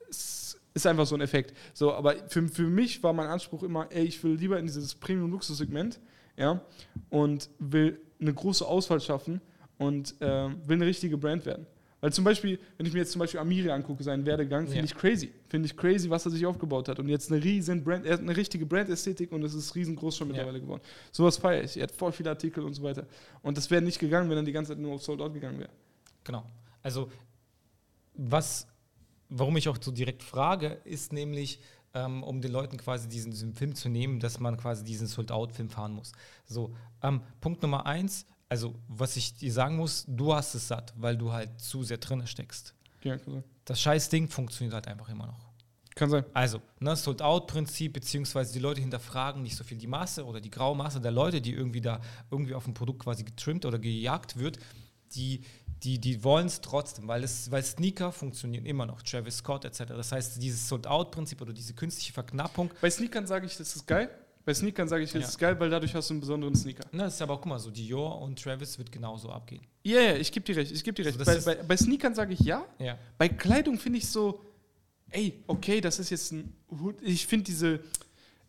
es 0.09 0.59
ist 0.73 0.87
einfach 0.87 1.05
so 1.05 1.15
ein 1.15 1.21
Effekt. 1.21 1.55
So, 1.73 1.93
aber 1.93 2.15
für, 2.27 2.47
für 2.47 2.67
mich 2.67 3.03
war 3.03 3.13
mein 3.13 3.27
Anspruch 3.27 3.63
immer, 3.63 3.87
ey, 3.91 4.05
ich 4.05 4.23
will 4.23 4.33
lieber 4.33 4.57
in 4.57 4.65
dieses 4.65 4.95
Premium-Luxus-Segment, 4.95 5.99
ja, 6.37 6.61
und 7.09 7.49
will 7.59 8.01
eine 8.19 8.33
große 8.33 8.65
Auswahl 8.65 8.99
schaffen 8.99 9.41
und 9.77 10.15
ähm, 10.21 10.57
will 10.65 10.77
eine 10.77 10.85
richtige 10.85 11.17
Brand 11.17 11.45
werden. 11.45 11.67
Weil 12.01 12.11
zum 12.11 12.23
Beispiel, 12.23 12.59
wenn 12.77 12.85
ich 12.87 12.93
mir 12.93 12.99
jetzt 12.99 13.11
zum 13.11 13.19
Beispiel 13.19 13.39
Amiri 13.39 13.69
angucke, 13.69 14.03
seinen 14.03 14.25
Werdegang, 14.25 14.63
finde 14.65 14.79
Ja. 14.79 14.83
ich 14.85 14.95
crazy. 14.95 15.31
Finde 15.47 15.67
ich 15.67 15.77
crazy, 15.77 16.09
was 16.09 16.25
er 16.25 16.31
sich 16.31 16.45
aufgebaut 16.45 16.87
hat. 16.89 16.99
Und 16.99 17.07
jetzt 17.07 17.31
eine 17.31 17.41
riesen 17.43 17.83
Brand, 17.83 18.05
er 18.05 18.13
hat 18.13 18.21
eine 18.21 18.35
richtige 18.35 18.65
Brandästhetik 18.65 19.31
und 19.31 19.43
es 19.43 19.53
ist 19.53 19.75
riesengroß 19.75 20.17
schon 20.17 20.27
mittlerweile 20.29 20.59
geworden. 20.59 20.81
Sowas 21.11 21.37
feiere 21.37 21.63
ich. 21.63 21.77
Er 21.77 21.83
hat 21.83 21.91
voll 21.91 22.11
viele 22.11 22.31
Artikel 22.31 22.63
und 22.63 22.73
so 22.73 22.81
weiter. 22.81 23.05
Und 23.43 23.55
das 23.55 23.69
wäre 23.69 23.81
nicht 23.83 23.99
gegangen, 23.99 24.29
wenn 24.31 24.37
er 24.37 24.43
die 24.43 24.51
ganze 24.51 24.71
Zeit 24.73 24.79
nur 24.79 24.93
auf 24.95 25.03
Sold 25.03 25.21
Out 25.21 25.33
gegangen 25.33 25.59
wäre. 25.59 25.69
Genau. 26.23 26.43
Also, 26.81 27.11
was, 28.15 28.67
warum 29.29 29.55
ich 29.57 29.69
auch 29.69 29.77
so 29.79 29.91
direkt 29.91 30.23
frage, 30.23 30.79
ist 30.83 31.13
nämlich, 31.13 31.59
ähm, 31.93 32.23
um 32.23 32.41
den 32.41 32.51
Leuten 32.51 32.77
quasi 32.77 33.07
diesen, 33.09 33.31
diesen 33.31 33.53
Film 33.53 33.75
zu 33.75 33.89
nehmen, 33.89 34.19
dass 34.19 34.39
man 34.39 34.57
quasi 34.57 34.83
diesen 34.83 35.07
Sold-Out-Film 35.07 35.69
fahren 35.69 35.93
muss. 35.93 36.13
So, 36.45 36.73
ähm, 37.03 37.21
Punkt 37.41 37.61
Nummer 37.61 37.85
eins, 37.85 38.25
also, 38.51 38.75
was 38.89 39.15
ich 39.15 39.33
dir 39.33 39.53
sagen 39.53 39.77
muss, 39.77 40.03
du 40.09 40.33
hast 40.33 40.55
es 40.55 40.67
satt, 40.67 40.93
weil 40.97 41.15
du 41.15 41.31
halt 41.31 41.61
zu 41.61 41.83
sehr 41.83 41.99
drin 41.99 42.27
steckst. 42.27 42.73
Ja, 43.01 43.17
kann 43.17 43.35
sein. 43.35 43.43
Das 43.63 43.79
scheiß 43.79 44.09
Ding 44.09 44.27
funktioniert 44.27 44.73
halt 44.73 44.89
einfach 44.89 45.07
immer 45.07 45.27
noch. 45.27 45.39
Kann 45.95 46.09
sein. 46.09 46.25
Also, 46.33 46.61
ne, 46.81 46.93
Sold-Out-Prinzip, 46.97 47.93
beziehungsweise 47.93 48.51
die 48.51 48.59
Leute 48.59 48.81
hinterfragen 48.81 49.41
nicht 49.41 49.55
so 49.55 49.63
viel 49.63 49.77
die 49.77 49.87
Masse 49.87 50.25
oder 50.25 50.41
die 50.41 50.49
graue 50.49 50.75
Masse 50.75 50.99
der 50.99 51.11
Leute, 51.11 51.39
die 51.39 51.53
irgendwie 51.53 51.79
da 51.79 52.01
irgendwie 52.29 52.53
auf 52.53 52.67
ein 52.67 52.73
Produkt 52.73 53.03
quasi 53.03 53.23
getrimmt 53.23 53.65
oder 53.65 53.79
gejagt 53.79 54.37
wird, 54.37 54.59
die, 55.15 55.45
die, 55.83 55.99
die 55.99 56.21
wollen 56.21 56.47
es 56.47 56.59
trotzdem, 56.59 57.07
weil, 57.07 57.23
es, 57.23 57.49
weil 57.51 57.63
Sneaker 57.63 58.11
funktionieren 58.11 58.65
immer 58.65 58.85
noch, 58.85 59.01
Travis 59.01 59.37
Scott 59.37 59.63
etc. 59.63 59.83
Das 59.87 60.11
heißt, 60.11 60.43
dieses 60.43 60.67
Sold-Out-Prinzip 60.67 61.41
oder 61.41 61.53
diese 61.53 61.73
künstliche 61.73 62.11
Verknappung, 62.11 62.69
Bei 62.81 62.89
Sneakern 62.89 63.27
sage 63.27 63.45
ich, 63.45 63.55
das 63.55 63.77
ist 63.77 63.87
geil. 63.87 64.09
Bei 64.43 64.53
Sneakern 64.53 64.87
sage 64.87 65.03
ich, 65.03 65.11
das 65.11 65.21
Ja. 65.21 65.27
ist 65.27 65.37
geil, 65.37 65.59
weil 65.59 65.69
dadurch 65.69 65.93
hast 65.93 66.09
du 66.09 66.13
einen 66.15 66.21
besonderen 66.21 66.55
Sneaker. 66.55 66.83
ne, 66.91 67.03
das 67.03 67.15
ist 67.15 67.21
aber 67.21 67.33
auch, 67.35 67.41
guck 67.41 67.47
mal, 67.47 67.59
so 67.59 67.69
Dior 67.69 68.21
und 68.21 68.41
Travis 68.41 68.77
wird 68.77 68.91
genauso 68.91 69.29
abgehen. 69.29 69.61
Ja, 69.83 69.99
ja, 70.01 70.15
ich 70.15 70.31
gebe 70.31 70.45
dir 70.45 70.55
recht. 70.55 70.71
Ich 70.71 70.83
gebe 70.83 70.95
dir 70.95 71.05
recht. 71.05 71.19
das 71.19 71.45
bei, 71.45 71.55
bei, 71.55 71.63
bei 71.63 71.77
Sneakern 71.77 72.15
sage 72.15 72.33
ich 72.33 72.39
ja. 72.41 72.65
Ja. 72.79 72.97
Bei 73.17 73.29
Kleidung 73.29 73.77
finde 73.77 73.99
ich 73.99 74.07
so, 74.07 74.41
ey, 75.09 75.43
okay, 75.47 75.79
das 75.81 75.99
ist 75.99 76.09
jetzt 76.09 76.31
ein 76.31 76.53
Hut. 76.69 76.95
Ich 77.01 77.27
finde 77.27 77.45
diese, 77.45 77.79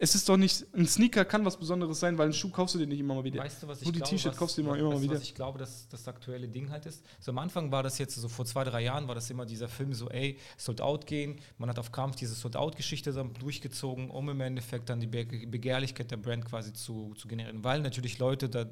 es 0.02 0.16
ist 0.16 0.28
doch 0.28 0.36
nicht, 0.36 0.66
ein 0.74 0.88
Sneaker 0.88 1.24
kann 1.24 1.44
was 1.44 1.56
Besonderes 1.56 2.00
sein, 2.00 2.18
weil 2.18 2.24
einen 2.24 2.32
Schuh 2.32 2.50
kaufst 2.50 2.74
du 2.74 2.78
dir 2.80 2.88
nicht 2.88 2.98
immer 2.98 3.14
mal 3.14 3.22
wieder. 3.22 3.40
Weißt 3.40 3.62
du, 3.62 3.68
was 3.68 3.82
ich 3.82 3.86
Hoodie, 3.86 4.00
glaube? 4.00 4.10
T-Shirt 4.10 4.36
kaufst 4.36 4.58
du 4.58 4.62
dir 4.62 4.68
immer, 4.68 4.76
immer 4.76 4.90
mal 4.94 5.00
wieder. 5.00 5.14
Was 5.14 5.22
ich 5.22 5.32
glaube, 5.32 5.60
dass 5.60 5.86
das 5.90 6.08
aktuelle 6.08 6.48
Ding 6.48 6.70
halt 6.70 6.86
ist. 6.86 7.04
So 7.20 7.30
am 7.30 7.38
Anfang 7.38 7.70
war 7.70 7.84
das 7.84 7.98
jetzt 7.98 8.16
so 8.16 8.28
vor 8.28 8.44
zwei, 8.44 8.64
drei 8.64 8.82
Jahren 8.82 9.06
war 9.06 9.14
das 9.14 9.30
immer 9.30 9.46
dieser 9.46 9.68
Film 9.68 9.94
so, 9.94 10.10
ey, 10.10 10.38
Sold 10.56 10.80
Out 10.80 11.06
gehen. 11.06 11.38
Man 11.56 11.68
hat 11.68 11.78
auf 11.78 11.92
Kampf 11.92 12.16
diese 12.16 12.34
Sold 12.34 12.56
Out 12.56 12.76
Geschichte 12.76 13.12
dann 13.12 13.32
durchgezogen, 13.34 14.10
um 14.10 14.28
im 14.28 14.40
Endeffekt 14.40 14.90
dann 14.90 14.98
die 14.98 15.06
Be 15.06 15.24
Begehrlichkeit 15.24 16.10
der 16.10 16.16
Brand 16.16 16.46
quasi 16.46 16.72
zu, 16.72 17.14
zu 17.14 17.28
generieren, 17.28 17.62
weil 17.62 17.80
natürlich 17.80 18.18
Leute 18.18 18.48
da 18.48 18.66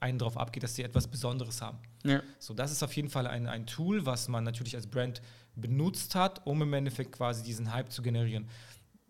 einen 0.00 0.18
drauf 0.18 0.36
abgeht, 0.36 0.62
dass 0.62 0.74
sie 0.74 0.82
etwas 0.82 1.06
Besonderes 1.06 1.62
haben. 1.62 1.78
Ja. 2.04 2.22
So, 2.38 2.54
das 2.54 2.72
ist 2.72 2.82
auf 2.82 2.94
jeden 2.94 3.10
Fall 3.10 3.26
ein, 3.26 3.46
ein 3.46 3.66
Tool, 3.66 4.06
was 4.06 4.28
man 4.28 4.44
natürlich 4.44 4.76
als 4.76 4.86
Brand 4.86 5.22
benutzt 5.56 6.14
hat, 6.14 6.46
um 6.46 6.62
im 6.62 6.72
Endeffekt 6.72 7.12
quasi 7.12 7.42
diesen 7.42 7.72
Hype 7.72 7.90
zu 7.90 8.02
generieren. 8.02 8.48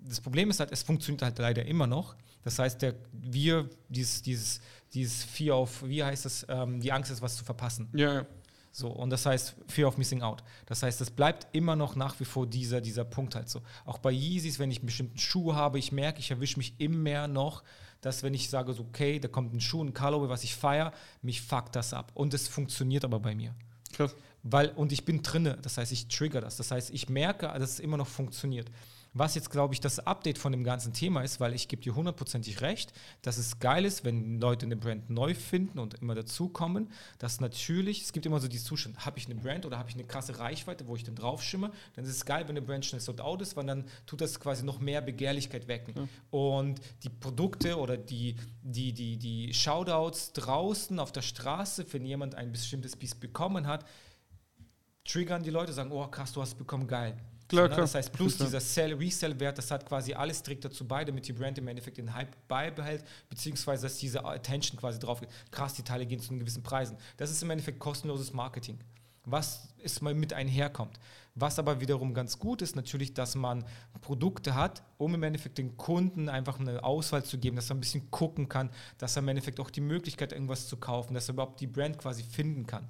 Das 0.01 0.21
Problem 0.21 0.51
ist 0.51 0.61
halt, 0.61 0.73
es 0.73 0.83
funktioniert 0.83 1.23
halt 1.23 1.39
leider 1.39 1.65
immer 1.65 1.87
noch. 1.87 2.17
Das 2.45 2.59
heißt, 2.59 2.81
der, 2.83 2.95
wir, 3.13 3.69
dieses, 3.89 4.23
dieses, 4.23 4.61
dieses 4.95 5.25
Fear 5.25 5.61
of, 5.61 5.83
wie 5.87 6.03
heißt 6.03 6.25
das, 6.25 6.47
ähm, 6.49 6.81
die 6.81 6.93
Angst 6.93 7.11
ist, 7.11 7.21
was 7.21 7.37
zu 7.37 7.45
verpassen. 7.45 7.89
Ja, 7.95 8.15
ja. 8.15 8.27
So, 8.71 8.89
und 8.89 9.11
das 9.11 9.27
heißt 9.27 9.57
Fear 9.67 9.89
of 9.89 9.99
Missing 9.99 10.23
Out. 10.23 10.45
Das 10.67 10.83
heißt, 10.83 11.01
es 11.01 11.11
bleibt 11.11 11.49
immer 11.53 11.75
noch 11.75 11.97
nach 11.97 12.21
wie 12.21 12.25
vor 12.25 12.47
dieser, 12.47 12.81
dieser 12.81 13.05
Punkt 13.05 13.35
halt 13.35 13.49
so. 13.49 13.61
Auch 13.85 13.99
bei 13.99 14.13
Yeezys, 14.13 14.59
wenn 14.59 14.71
ich 14.71 14.79
einen 14.79 14.87
bestimmten 14.87 15.19
Schuh 15.19 15.55
habe, 15.55 15.79
ich 15.79 15.91
merke, 15.91 16.21
ich 16.21 16.31
erwische 16.31 16.59
mich 16.59 16.75
immer 16.79 16.97
mehr 16.97 17.29
noch, 17.29 17.65
dass 18.01 18.23
wenn 18.23 18.35
ich 18.35 18.49
sage, 18.49 18.73
so, 18.75 18.85
okay, 18.85 19.19
da 19.19 19.27
kommt 19.27 19.53
ein 19.53 19.61
Schuh, 19.61 19.83
ein 19.83 19.95
Colorway, 19.95 20.29
was 20.29 20.45
ich 20.45 20.55
feiere, 20.55 20.93
mich 21.23 21.43
fuckt 21.43 21.75
das 21.75 21.93
ab. 21.93 22.13
Und 22.15 22.35
es 22.35 22.47
funktioniert 22.47 23.05
aber 23.05 23.19
bei 23.19 23.35
mir. 23.35 23.55
Krass. 23.93 24.15
Weil, 24.45 24.69
und 24.69 24.93
ich 24.93 25.05
bin 25.05 25.23
drinne, 25.23 25.59
das 25.61 25.79
heißt, 25.79 25.91
ich 25.91 26.07
trigger 26.07 26.41
das. 26.41 26.57
Das 26.57 26.71
heißt, 26.71 26.91
ich 26.91 27.09
merke, 27.09 27.47
dass 27.47 27.71
es 27.73 27.81
immer 27.81 27.97
noch 27.97 28.07
funktioniert. 28.07 28.71
Was 29.18 29.35
jetzt, 29.35 29.50
glaube 29.50 29.74
ich, 29.74 29.81
das 29.81 29.98
Update 29.98 30.38
von 30.38 30.52
dem 30.52 30.62
ganzen 30.62 30.92
Thema 30.92 31.22
ist, 31.22 31.40
weil 31.40 31.52
ich 31.52 31.66
gebe 31.66 31.83
dir 31.83 31.96
hundertprozentig 31.96 32.61
recht, 32.61 32.92
dass 33.22 33.37
es 33.37 33.59
geil 33.59 33.85
ist, 33.85 34.04
wenn 34.04 34.40
Leute 34.40 34.64
eine 34.64 34.76
Brand 34.76 35.11
neu 35.11 35.35
finden 35.35 35.81
und 35.81 35.94
immer 35.94 36.14
dazukommen, 36.14 36.92
dass 37.18 37.40
natürlich, 37.40 38.02
es 38.02 38.12
gibt 38.12 38.26
immer 38.26 38.38
so 38.38 38.46
die 38.46 38.61
Zustand, 38.61 39.04
habe 39.04 39.18
ich 39.18 39.26
eine 39.26 39.35
Brand 39.35 39.66
oder 39.66 39.76
habe 39.76 39.88
ich 39.88 39.96
eine 39.96 40.04
krasse 40.04 40.38
Reichweite, 40.38 40.87
wo 40.87 40.94
ich 40.94 41.02
dann 41.02 41.16
drauf 41.16 41.42
schimme, 41.42 41.72
dann 41.96 42.04
ist 42.04 42.12
es 42.12 42.24
geil, 42.26 42.44
wenn 42.46 42.57
eine 42.57 42.64
Brand 42.64 42.87
schnell 42.87 43.00
sold 43.00 43.20
out 43.20 43.42
ist, 43.42 43.57
weil 43.57 43.66
dann 43.66 43.87
tut 44.07 44.20
das 44.20 44.38
quasi 44.38 44.64
noch 44.64 44.78
mehr 44.78 45.00
Begehrlichkeit 45.00 45.66
wecken. 45.66 45.94
Ja. 45.96 46.09
Und 46.31 46.81
die 47.02 47.11
Produkte 47.11 47.76
oder 47.76 47.96
die, 47.96 48.37
die, 48.62 48.92
die, 48.92 49.16
die 49.16 49.52
Shoutouts 49.52 50.33
draußen 50.33 51.00
auf 51.00 51.11
der 51.11 51.22
Straße, 51.22 51.87
wenn 51.92 52.04
jemand 52.04 52.37
ein 52.37 52.52
bestimmtes 52.52 52.94
Piece 52.94 53.16
bekommen 53.16 53.66
hat, 53.66 53.85
triggern 55.04 55.42
die 55.42 55.50
Leute, 55.50 55.72
sagen, 55.72 55.90
oh 55.90 56.07
krass, 56.07 56.33
du 56.33 56.40
hast 56.40 56.50
es 56.50 56.54
bekommen, 56.54 56.87
geil. 56.87 57.16
Klar, 57.49 57.65
ne? 57.65 57.69
klar. 57.71 57.81
Das 57.83 57.95
heißt, 57.95 58.13
plus 58.13 58.37
dieser 58.37 58.61
Sell-Resell-Wert, 58.61 59.59
das 59.59 59.71
hat 59.71 59.87
quasi 59.87 60.15
alles 60.15 60.43
trägt 60.43 60.65
dazu 60.65 60.87
bei, 60.87 61.05
damit 61.05 61.27
die 61.27 61.33
Brand 61.33 61.59
im 61.59 61.69
Endeffekt 61.69 61.99
den 61.99 62.15
Hype 62.15 62.37
beibehält, 62.47 63.05
beziehungsweise 63.29 63.85
dass 63.85 63.97
diese 63.97 64.25
Attention 64.25 64.79
quasi 64.79 64.99
drauf 64.99 65.21
geht. 65.21 65.31
Krass, 65.51 65.75
die 65.75 65.83
Teile 65.83 66.07
gehen 66.07 66.21
zu 66.21 66.31
einen 66.31 66.41
gewissen 66.41 66.63
Preisen. 66.63 66.97
Das 67.17 67.31
ist 67.31 67.43
im 67.43 67.51
Endeffekt 67.51 67.79
kostenloses 67.79 68.33
Marketing. 68.33 68.79
Was 69.25 69.69
ist 69.83 70.03
mal 70.03 70.15
mit 70.15 70.33
einherkommt. 70.33 70.99
Was 71.35 71.59
aber 71.59 71.81
wiederum 71.81 72.15
ganz 72.15 72.39
gut 72.39 72.63
ist, 72.63 72.75
natürlich, 72.75 73.15
dass 73.15 73.35
man 73.35 73.65
Produkte 74.01 74.55
hat, 74.55 74.83
um 74.97 75.15
im 75.15 75.23
Endeffekt 75.23 75.59
den 75.59 75.77
Kunden 75.77 76.29
einfach 76.29 76.59
eine 76.59 76.83
Auswahl 76.83 77.25
zu 77.25 77.39
geben, 77.39 77.57
dass 77.57 77.71
er 77.71 77.77
ein 77.77 77.81
bisschen 77.81 78.11
gucken 78.11 78.49
kann, 78.49 78.71
dass 78.99 79.17
er 79.17 79.23
im 79.23 79.29
Endeffekt 79.29 79.61
auch 79.61 79.71
die 79.71 79.81
Möglichkeit, 79.81 80.33
irgendwas 80.33 80.67
zu 80.67 80.77
kaufen, 80.77 81.15
dass 81.15 81.29
er 81.29 81.35
überhaupt 81.35 81.61
die 81.61 81.67
Brand 81.67 81.99
quasi 81.99 82.25
finden 82.25 82.67
kann. 82.67 82.89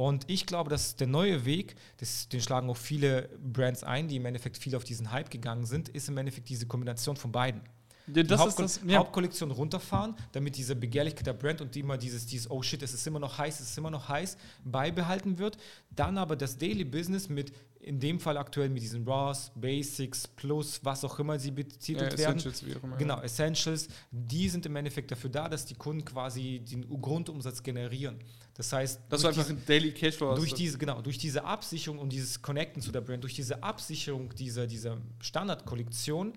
Und 0.00 0.24
ich 0.30 0.46
glaube, 0.46 0.70
dass 0.70 0.96
der 0.96 1.08
neue 1.08 1.44
Weg, 1.44 1.74
das, 1.98 2.26
den 2.26 2.40
schlagen 2.40 2.70
auch 2.70 2.76
viele 2.78 3.28
Brands 3.52 3.84
ein, 3.84 4.08
die 4.08 4.16
im 4.16 4.24
Endeffekt 4.24 4.56
viel 4.56 4.74
auf 4.74 4.82
diesen 4.82 5.12
Hype 5.12 5.30
gegangen 5.30 5.66
sind, 5.66 5.90
ist 5.90 6.08
im 6.08 6.16
Endeffekt 6.16 6.48
diese 6.48 6.66
Kombination 6.66 7.16
von 7.16 7.30
beiden. 7.30 7.60
Ja, 8.06 8.22
die 8.22 8.34
Hauptko 8.34 8.62
das, 8.62 8.80
ja. 8.86 8.96
Hauptkollektion 8.96 9.50
runterfahren, 9.50 10.14
damit 10.32 10.56
diese 10.56 10.74
Begehrlichkeit 10.74 11.26
der 11.26 11.34
Brand 11.34 11.60
und 11.60 11.76
immer 11.76 11.98
dieses, 11.98 12.24
dieses, 12.24 12.50
oh 12.50 12.62
shit, 12.62 12.82
es 12.82 12.94
ist 12.94 13.06
immer 13.06 13.18
noch 13.18 13.36
heiß, 13.36 13.60
es 13.60 13.72
ist 13.72 13.76
immer 13.76 13.90
noch 13.90 14.08
heiß, 14.08 14.38
beibehalten 14.64 15.36
wird. 15.36 15.58
Dann 15.90 16.16
aber 16.16 16.34
das 16.34 16.56
Daily 16.56 16.84
Business 16.84 17.28
mit, 17.28 17.52
in 17.80 18.00
dem 18.00 18.20
Fall 18.20 18.38
aktuell 18.38 18.70
mit 18.70 18.82
diesen 18.82 19.06
Raws, 19.06 19.52
Basics, 19.54 20.26
Plus, 20.26 20.80
was 20.82 21.04
auch 21.04 21.18
immer 21.18 21.38
sie 21.38 21.50
betitelt 21.50 22.12
ja, 22.12 22.18
werden. 22.18 22.38
Essentials, 22.38 22.64
wie 22.64 22.74
auch 22.74 22.82
immer. 22.84 22.96
Genau, 22.96 23.20
Essentials, 23.20 23.88
die 24.10 24.48
sind 24.48 24.64
im 24.64 24.76
Endeffekt 24.76 25.10
dafür 25.10 25.28
da, 25.28 25.46
dass 25.46 25.66
die 25.66 25.74
Kunden 25.74 26.06
quasi 26.06 26.60
den 26.60 26.88
Grundumsatz 27.02 27.62
generieren. 27.62 28.18
Das 28.60 28.74
heißt, 28.74 29.00
das 29.08 29.24
einfach 29.24 29.48
ein 29.48 29.62
Daily 29.64 29.90
Cashflow 29.90 30.34
durch 30.34 30.52
diese 30.52 30.76
genau 30.76 31.00
durch 31.00 31.16
diese 31.16 31.42
Absicherung 31.44 31.98
und 31.98 32.12
dieses 32.12 32.42
Connecten 32.42 32.82
zu 32.82 32.92
der 32.92 33.00
Brand, 33.00 33.24
durch 33.24 33.32
diese 33.32 33.62
Absicherung 33.62 34.34
dieser 34.34 34.66
dieser 34.66 34.98
Standardkollektion 35.18 36.34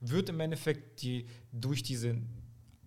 wird 0.00 0.28
im 0.28 0.38
Endeffekt 0.40 1.00
die 1.00 1.24
durch 1.50 1.82
diese 1.82 2.18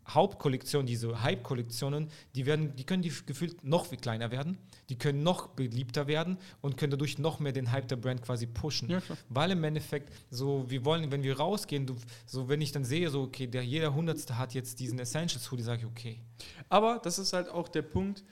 Hauptkollektion, 0.07 0.85
diese 0.85 1.23
Hype-Kollektionen, 1.23 2.09
die 2.35 2.45
werden, 2.45 2.75
die 2.75 2.83
können 2.83 3.01
die 3.01 3.11
gefühlt 3.25 3.63
noch 3.63 3.87
viel 3.87 3.97
kleiner 3.97 4.29
werden, 4.29 4.59
die 4.89 4.99
können 4.99 5.23
noch 5.23 5.47
beliebter 5.47 6.05
werden 6.05 6.37
und 6.61 6.77
können 6.77 6.91
dadurch 6.91 7.17
noch 7.17 7.39
mehr 7.39 7.53
den 7.53 7.71
Hype 7.71 7.87
der 7.87 7.95
Brand 7.95 8.21
quasi 8.21 8.45
pushen. 8.45 8.87
Ja, 8.87 9.01
Weil 9.29 9.49
im 9.49 9.63
Endeffekt, 9.63 10.13
so, 10.29 10.69
wir 10.69 10.85
wollen, 10.85 11.09
wenn 11.11 11.23
wir 11.23 11.37
rausgehen, 11.37 11.87
du, 11.87 11.95
so 12.27 12.47
wenn 12.47 12.61
ich 12.61 12.71
dann 12.71 12.85
sehe, 12.85 13.09
so, 13.09 13.23
okay, 13.23 13.47
der 13.47 13.63
jeder 13.63 13.95
Hundertste 13.95 14.37
hat 14.37 14.53
jetzt 14.53 14.79
diesen 14.79 14.99
Essentials 14.99 15.51
Hoodie, 15.51 15.63
sage 15.63 15.79
ich, 15.81 15.87
okay. 15.87 16.21
Aber 16.69 17.01
das 17.03 17.17
ist 17.17 17.33
halt 17.33 17.49
auch 17.49 17.67
der 17.67 17.81
Punkt, 17.81 18.23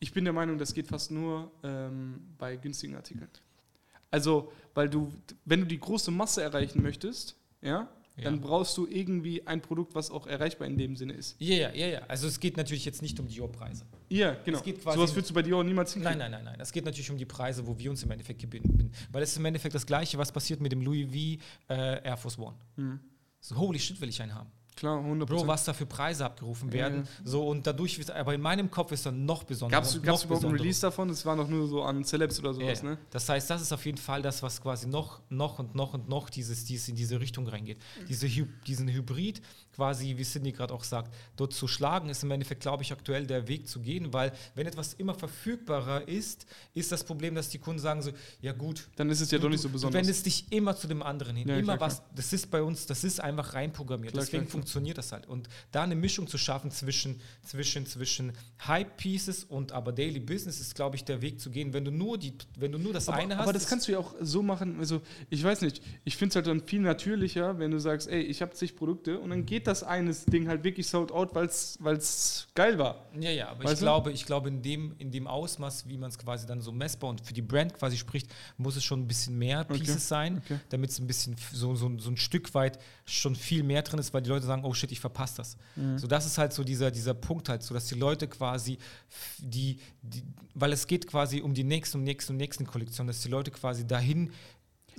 ich 0.00 0.12
bin 0.12 0.24
der 0.24 0.32
Meinung, 0.32 0.58
das 0.58 0.74
geht 0.74 0.88
fast 0.88 1.10
nur 1.10 1.52
ähm, 1.62 2.22
bei 2.38 2.56
günstigen 2.56 2.94
Artikeln. 2.94 3.28
Also, 4.10 4.50
weil 4.74 4.88
du, 4.88 5.12
wenn 5.44 5.60
du 5.60 5.66
die 5.66 5.78
große 5.78 6.10
Masse 6.10 6.42
erreichen 6.42 6.82
möchtest, 6.82 7.36
ja, 7.62 7.88
ja. 8.16 8.24
dann 8.24 8.40
brauchst 8.40 8.76
du 8.76 8.86
irgendwie 8.86 9.46
ein 9.46 9.60
Produkt, 9.60 9.94
was 9.94 10.10
auch 10.10 10.26
erreichbar 10.26 10.66
in 10.66 10.76
dem 10.78 10.96
Sinne 10.96 11.12
ist. 11.12 11.36
Ja, 11.38 11.54
ja, 11.54 11.74
ja, 11.74 11.86
ja. 11.86 12.00
Also 12.08 12.26
es 12.26 12.40
geht 12.40 12.56
natürlich 12.56 12.84
jetzt 12.84 13.02
nicht 13.02 13.20
um 13.20 13.28
Dior-Preise. 13.28 13.84
Ja, 14.08 14.36
genau. 14.44 14.58
Es 14.58 14.64
geht 14.64 14.82
Sowas 14.82 15.14
würdest 15.14 15.30
du 15.30 15.34
bei 15.34 15.42
Dior 15.42 15.62
niemals 15.62 15.92
hinkriegen. 15.92 16.18
Nein, 16.18 16.30
nein, 16.30 16.44
nein, 16.44 16.52
nein. 16.52 16.60
Es 16.60 16.72
geht 16.72 16.86
natürlich 16.86 17.10
um 17.10 17.18
die 17.18 17.26
Preise, 17.26 17.66
wo 17.66 17.78
wir 17.78 17.90
uns 17.90 18.02
im 18.02 18.10
Endeffekt 18.10 18.40
gewinnen. 18.40 18.90
Weil 19.12 19.22
es 19.22 19.32
ist 19.32 19.36
im 19.36 19.44
Endeffekt 19.44 19.74
das 19.74 19.86
Gleiche, 19.86 20.18
was 20.18 20.32
passiert 20.32 20.60
mit 20.60 20.72
dem 20.72 20.80
Louis 20.80 21.06
V 21.06 21.72
äh, 21.72 22.02
Air 22.02 22.16
Force 22.16 22.38
One. 22.38 22.56
Mhm. 22.76 23.00
So, 23.40 23.56
holy 23.56 23.78
shit, 23.78 24.00
will 24.00 24.08
ich 24.08 24.20
einen 24.20 24.34
haben. 24.34 24.50
Klar, 24.80 24.98
100%. 25.04 25.26
Bro, 25.26 25.46
was 25.46 25.64
da 25.64 25.74
für 25.74 25.84
Preise 25.84 26.24
abgerufen 26.24 26.72
werden. 26.72 27.02
Ja. 27.02 27.30
So, 27.30 27.46
und 27.46 27.66
dadurch, 27.66 28.00
aber 28.14 28.32
in 28.32 28.40
meinem 28.40 28.70
Kopf 28.70 28.92
ist 28.92 29.04
dann 29.04 29.26
noch 29.26 29.44
besonderer. 29.44 29.82
Gab 29.82 29.84
es 29.84 29.94
überhaupt 30.24 30.44
ein 30.44 30.52
Release 30.52 30.80
davon? 30.80 31.08
Das 31.08 31.26
war 31.26 31.36
noch 31.36 31.48
nur 31.48 31.68
so 31.68 31.82
an 31.82 32.02
Celebs 32.02 32.40
oder 32.40 32.54
sowas, 32.54 32.80
ja. 32.80 32.88
ne? 32.88 32.98
Das 33.10 33.28
heißt, 33.28 33.50
das 33.50 33.60
ist 33.60 33.74
auf 33.74 33.84
jeden 33.84 33.98
Fall 33.98 34.22
das, 34.22 34.42
was 34.42 34.58
quasi 34.62 34.88
noch, 34.88 35.20
noch 35.28 35.58
und 35.58 35.74
noch 35.74 35.92
und 35.92 36.08
noch 36.08 36.30
dieses, 36.30 36.64
dieses 36.64 36.88
in 36.88 36.96
diese 36.96 37.20
Richtung 37.20 37.46
reingeht. 37.46 37.76
Diese, 38.08 38.26
diesen 38.66 38.88
Hybrid, 38.88 39.42
quasi, 39.80 40.14
wie 40.18 40.24
Cindy 40.24 40.52
gerade 40.52 40.74
auch 40.74 40.84
sagt, 40.84 41.14
dort 41.36 41.54
zu 41.54 41.66
schlagen, 41.66 42.10
ist 42.10 42.22
im 42.22 42.30
Endeffekt, 42.30 42.60
glaube 42.60 42.82
ich, 42.82 42.92
aktuell 42.92 43.26
der 43.26 43.48
Weg 43.48 43.66
zu 43.66 43.80
gehen, 43.80 44.12
weil 44.12 44.30
wenn 44.54 44.66
etwas 44.66 44.92
immer 44.92 45.14
verfügbarer 45.14 46.06
ist, 46.06 46.44
ist 46.74 46.92
das 46.92 47.02
Problem, 47.02 47.34
dass 47.34 47.48
die 47.48 47.58
Kunden 47.58 47.80
sagen 47.80 48.02
so, 48.02 48.10
ja 48.42 48.52
gut. 48.52 48.90
Dann 48.96 49.08
ist 49.08 49.22
es 49.22 49.30
ja 49.30 49.38
du, 49.38 49.44
doch 49.44 49.50
nicht 49.50 49.62
so 49.62 49.70
besonders. 49.70 49.98
Du 49.98 50.06
wendest 50.06 50.26
dich 50.26 50.52
immer 50.52 50.76
zu 50.76 50.86
dem 50.86 51.02
anderen 51.02 51.34
hin. 51.34 51.48
Ja, 51.48 51.56
immer 51.56 51.78
klar, 51.78 51.88
was, 51.88 51.96
klar. 51.96 52.10
das 52.14 52.30
ist 52.34 52.50
bei 52.50 52.62
uns, 52.62 52.84
das 52.84 53.04
ist 53.04 53.20
einfach 53.20 53.54
reinprogrammiert. 53.54 54.12
Klar, 54.12 54.26
Deswegen 54.26 54.46
funktioniert 54.46 54.98
das 54.98 55.12
halt. 55.12 55.26
Und 55.26 55.48
da 55.72 55.84
eine 55.84 55.96
Mischung 55.96 56.26
zu 56.26 56.36
schaffen 56.36 56.70
zwischen, 56.70 57.18
zwischen, 57.42 57.86
zwischen 57.86 58.32
Hype-Pieces 58.66 59.44
und 59.44 59.72
aber 59.72 59.92
Daily 59.92 60.20
Business 60.20 60.60
ist, 60.60 60.74
glaube 60.74 60.96
ich, 60.96 61.04
der 61.04 61.22
Weg 61.22 61.40
zu 61.40 61.50
gehen. 61.50 61.72
Wenn 61.72 61.86
du 61.86 61.90
nur, 61.90 62.18
die, 62.18 62.34
wenn 62.58 62.70
du 62.70 62.78
nur 62.78 62.92
das 62.92 63.08
aber, 63.08 63.16
eine 63.16 63.38
hast. 63.38 63.44
Aber 63.44 63.54
das 63.54 63.66
kannst 63.66 63.88
du 63.88 63.92
ja 63.92 63.98
auch 63.98 64.14
so 64.20 64.42
machen, 64.42 64.78
also 64.78 65.00
ich 65.30 65.42
weiß 65.42 65.62
nicht, 65.62 65.80
ich 66.04 66.18
finde 66.18 66.32
es 66.32 66.36
halt 66.36 66.48
dann 66.48 66.60
viel 66.66 66.80
natürlicher, 66.80 67.58
wenn 67.58 67.70
du 67.70 67.78
sagst, 67.78 68.08
ey, 68.08 68.20
ich 68.20 68.42
habe 68.42 68.52
zig 68.52 68.76
Produkte 68.76 69.18
und 69.18 69.30
dann 69.30 69.46
geht 69.46 69.66
das 69.66 69.69
eine 69.82 70.12
Ding 70.12 70.48
halt 70.48 70.64
wirklich 70.64 70.86
sold 70.88 71.12
out, 71.12 71.34
weil 71.34 71.46
es 71.46 72.48
geil 72.54 72.78
war. 72.78 73.06
Ja, 73.18 73.30
ja, 73.30 73.48
aber 73.48 73.70
ich 73.70 73.78
glaube, 73.78 74.12
ich 74.12 74.26
glaube, 74.26 74.48
in 74.48 74.62
dem, 74.62 74.94
in 74.98 75.10
dem 75.10 75.26
Ausmaß, 75.26 75.88
wie 75.88 75.96
man 75.96 76.10
es 76.10 76.18
quasi 76.18 76.46
dann 76.46 76.60
so 76.60 76.72
messbar 76.72 77.10
und 77.10 77.20
für 77.20 77.32
die 77.32 77.42
Brand 77.42 77.74
quasi 77.74 77.96
spricht, 77.96 78.30
muss 78.56 78.76
es 78.76 78.84
schon 78.84 79.00
ein 79.00 79.08
bisschen 79.08 79.38
mehr 79.38 79.64
Pieces 79.64 79.90
okay. 79.90 79.98
sein, 79.98 80.42
okay. 80.44 80.58
damit 80.68 80.90
es 80.90 80.98
ein 80.98 81.06
bisschen 81.06 81.36
so, 81.52 81.74
so, 81.74 81.98
so 81.98 82.10
ein 82.10 82.16
Stück 82.16 82.54
weit 82.54 82.78
schon 83.04 83.34
viel 83.34 83.62
mehr 83.62 83.82
drin 83.82 83.98
ist, 83.98 84.12
weil 84.12 84.22
die 84.22 84.30
Leute 84.30 84.46
sagen, 84.46 84.64
oh 84.64 84.74
shit, 84.74 84.92
ich 84.92 85.00
verpasse 85.00 85.38
das. 85.38 85.56
Mhm. 85.76 85.98
So, 85.98 86.06
das 86.06 86.26
ist 86.26 86.38
halt 86.38 86.52
so 86.52 86.64
dieser, 86.64 86.90
dieser 86.90 87.14
Punkt 87.14 87.48
halt, 87.48 87.62
so 87.62 87.74
dass 87.74 87.86
die 87.86 87.94
Leute 87.94 88.28
quasi 88.28 88.78
die, 89.38 89.78
die 90.02 90.22
weil 90.54 90.72
es 90.72 90.86
geht 90.86 91.06
quasi 91.06 91.40
um 91.40 91.54
die 91.54 91.64
nächsten 91.64 91.98
und 91.98 92.04
nächsten 92.04 92.32
und 92.32 92.36
nächsten 92.38 92.66
Kollektionen, 92.66 93.08
dass 93.08 93.22
die 93.22 93.28
Leute 93.28 93.50
quasi 93.50 93.86
dahin 93.86 94.30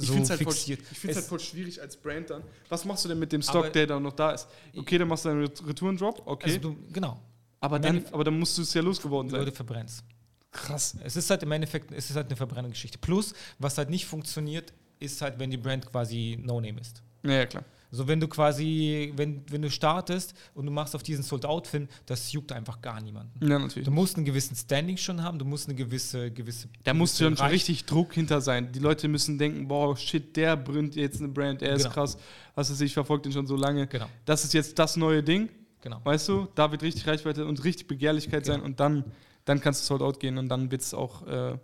ich 0.01 0.07
so 0.07 0.13
finde 0.13 0.23
es 0.23 0.29
halt, 0.29 0.43
voll, 0.43 1.15
halt 1.15 1.25
voll 1.25 1.39
schwierig 1.39 1.81
als 1.81 1.97
Brand 1.97 2.29
dann. 2.29 2.43
Was 2.69 2.85
machst 2.85 3.05
du 3.05 3.09
denn 3.09 3.19
mit 3.19 3.31
dem 3.31 3.41
Stock, 3.41 3.71
der 3.73 3.87
da 3.87 3.99
noch 3.99 4.13
da 4.13 4.31
ist? 4.31 4.47
Okay, 4.75 4.97
dann 4.97 5.07
machst 5.07 5.25
du 5.25 5.29
einen 5.29 5.45
Retouren-Drop, 5.45 6.23
okay. 6.25 6.47
Also 6.47 6.59
du, 6.59 6.77
genau. 6.91 7.19
Aber 7.59 7.79
dann, 7.79 8.03
aber 8.11 8.23
dann 8.23 8.39
musst 8.39 8.57
du 8.57 8.63
es 8.63 8.73
ja 8.73 8.81
losgeworden 8.81 9.29
sein. 9.29 9.39
Leute 9.39 9.51
verbrennst. 9.51 10.03
Krass. 10.51 10.97
Es 11.03 11.15
ist 11.15 11.29
halt 11.29 11.43
im 11.43 11.51
Endeffekt, 11.51 11.91
es 11.91 12.09
ist 12.09 12.15
halt 12.15 12.27
eine 12.27 12.35
Verbrennungsgeschichte. 12.35 12.97
Plus, 12.97 13.33
was 13.59 13.77
halt 13.77 13.89
nicht 13.89 14.05
funktioniert, 14.05 14.73
ist 14.99 15.21
halt, 15.21 15.39
wenn 15.39 15.49
die 15.49 15.57
Brand 15.57 15.89
quasi 15.89 16.37
No-Name 16.41 16.79
ist. 16.81 17.01
Ja, 17.23 17.31
ja, 17.31 17.45
klar. 17.45 17.63
So, 17.93 18.07
wenn 18.07 18.21
du 18.21 18.27
quasi, 18.27 19.11
wenn, 19.17 19.43
wenn 19.49 19.61
du 19.61 19.69
startest 19.69 20.33
und 20.53 20.65
du 20.65 20.71
machst 20.71 20.95
auf 20.95 21.03
diesen 21.03 21.23
Sold-Out-Film, 21.23 21.89
das 22.05 22.31
juckt 22.31 22.53
einfach 22.53 22.81
gar 22.81 23.01
niemanden. 23.01 23.45
Ja, 23.45 23.59
natürlich. 23.59 23.85
Du 23.85 23.91
musst 23.91 24.15
einen 24.15 24.25
gewissen 24.25 24.55
Standing 24.55 24.95
schon 24.95 25.21
haben, 25.21 25.37
du 25.37 25.43
musst 25.43 25.67
eine 25.67 25.75
gewisse, 25.75 26.31
gewisse. 26.31 26.69
Da 26.83 26.93
muss 26.93 27.17
schon 27.17 27.33
richtig 27.33 27.85
Druck 27.85 28.13
hinter 28.13 28.39
sein. 28.39 28.71
Die 28.71 28.79
Leute 28.79 29.09
müssen 29.09 29.37
denken, 29.37 29.67
boah, 29.67 29.95
shit, 29.97 30.35
der 30.37 30.55
bringt 30.55 30.95
jetzt 30.95 31.19
eine 31.19 31.27
Brand, 31.27 31.61
er 31.61 31.75
ist 31.75 31.83
genau. 31.83 31.93
krass, 31.93 32.17
was 32.55 32.71
weiß 32.71 32.79
ich, 32.81 32.93
verfolgt 32.93 33.25
den 33.25 33.33
schon 33.33 33.45
so 33.45 33.57
lange. 33.57 33.87
Genau. 33.87 34.07
Das 34.23 34.45
ist 34.45 34.53
jetzt 34.53 34.79
das 34.79 34.95
neue 34.95 35.21
Ding. 35.21 35.49
Genau. 35.81 35.99
Weißt 36.03 36.29
du, 36.29 36.47
da 36.55 36.71
wird 36.71 36.83
richtig 36.83 37.07
Reichweite 37.07 37.45
und 37.45 37.63
richtig 37.63 37.87
Begehrlichkeit 37.87 38.43
genau. 38.43 38.57
sein 38.57 38.65
und 38.65 38.79
dann, 38.79 39.03
dann 39.45 39.59
kannst 39.59 39.81
du 39.81 39.85
Sold 39.85 40.01
Out 40.01 40.19
gehen 40.19 40.37
und 40.37 40.47
dann 40.47 40.71
wird 40.71 40.81
es 40.81 40.93
auch 40.93 41.27
äh, 41.27 41.57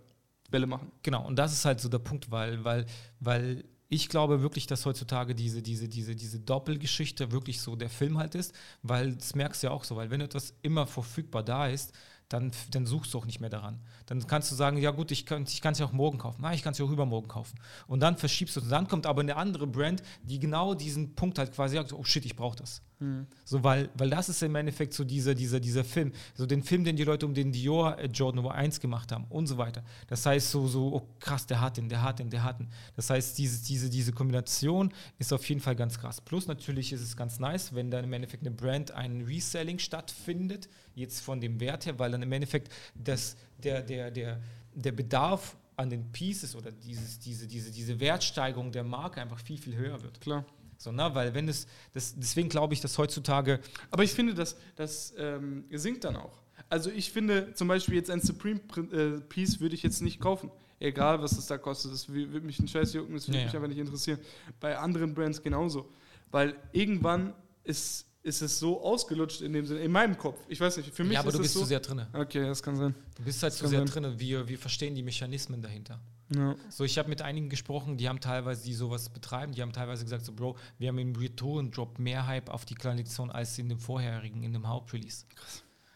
Welle 0.50 0.66
machen. 0.66 0.90
Genau, 1.02 1.26
und 1.26 1.36
das 1.36 1.52
ist 1.52 1.64
halt 1.64 1.80
so 1.80 1.88
der 1.88 1.98
Punkt, 1.98 2.30
weil, 2.30 2.64
weil, 2.64 2.86
weil 3.20 3.64
ich 3.88 4.08
glaube 4.08 4.42
wirklich, 4.42 4.66
dass 4.66 4.84
heutzutage 4.84 5.34
diese, 5.34 5.62
diese, 5.62 5.88
diese, 5.88 6.14
diese 6.14 6.40
Doppelgeschichte 6.40 7.32
wirklich 7.32 7.60
so 7.60 7.74
der 7.74 7.88
Film 7.88 8.18
halt 8.18 8.34
ist, 8.34 8.54
weil 8.82 9.14
das 9.14 9.34
merkst 9.34 9.62
du 9.62 9.68
ja 9.68 9.72
auch 9.72 9.84
so, 9.84 9.96
weil 9.96 10.10
wenn 10.10 10.20
etwas 10.20 10.54
immer 10.62 10.86
verfügbar 10.86 11.42
da 11.42 11.68
ist, 11.68 11.92
dann, 12.28 12.52
dann 12.70 12.86
suchst 12.86 13.14
du 13.14 13.18
auch 13.18 13.24
nicht 13.24 13.40
mehr 13.40 13.48
daran. 13.48 13.80
Dann 14.04 14.26
kannst 14.26 14.50
du 14.50 14.54
sagen, 14.54 14.76
ja 14.76 14.90
gut, 14.90 15.10
ich 15.10 15.24
kann 15.24 15.44
es 15.44 15.54
ich 15.54 15.62
ja 15.62 15.86
auch 15.86 15.92
morgen 15.92 16.18
kaufen. 16.18 16.42
Nein, 16.42 16.54
ich 16.54 16.62
kann 16.62 16.72
es 16.72 16.78
ja 16.78 16.84
auch 16.84 16.90
übermorgen 16.90 17.28
kaufen. 17.28 17.58
Und 17.86 18.00
dann 18.00 18.18
verschiebst 18.18 18.56
du 18.56 18.60
es. 18.60 18.66
Und 18.66 18.70
dann 18.72 18.86
kommt 18.86 19.06
aber 19.06 19.22
eine 19.22 19.36
andere 19.36 19.66
Brand, 19.66 20.02
die 20.22 20.38
genau 20.38 20.74
diesen 20.74 21.14
Punkt 21.14 21.38
halt 21.38 21.54
quasi 21.54 21.76
sagt, 21.76 21.94
oh 21.94 22.04
shit, 22.04 22.26
ich 22.26 22.36
brauche 22.36 22.56
das. 22.56 22.82
Mhm. 23.00 23.26
So, 23.44 23.62
weil, 23.62 23.90
weil 23.94 24.10
das 24.10 24.28
ist 24.28 24.42
im 24.42 24.54
Endeffekt 24.54 24.92
so 24.92 25.04
dieser, 25.04 25.34
dieser, 25.34 25.60
dieser 25.60 25.84
Film. 25.84 26.12
So 26.34 26.46
den 26.46 26.62
Film, 26.62 26.84
den 26.84 26.96
die 26.96 27.04
Leute 27.04 27.26
um 27.26 27.34
den 27.34 27.52
Dior 27.52 27.98
äh, 27.98 28.06
Jordan 28.06 28.36
Nummer 28.36 28.54
1 28.54 28.80
gemacht 28.80 29.12
haben 29.12 29.26
und 29.28 29.46
so 29.46 29.58
weiter. 29.58 29.84
Das 30.08 30.26
heißt 30.26 30.50
so, 30.50 30.66
so 30.66 30.94
oh 30.94 31.08
krass, 31.20 31.46
der 31.46 31.60
hat 31.60 31.76
den, 31.76 31.88
der 31.88 32.02
hat 32.02 32.18
den, 32.18 32.30
der 32.30 32.42
hat 32.42 32.58
den. 32.58 32.68
Das 32.96 33.10
heißt, 33.10 33.38
diese, 33.38 33.64
diese, 33.64 33.88
diese 33.88 34.12
Kombination 34.12 34.92
ist 35.18 35.32
auf 35.32 35.48
jeden 35.48 35.60
Fall 35.60 35.76
ganz 35.76 35.98
krass. 35.98 36.20
Plus 36.20 36.46
natürlich 36.46 36.92
ist 36.92 37.02
es 37.02 37.16
ganz 37.16 37.38
nice, 37.38 37.74
wenn 37.74 37.90
dann 37.90 38.04
im 38.04 38.12
Endeffekt 38.12 38.44
eine 38.44 38.54
Brand 38.54 38.90
ein 38.90 39.22
Reselling 39.22 39.78
stattfindet, 39.78 40.68
jetzt 40.94 41.20
von 41.20 41.40
dem 41.40 41.60
Wert 41.60 41.86
her, 41.86 41.98
weil 41.98 42.10
dann 42.10 42.22
im 42.22 42.32
Endeffekt 42.32 42.72
das, 42.94 43.36
der, 43.62 43.82
der, 43.82 44.10
der, 44.10 44.40
der 44.74 44.92
Bedarf 44.92 45.56
an 45.76 45.90
den 45.90 46.10
Pieces 46.10 46.56
oder 46.56 46.72
dieses, 46.72 47.20
diese, 47.20 47.46
diese, 47.46 47.70
diese 47.70 48.00
Wertsteigerung 48.00 48.72
der 48.72 48.82
Marke 48.82 49.20
einfach 49.20 49.38
viel, 49.38 49.58
viel 49.58 49.76
höher 49.76 50.02
wird. 50.02 50.20
Klar. 50.20 50.44
So, 50.78 50.92
ne? 50.92 51.10
Weil 51.12 51.34
wenn 51.34 51.48
es, 51.48 51.66
das, 51.92 52.14
deswegen 52.16 52.48
glaube 52.48 52.72
ich, 52.72 52.80
dass 52.80 52.96
heutzutage. 52.98 53.60
Aber 53.90 54.04
ich 54.04 54.12
finde, 54.12 54.32
das, 54.34 54.56
das 54.76 55.12
ähm, 55.18 55.64
sinkt 55.72 56.04
dann 56.04 56.16
auch. 56.16 56.40
Also 56.70 56.90
ich 56.90 57.10
finde 57.12 57.52
zum 57.54 57.68
Beispiel 57.68 57.94
jetzt 57.94 58.10
ein 58.10 58.20
Supreme 58.20 58.60
äh, 58.92 59.20
Piece 59.28 59.60
würde 59.60 59.74
ich 59.74 59.82
jetzt 59.82 60.00
nicht 60.02 60.20
kaufen. 60.20 60.50
Egal, 60.80 61.20
was 61.20 61.34
das 61.34 61.46
da 61.46 61.58
kostet. 61.58 61.92
Das 61.92 62.08
würde 62.08 62.40
mich 62.40 62.60
ein 62.60 62.68
Scheiß 62.68 62.92
jucken, 62.92 63.14
das 63.14 63.26
würde 63.26 63.38
Ja, 63.38 63.44
mich 63.44 63.52
ja. 63.52 63.58
einfach 63.58 63.68
nicht 63.68 63.78
interessieren. 63.78 64.20
Bei 64.60 64.78
anderen 64.78 65.14
Brands 65.14 65.42
genauso. 65.42 65.90
Weil 66.30 66.54
irgendwann 66.72 67.32
ist, 67.64 68.06
ist 68.22 68.42
es 68.42 68.58
so 68.60 68.80
ausgelutscht 68.82 69.40
in 69.40 69.52
dem 69.54 69.66
Sinne, 69.66 69.80
in 69.80 69.90
meinem 69.90 70.16
Kopf. 70.16 70.38
Ich 70.46 70.60
weiß 70.60 70.76
nicht, 70.76 70.94
für 70.94 71.02
mich 71.02 71.14
ja, 71.14 71.20
aber 71.20 71.30
ist 71.30 71.34
du 71.38 71.40
es 71.40 71.42
bist 71.44 71.54
so. 71.54 71.60
zu 71.60 71.66
sehr 71.66 71.80
drin. 71.80 72.06
okay, 72.12 72.44
das 72.46 72.62
kann 72.62 72.76
sein. 72.76 72.94
Du 73.16 73.24
bist 73.24 73.42
halt 73.42 73.52
Das 73.54 73.58
zu 73.58 73.66
sehr 73.66 73.84
drin. 73.84 74.14
Wir, 74.18 74.46
wir 74.46 74.58
verstehen 74.58 74.94
die 74.94 75.02
Mechanismen 75.02 75.60
dahinter. 75.62 75.98
Ja. 76.34 76.56
So, 76.68 76.84
ich 76.84 76.98
habe 76.98 77.08
mit 77.08 77.22
einigen 77.22 77.48
gesprochen, 77.48 77.96
die 77.96 78.08
haben 78.08 78.20
teilweise, 78.20 78.64
die 78.64 78.74
sowas 78.74 79.08
betreiben, 79.08 79.52
die 79.52 79.62
haben 79.62 79.72
teilweise 79.72 80.04
gesagt, 80.04 80.24
so, 80.24 80.32
Bro, 80.32 80.56
wir 80.78 80.88
haben 80.88 80.98
im 80.98 81.16
Retouren-Drop 81.16 81.98
mehr 81.98 82.26
Hype 82.26 82.50
auf 82.50 82.64
die 82.64 82.74
Kollektion 82.74 83.30
als 83.30 83.58
in 83.58 83.68
dem 83.68 83.78
vorherigen, 83.78 84.42
in 84.42 84.52
dem 84.52 84.68
Hauptrelease. 84.68 85.24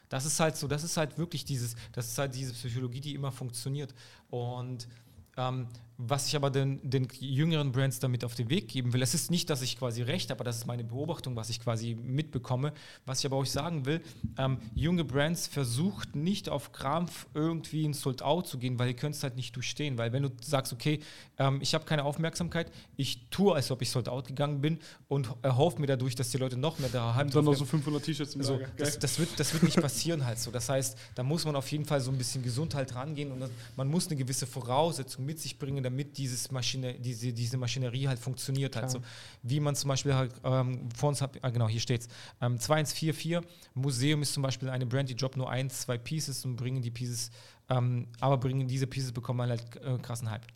Das 0.09 0.27
ist 0.27 0.41
halt 0.41 0.57
so, 0.57 0.69
das 0.69 0.85
ist 0.85 0.97
halt 0.97 1.19
wirklich 1.19 1.45
dieses, 1.45 1.75
das 1.93 2.09
ist 2.09 2.19
halt 2.19 2.35
diese 2.35 2.53
Psychologie, 2.53 3.01
die 3.01 3.15
immer 3.15 3.33
funktioniert. 3.33 3.95
Und 4.31 4.89
ähm, 5.37 5.69
was 6.09 6.27
ich 6.27 6.37
aber 6.37 6.51
den, 6.51 6.81
den 6.89 7.09
jüngeren 7.21 7.73
Brands 7.73 8.01
damit 8.01 8.25
auf 8.25 8.35
den 8.35 8.51
Weg 8.51 8.69
geben 8.69 8.93
will, 8.93 9.03
es 9.03 9.15
ist 9.15 9.31
nicht, 9.31 9.49
dass 9.51 9.63
ich 9.63 9.79
quasi 9.79 10.03
recht 10.03 10.31
habe, 10.31 10.39
aber 10.41 10.45
das 10.45 10.57
ist 10.57 10.67
meine 10.67 10.85
Beobachtung, 10.85 11.37
was 11.37 11.49
ich 11.51 11.61
quasi 11.61 11.95
mitbekomme. 11.95 12.73
Was 13.07 13.21
ich 13.21 13.27
aber 13.27 13.37
euch 13.37 13.51
sagen 13.51 13.87
will, 13.87 14.01
ähm, 14.37 14.59
junge 14.75 15.05
Brands 15.05 15.47
versucht 15.47 16.17
nicht 16.17 16.49
auf 16.49 16.73
Krampf 16.73 17.27
irgendwie 17.35 17.85
ins 17.85 18.01
Sold 18.01 18.23
Out 18.23 18.49
zu 18.49 18.59
gehen, 18.59 18.79
weil 18.79 18.89
ihr 18.89 18.97
könnt 18.97 19.15
es 19.15 19.23
halt 19.23 19.37
nicht 19.37 19.55
durchstehen. 19.55 19.97
Weil 19.99 20.13
wenn 20.13 20.25
du 20.25 20.31
sagst, 20.43 20.73
okay, 20.73 21.01
ähm, 21.39 21.59
ich 21.63 21.75
habe 21.75 21.85
keine 21.85 22.05
Aufmerksamkeit, 22.05 22.73
ich 22.97 23.29
tue, 23.31 23.55
als 23.55 23.71
ob 23.71 23.81
ich 23.83 23.91
Sold 23.91 24.09
Out 24.09 24.27
gegangen 24.27 24.61
bin 24.61 24.79
und 25.09 25.29
erhoffe 25.43 25.81
mir 25.81 25.87
dadurch, 25.87 26.15
dass 26.15 26.31
die 26.31 26.39
Leute 26.39 26.57
noch 26.57 26.79
mehr 26.79 26.89
da 26.91 27.15
haben. 27.15 27.31
Dann 27.31 27.45
noch 27.45 27.55
so 27.55 27.65
500 27.65 28.03
T-Shirts 28.03 28.35
im 28.35 28.43
So, 28.43 28.55
Lager. 28.55 28.69
das, 28.77 28.99
das, 28.99 29.19
wird, 29.19 29.29
das 29.39 29.53
wird 29.53 29.63
nicht 29.63 29.81
passieren 29.81 30.25
halt 30.27 30.39
so. 30.39 30.51
Das 30.51 30.69
heißt, 30.69 30.99
da 31.15 31.23
muss 31.23 31.45
man 31.45 31.55
auf 31.55 31.71
jeden 31.71 31.85
Fall 31.85 32.01
so 32.01 32.11
ein 32.11 32.19
bisschen 32.19 32.43
gesund 32.43 32.75
halt 32.75 32.95
rangehen 32.95 33.31
und 33.31 33.49
man 33.77 33.89
muss 33.89 34.09
eine 34.09 34.17
gewisse 34.17 34.47
Voraussetzung 34.47 35.25
mit 35.25 35.39
sich 35.39 35.59
bringen, 35.59 35.83
damit 35.83 35.92
dieses 35.93 36.51
Maschine, 36.51 36.95
diese, 36.95 37.33
diese 37.33 37.57
Maschinerie 37.57 38.09
halt 38.09 38.19
funktioniert 38.19 38.77
halt 38.77 38.91
so. 38.91 38.99
Klar. 38.99 39.11
Wie 39.43 39.61
man 39.61 39.75
zum 39.75 39.89
Beispiel 39.89 40.15
halt, 40.15 40.33
ähm, 40.45 40.89
vor 40.95 41.11
uns 41.11 41.21
hat, 41.21 41.39
ah, 41.43 41.51
genau, 41.51 41.69
hier 41.69 41.81
steht's, 41.81 42.09
ähm, 42.41 42.59
2144, 42.59 43.41
Museum 43.75 44.23
ist 44.23 44.33
zum 44.33 44.43
Beispiel 44.43 44.69
eine 44.71 44.87
Brand, 44.87 45.09
die 45.09 45.17
droppt 45.17 45.37
nur 45.37 45.51
ein, 45.51 45.71
zwei 45.71 45.99
Pieces 45.99 46.45
und 46.45 46.57
bringen 46.57 46.83
die 46.83 46.91
Pieces, 46.91 47.31
ähm, 47.69 48.09
aber 48.21 48.39
bringen 48.39 48.67
diese 48.67 48.87
Pieces, 48.87 49.13
bekommen 49.13 49.49
halt 49.49 49.77
äh, 49.77 49.99
krassen 49.99 50.31
Hype. 50.31 50.47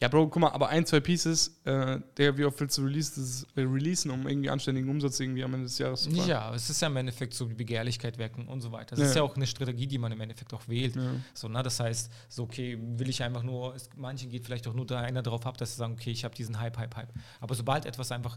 Ja, 0.00 0.08
Bro, 0.08 0.28
guck 0.28 0.42
mal, 0.42 0.50
aber 0.50 0.68
ein, 0.68 0.84
zwei 0.84 1.00
Pieces, 1.00 1.58
äh, 1.64 1.98
der, 2.18 2.36
wie 2.36 2.44
oft 2.44 2.60
willst 2.60 2.76
du 2.76 2.82
release, 2.82 3.18
das, 3.18 3.46
äh, 3.56 3.62
releasen, 3.62 4.10
um 4.10 4.28
irgendwie 4.28 4.50
anständigen 4.50 4.90
Umsatz 4.90 5.18
irgendwie 5.20 5.42
am 5.42 5.54
Ende 5.54 5.64
des 5.66 5.78
Jahres 5.78 6.02
zu 6.02 6.10
fahren? 6.10 6.28
Ja, 6.28 6.54
es 6.54 6.68
ist 6.68 6.82
ja 6.82 6.88
im 6.88 6.96
Endeffekt 6.96 7.32
so 7.32 7.46
die 7.46 7.54
Begehrlichkeit 7.54 8.18
wecken 8.18 8.46
und 8.46 8.60
so 8.60 8.72
weiter. 8.72 8.90
Das 8.90 8.98
Ja. 8.98 9.04
ist 9.06 9.14
ja 9.16 9.22
auch 9.22 9.36
eine 9.36 9.46
Strategie, 9.46 9.86
die 9.86 9.96
man 9.96 10.12
im 10.12 10.20
Endeffekt 10.20 10.52
auch 10.52 10.68
wählt. 10.68 10.96
Ja. 10.96 11.14
So, 11.32 11.48
ne? 11.48 11.62
Das 11.62 11.80
heißt, 11.80 12.10
so, 12.28 12.42
okay, 12.42 12.78
will 12.80 13.08
ich 13.08 13.22
einfach 13.22 13.42
nur, 13.42 13.74
es, 13.74 13.88
manchen 13.96 14.28
geht 14.28 14.44
vielleicht 14.44 14.68
auch 14.68 14.74
nur 14.74 14.84
da 14.86 15.00
einer 15.00 15.22
darauf 15.22 15.46
ab, 15.46 15.56
dass 15.56 15.70
sie 15.72 15.76
sagen, 15.78 15.94
okay, 15.94 16.10
ich 16.10 16.24
habe 16.24 16.34
diesen 16.34 16.60
Hype, 16.60 16.76
Hype, 16.76 16.94
Hype. 16.94 17.12
Aber 17.40 17.54
sobald 17.54 17.86
etwas 17.86 18.12
einfach 18.12 18.36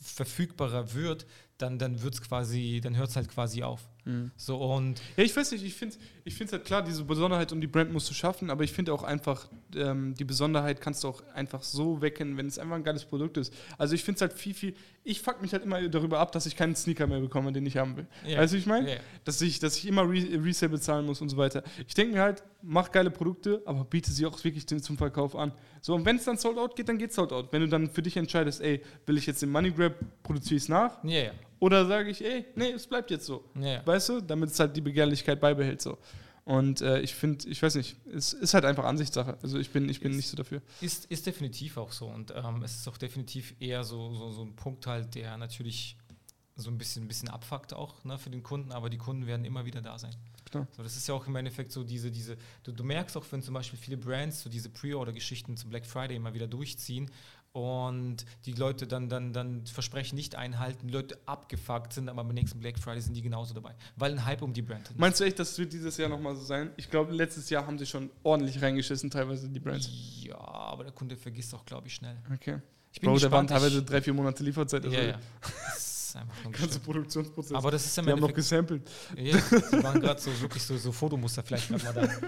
verfügbarer 0.00 0.94
wird, 0.94 1.26
dann, 1.58 1.78
dann 1.78 2.02
wird's 2.02 2.20
quasi, 2.22 2.80
dann 2.82 2.96
hört 2.96 3.10
es 3.10 3.16
halt 3.16 3.28
quasi 3.28 3.62
auf. 3.62 3.88
Mhm. 4.04 4.30
So 4.36 4.56
und 4.56 5.00
Ja, 5.16 5.24
ich 5.24 5.34
weiß 5.34 5.52
nicht, 5.52 5.64
ich 5.64 5.74
finde 5.74 5.96
es 6.24 6.40
ich 6.40 6.52
halt 6.52 6.64
klar, 6.64 6.82
diese 6.82 7.04
Besonderheit 7.04 7.52
um 7.52 7.60
die 7.60 7.66
Brand 7.66 7.92
musst 7.92 8.08
du 8.08 8.14
schaffen, 8.14 8.50
aber 8.50 8.64
ich 8.64 8.72
finde 8.72 8.92
auch 8.92 9.02
einfach, 9.02 9.48
ähm, 9.74 10.14
die 10.14 10.24
Besonderheit 10.24 10.80
kannst 10.80 11.04
du 11.04 11.08
auch 11.08 11.22
einfach 11.34 11.62
so 11.62 12.00
wecken, 12.00 12.36
wenn 12.36 12.46
es 12.46 12.58
einfach 12.58 12.76
ein 12.76 12.84
geiles 12.84 13.04
Produkt 13.04 13.36
ist. 13.36 13.52
Also 13.78 13.94
ich 13.94 14.04
finde 14.04 14.16
es 14.16 14.20
halt 14.22 14.32
viel, 14.32 14.54
viel, 14.54 14.74
ich 15.04 15.20
fuck 15.20 15.40
mich 15.42 15.52
halt 15.52 15.64
immer 15.64 15.86
darüber 15.88 16.20
ab, 16.20 16.32
dass 16.32 16.46
ich 16.46 16.56
keinen 16.56 16.76
Sneaker 16.76 17.06
mehr 17.06 17.20
bekomme, 17.20 17.52
den 17.52 17.64
ich 17.66 17.76
haben 17.76 17.96
will. 17.96 18.06
Ja. 18.26 18.38
Weißt 18.38 18.52
du, 18.52 18.56
wie 18.56 18.60
ich 18.60 18.66
meine? 18.66 18.90
Ja. 18.90 18.96
Dass, 19.24 19.40
ich, 19.40 19.58
dass 19.58 19.76
ich 19.76 19.86
immer 19.86 20.02
Re 20.02 20.44
Resale 20.44 20.70
bezahlen 20.70 21.06
muss 21.06 21.20
und 21.20 21.28
so 21.28 21.36
weiter. 21.36 21.62
Ich 21.86 21.94
denke 21.94 22.14
mir 22.14 22.22
halt, 22.22 22.42
mach 22.62 22.90
geile 22.90 23.10
Produkte, 23.10 23.62
aber 23.66 23.84
biete 23.84 24.10
sie 24.10 24.26
auch 24.26 24.42
wirklich 24.44 24.66
zum 24.66 24.96
Verkauf 24.96 25.36
an. 25.36 25.52
So, 25.80 25.94
und 25.94 26.04
wenn 26.06 26.16
es 26.16 26.24
dann 26.24 26.38
sold 26.38 26.56
out 26.56 26.76
geht, 26.76 26.88
dann 26.88 26.98
geht 26.98 27.12
sold 27.12 27.32
out. 27.32 27.52
Wenn 27.52 27.60
du 27.60 27.68
dann 27.68 27.90
für 27.90 28.02
dich 28.02 28.16
entscheidest, 28.16 28.62
ey, 28.62 28.80
will 29.06 29.18
ich 29.18 29.26
jetzt 29.26 29.42
den 29.42 29.50
Money 29.50 29.70
Grab, 29.70 29.94
produziere 30.22 30.56
ich 30.56 30.62
es 30.62 30.68
nach? 30.68 31.02
ja, 31.04 31.24
ja. 31.24 31.32
Oder 31.64 31.86
sage 31.86 32.10
ich, 32.10 32.22
ey, 32.24 32.44
nee, 32.56 32.70
es 32.72 32.86
bleibt 32.86 33.10
jetzt 33.10 33.24
so. 33.26 33.44
ja. 33.58 33.80
Weißt 33.86 34.08
du, 34.10 34.20
damit 34.20 34.50
es 34.50 34.60
halt 34.60 34.76
die 34.76 34.80
Begehrlichkeit 34.82 35.40
beibehält 35.40 35.80
so. 35.80 35.96
Und 36.44 36.82
äh, 36.82 37.00
ich 37.00 37.14
finde, 37.14 37.48
ich 37.48 37.62
weiß 37.62 37.74
nicht, 37.76 37.96
es 38.14 38.34
ist 38.34 38.52
halt 38.52 38.66
einfach 38.66 38.84
Ansichtssache. 38.84 39.38
Also 39.42 39.58
ich 39.58 39.70
bin, 39.70 39.88
ich 39.88 40.00
bin 40.00 40.10
Ist- 40.10 40.16
nicht 40.18 40.28
so 40.28 40.36
dafür. 40.36 40.60
Ist, 40.82 41.06
ist 41.06 41.24
definitiv 41.26 41.78
auch 41.78 41.90
so. 41.90 42.06
Und 42.06 42.34
ähm, 42.36 42.62
es 42.62 42.74
ist 42.74 42.86
auch 42.88 42.98
definitiv 42.98 43.54
eher 43.60 43.82
so, 43.82 44.12
so, 44.14 44.30
so 44.30 44.42
ein 44.42 44.54
Punkt 44.54 44.86
halt, 44.86 45.14
der 45.14 45.38
natürlich 45.38 45.96
so 46.56 46.70
ein 46.70 46.76
bisschen, 46.76 47.04
ein 47.04 47.08
bisschen 47.08 47.30
abfuckt 47.30 47.72
auch 47.72 48.04
ne, 48.04 48.18
für 48.18 48.28
den 48.30 48.42
Kunden, 48.42 48.70
aber 48.72 48.90
die 48.90 48.98
Kunden 48.98 49.26
werden 49.26 49.44
immer 49.46 49.64
wieder 49.64 49.80
da 49.80 49.98
sein. 49.98 50.14
Klar. 50.50 50.68
So, 50.76 50.82
das 50.82 50.96
ist 50.96 51.08
ja 51.08 51.14
auch 51.14 51.26
im 51.26 51.34
Endeffekt 51.34 51.72
so 51.72 51.82
diese, 51.82 52.10
diese, 52.10 52.36
du, 52.62 52.72
du 52.72 52.84
merkst 52.84 53.16
auch, 53.16 53.24
wenn 53.30 53.42
zum 53.42 53.54
Beispiel 53.54 53.78
viele 53.78 53.96
Brands 53.96 54.42
so 54.42 54.50
diese 54.50 54.68
Pre-Order-Geschichten 54.68 55.56
zum 55.56 55.70
Black 55.70 55.86
Friday 55.86 56.14
immer 56.16 56.34
wieder 56.34 56.46
durchziehen 56.46 57.10
und 57.54 58.26
die 58.46 58.52
Leute 58.52 58.88
dann, 58.88 59.08
dann, 59.08 59.32
dann 59.32 59.64
Versprechen 59.64 60.16
nicht 60.16 60.34
einhalten, 60.34 60.88
die 60.88 60.92
Leute 60.92 61.16
abgefuckt 61.24 61.92
sind, 61.92 62.08
aber 62.08 62.24
beim 62.24 62.34
nächsten 62.34 62.58
Black 62.58 62.76
Friday 62.80 63.00
sind 63.00 63.14
die 63.14 63.22
genauso 63.22 63.54
dabei. 63.54 63.76
Weil 63.94 64.10
ein 64.10 64.24
Hype 64.24 64.42
um 64.42 64.52
die 64.52 64.60
Brand. 64.60 64.90
Meinst 64.98 65.20
du 65.20 65.24
echt, 65.24 65.38
das 65.38 65.56
wird 65.56 65.72
dieses 65.72 65.96
Jahr 65.96 66.08
nochmal 66.08 66.34
so 66.34 66.42
sein? 66.42 66.70
Ich 66.76 66.90
glaube, 66.90 67.12
letztes 67.12 67.48
Jahr 67.50 67.64
haben 67.64 67.78
sie 67.78 67.86
schon 67.86 68.10
ordentlich 68.24 68.60
reingeschissen, 68.60 69.08
teilweise 69.08 69.48
die 69.48 69.60
Brands. 69.60 69.88
Ja, 70.20 70.36
aber 70.36 70.82
der 70.82 70.92
Kunde 70.92 71.16
vergisst 71.16 71.54
auch, 71.54 71.64
glaube 71.64 71.86
ich, 71.86 71.94
schnell. 71.94 72.16
Okay. 72.34 72.58
Ich 72.92 73.00
bin 73.00 73.08
Bro, 73.08 73.18
da 73.20 73.30
waren 73.30 73.46
gespannt. 73.46 73.50
teilweise 73.50 73.82
drei, 73.84 74.02
vier 74.02 74.14
Monate 74.14 74.42
Lieferzeit. 74.42 74.84
Also 74.84 74.96
ja, 74.96 75.04
ja. 75.04 75.20
Das 75.66 76.08
ist 76.08 76.16
einfach 76.16 76.52
Ganze. 76.52 76.80
Produktionsprozess. 76.80 77.56
Aber 77.56 77.70
das 77.70 77.86
ist 77.86 77.96
ja 77.96 78.02
die 78.02 78.10
haben 78.10 78.20
noch 78.20 78.34
gesampelt. 78.34 78.82
Ja, 79.16 79.38
sie 79.38 79.82
waren 79.82 80.00
gerade 80.00 80.20
so 80.20 80.40
wirklich 80.40 80.62
so, 80.62 80.76
so 80.76 80.90
Fotomuster 80.90 81.44
vielleicht 81.44 81.70
mal 81.70 81.78
da. 81.78 82.08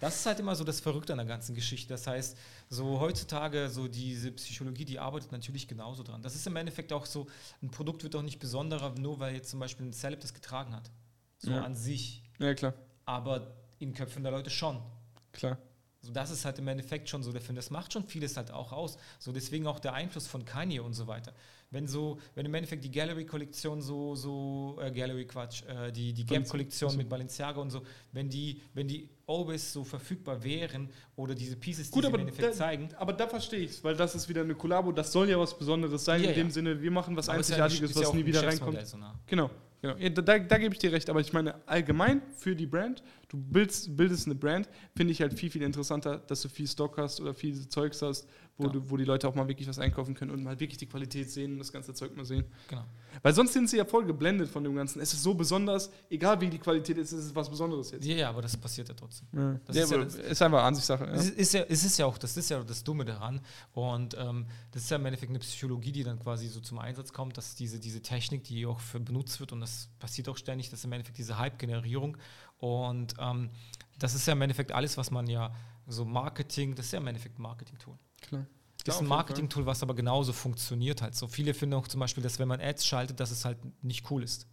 Das 0.00 0.16
ist 0.16 0.26
halt 0.26 0.38
immer 0.40 0.54
so 0.54 0.64
das 0.64 0.80
Verrückte 0.80 1.12
an 1.12 1.18
der 1.18 1.26
ganzen 1.26 1.54
Geschichte. 1.54 1.88
Das 1.94 2.06
heißt, 2.06 2.36
so 2.68 3.00
heutzutage, 3.00 3.70
so 3.70 3.88
diese 3.88 4.32
Psychologie, 4.32 4.84
die 4.84 4.98
arbeitet 4.98 5.32
natürlich 5.32 5.68
genauso 5.68 6.02
dran. 6.02 6.20
Das 6.22 6.34
ist 6.34 6.46
im 6.46 6.56
Endeffekt 6.56 6.92
auch 6.92 7.06
so, 7.06 7.26
ein 7.62 7.70
Produkt 7.70 8.02
wird 8.02 8.14
auch 8.16 8.22
nicht 8.22 8.38
besonderer, 8.38 8.94
nur 8.98 9.20
weil 9.20 9.34
jetzt 9.34 9.50
zum 9.50 9.60
Beispiel 9.60 9.86
ein 9.86 9.92
Celeb 9.92 10.20
das 10.20 10.34
getragen 10.34 10.74
hat. 10.74 10.90
So 11.38 11.52
Ja. 11.52 11.62
an 11.62 11.74
sich. 11.74 12.22
Ja, 12.38 12.54
klar, 12.54 12.74
Aber 13.06 13.54
in 13.78 13.94
Köpfen 13.94 14.22
der 14.22 14.32
Leute 14.32 14.50
schon. 14.50 14.82
klar. 15.32 15.58
So, 16.04 16.12
das 16.12 16.30
ist 16.30 16.44
halt 16.44 16.58
im 16.58 16.68
Endeffekt 16.68 17.08
schon 17.08 17.22
so 17.22 17.32
der 17.32 17.40
Film. 17.40 17.56
Das 17.56 17.70
macht 17.70 17.92
schon 17.92 18.04
vieles 18.04 18.36
halt 18.36 18.50
auch 18.50 18.72
aus. 18.72 18.96
So, 19.18 19.32
deswegen 19.32 19.66
auch 19.66 19.80
der 19.80 19.94
Einfluss 19.94 20.26
von 20.26 20.44
Kanye 20.44 20.80
und 20.80 20.92
so 20.92 21.06
weiter. 21.06 21.32
Wenn 21.70 21.88
so, 21.88 22.18
wenn 22.34 22.46
im 22.46 22.54
Endeffekt 22.54 22.84
die 22.84 22.90
Gallery-Kollektion 22.90 23.80
so, 23.82 24.14
so, 24.14 24.78
äh, 24.80 24.90
Gallery 24.92 25.24
Quatsch, 25.26 25.62
äh, 25.66 25.90
die, 25.90 26.12
die 26.12 26.24
Gap-Kollektion 26.24 26.88
Also- 26.88 26.98
mit 26.98 27.08
Balenciaga 27.08 27.60
und 27.60 27.70
so, 27.70 27.82
wenn 28.12 28.28
die, 28.28 28.60
wenn 28.74 28.86
die 28.86 29.08
Always 29.26 29.72
so 29.72 29.82
verfügbar 29.82 30.44
wären 30.44 30.90
oder 31.16 31.34
diese 31.34 31.56
Pieces, 31.56 31.90
die 31.90 31.94
Gut, 31.94 32.04
sie 32.04 32.08
im 32.10 32.20
Endeffekt 32.20 32.48
da, 32.48 32.52
zeigen. 32.52 32.90
aber 32.96 33.12
da 33.14 33.26
verstehe 33.26 33.60
ich 33.60 33.70
es, 33.72 33.82
weil 33.84 33.96
das 33.96 34.14
ist 34.14 34.28
wieder 34.28 34.42
eine 34.42 34.54
Kollabo, 34.54 34.92
das 34.92 35.10
soll 35.10 35.28
ja 35.30 35.38
was 35.40 35.56
Besonderes 35.58 36.04
sein, 36.04 36.22
Ja, 36.22 36.28
in 36.28 36.34
dem 36.36 36.46
ja. 36.48 36.52
Sinne, 36.52 36.80
wir 36.80 36.90
machen 36.90 37.16
was 37.16 37.28
Aber 37.28 37.38
Einzigartiges, 37.38 37.94
ja 37.94 38.02
was 38.02 38.12
nie 38.12 38.26
wieder 38.26 38.46
reinkommt. 38.46 38.86
So 38.86 38.98
nah. 38.98 39.18
Genau, 39.26 39.50
genau. 39.84 39.96
Ja, 39.98 40.08
da, 40.10 40.38
da, 40.38 40.58
gebe 40.58 40.74
ich 40.74 40.80
dir 40.80 40.92
recht, 40.92 41.10
aber 41.10 41.20
ich 41.20 41.32
meine, 41.32 41.54
allgemein 41.66 42.22
für 42.36 42.56
die 42.56 42.66
Brand, 42.66 43.02
du 43.28 43.36
bildest, 43.36 43.96
bildest 43.96 44.26
eine 44.26 44.34
Brand, 44.34 44.68
finde 44.96 45.12
ich 45.12 45.20
halt 45.20 45.34
viel, 45.34 45.50
viel 45.50 45.62
interessanter, 45.62 46.18
dass 46.18 46.42
du 46.42 46.48
viel 46.48 46.66
Stock 46.66 46.96
hast 46.98 47.20
oder 47.20 47.34
viel 47.34 47.68
Zeugs 47.68 48.02
hast, 48.02 48.28
wo, 48.56 48.64
Ja. 48.66 48.70
du, 48.70 48.88
wo 48.90 48.96
die 48.96 49.04
Leute 49.04 49.26
auch 49.28 49.34
mal 49.34 49.48
wirklich 49.48 49.66
was 49.68 49.78
einkaufen 49.78 50.14
können 50.14 50.30
und 50.30 50.42
mal 50.44 50.58
wirklich 50.60 50.78
die 50.78 50.86
Qualität 50.86 51.28
sehen 51.30 51.54
und 51.54 51.58
das 51.58 51.72
ganze 51.72 51.92
Zeug 51.92 52.14
mal 52.16 52.24
sehen. 52.24 52.44
Genau. 52.68 52.84
Weil 53.22 53.34
sonst 53.34 53.52
sind 53.52 53.68
sie 53.68 53.78
ja 53.78 53.84
voll 53.84 54.04
geblendet 54.04 54.48
von 54.48 54.62
dem 54.62 54.74
Ganzen. 54.76 55.00
Es 55.00 55.12
ist 55.12 55.22
so 55.22 55.34
besonders, 55.34 55.90
egal 56.08 56.40
wie 56.40 56.48
die 56.48 56.58
Qualität 56.58 56.96
ist, 56.98 57.12
es 57.12 57.26
ist 57.26 57.34
was 57.34 57.50
Besonderes 57.50 57.90
jetzt. 57.90 58.04
Ja, 58.06 58.14
ja, 58.14 58.28
aber 58.28 58.42
das 58.42 58.56
passiert 58.56 58.88
ja 58.88 58.94
trotzdem. 58.94 59.26
Ja. 59.32 59.60
Das 59.64 59.76
ja, 59.76 59.82
ist 59.84 59.90
ja 59.90 59.98
das- 60.04 60.14
ist 60.14 60.42
einfach 60.42 60.62
Ansichtssache. 60.62 61.04
Es 61.06 61.24
Ja. 61.26 61.30
ist, 61.32 61.38
ist 61.38 61.52
ja, 61.54 61.60
es 61.68 61.84
ist 61.84 61.98
ja 61.98 62.06
auch, 62.06 62.16
das 62.18 62.36
ist 62.36 62.48
ja 62.50 62.62
das 62.62 62.84
Dumme 62.84 63.04
daran. 63.04 63.40
Und 63.72 64.16
ähm, 64.18 64.46
das 64.70 64.82
ist 64.84 64.90
ja 64.90 64.96
im 64.98 65.06
Endeffekt 65.06 65.30
eine 65.30 65.40
Psychologie, 65.40 65.90
die 65.92 66.04
dann 66.04 66.18
quasi 66.20 66.46
so 66.48 66.60
zum 66.60 66.78
Einsatz 66.78 67.12
kommt, 67.12 67.36
dass 67.36 67.56
diese, 67.56 67.80
diese 67.80 68.02
Technik, 68.02 68.44
die 68.44 68.66
auch 68.66 68.78
für 68.80 69.00
benutzt 69.00 69.40
wird, 69.40 69.52
und 69.52 69.60
das 69.60 69.88
passiert 69.98 70.28
auch 70.28 70.36
ständig, 70.36 70.70
das 70.70 70.80
ist 70.80 70.84
im 70.84 70.92
Endeffekt 70.92 71.18
diese 71.18 71.38
Hype-Generierung. 71.38 72.16
Und 72.58 73.14
ähm, 73.18 73.50
das 73.98 74.14
ist 74.14 74.26
ja 74.26 74.32
im 74.32 74.42
Endeffekt 74.42 74.72
alles, 74.72 74.96
was 74.96 75.10
man 75.10 75.26
ja 75.26 75.52
so 75.86 76.04
Marketing, 76.04 76.74
das 76.74 76.86
ist 76.86 76.92
ja 76.92 76.98
im 77.00 77.06
Endeffekt 77.06 77.38
Marketing-Tool. 77.38 77.94
Klar. 78.28 78.46
Das 78.84 78.96
ist 78.96 79.00
Ja, 79.00 79.06
ein 79.06 79.08
Marketing-Tool, 79.08 79.64
was 79.64 79.82
aber 79.82 79.94
genauso 79.94 80.32
funktioniert 80.32 81.00
halt. 81.00 81.14
So 81.14 81.26
viele 81.26 81.54
finden 81.54 81.74
auch 81.74 81.88
zum 81.88 82.00
Beispiel, 82.00 82.22
dass 82.22 82.38
wenn 82.38 82.48
man 82.48 82.60
Ads 82.60 82.86
schaltet, 82.86 83.18
dass 83.18 83.30
es 83.30 83.44
halt 83.44 83.56
nicht 83.82 84.10
cool 84.10 84.22
ist. 84.22 84.46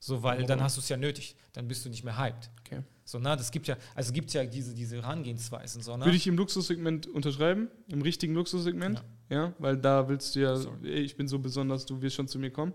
So, 0.00 0.22
weil 0.22 0.36
Warum? 0.36 0.48
dann 0.48 0.62
hast 0.62 0.76
du 0.76 0.80
es 0.80 0.88
ja 0.88 0.96
nötig. 0.96 1.36
Dann 1.52 1.66
bist 1.68 1.84
du 1.84 1.88
nicht 1.88 2.04
mehr 2.04 2.18
hyped. 2.18 2.50
Okay. 2.60 2.82
So, 3.04 3.18
na, 3.18 3.36
das 3.36 3.50
gibt 3.50 3.66
ja, 3.66 3.76
also 3.94 4.12
gibt 4.12 4.32
ja 4.32 4.44
diese, 4.44 4.74
diese 4.74 4.96
Herangehensweisen. 4.96 5.82
So, 5.82 5.96
ne? 5.96 6.04
Würde 6.04 6.16
ich 6.16 6.26
im 6.26 6.36
Luxussegment 6.36 7.06
unterschreiben, 7.06 7.68
im 7.88 8.02
richtigen 8.02 8.34
Luxussegment, 8.34 9.02
ja. 9.30 9.54
weil 9.58 9.76
da 9.76 10.08
willst 10.08 10.34
du 10.34 10.40
ja, 10.40 10.56
Sorry. 10.56 10.76
ey, 10.92 11.00
ich 11.00 11.16
bin 11.16 11.28
so 11.28 11.38
besonders, 11.38 11.86
du 11.86 12.02
wirst 12.02 12.16
schon 12.16 12.28
zu 12.28 12.38
mir 12.38 12.50
kommen. 12.50 12.74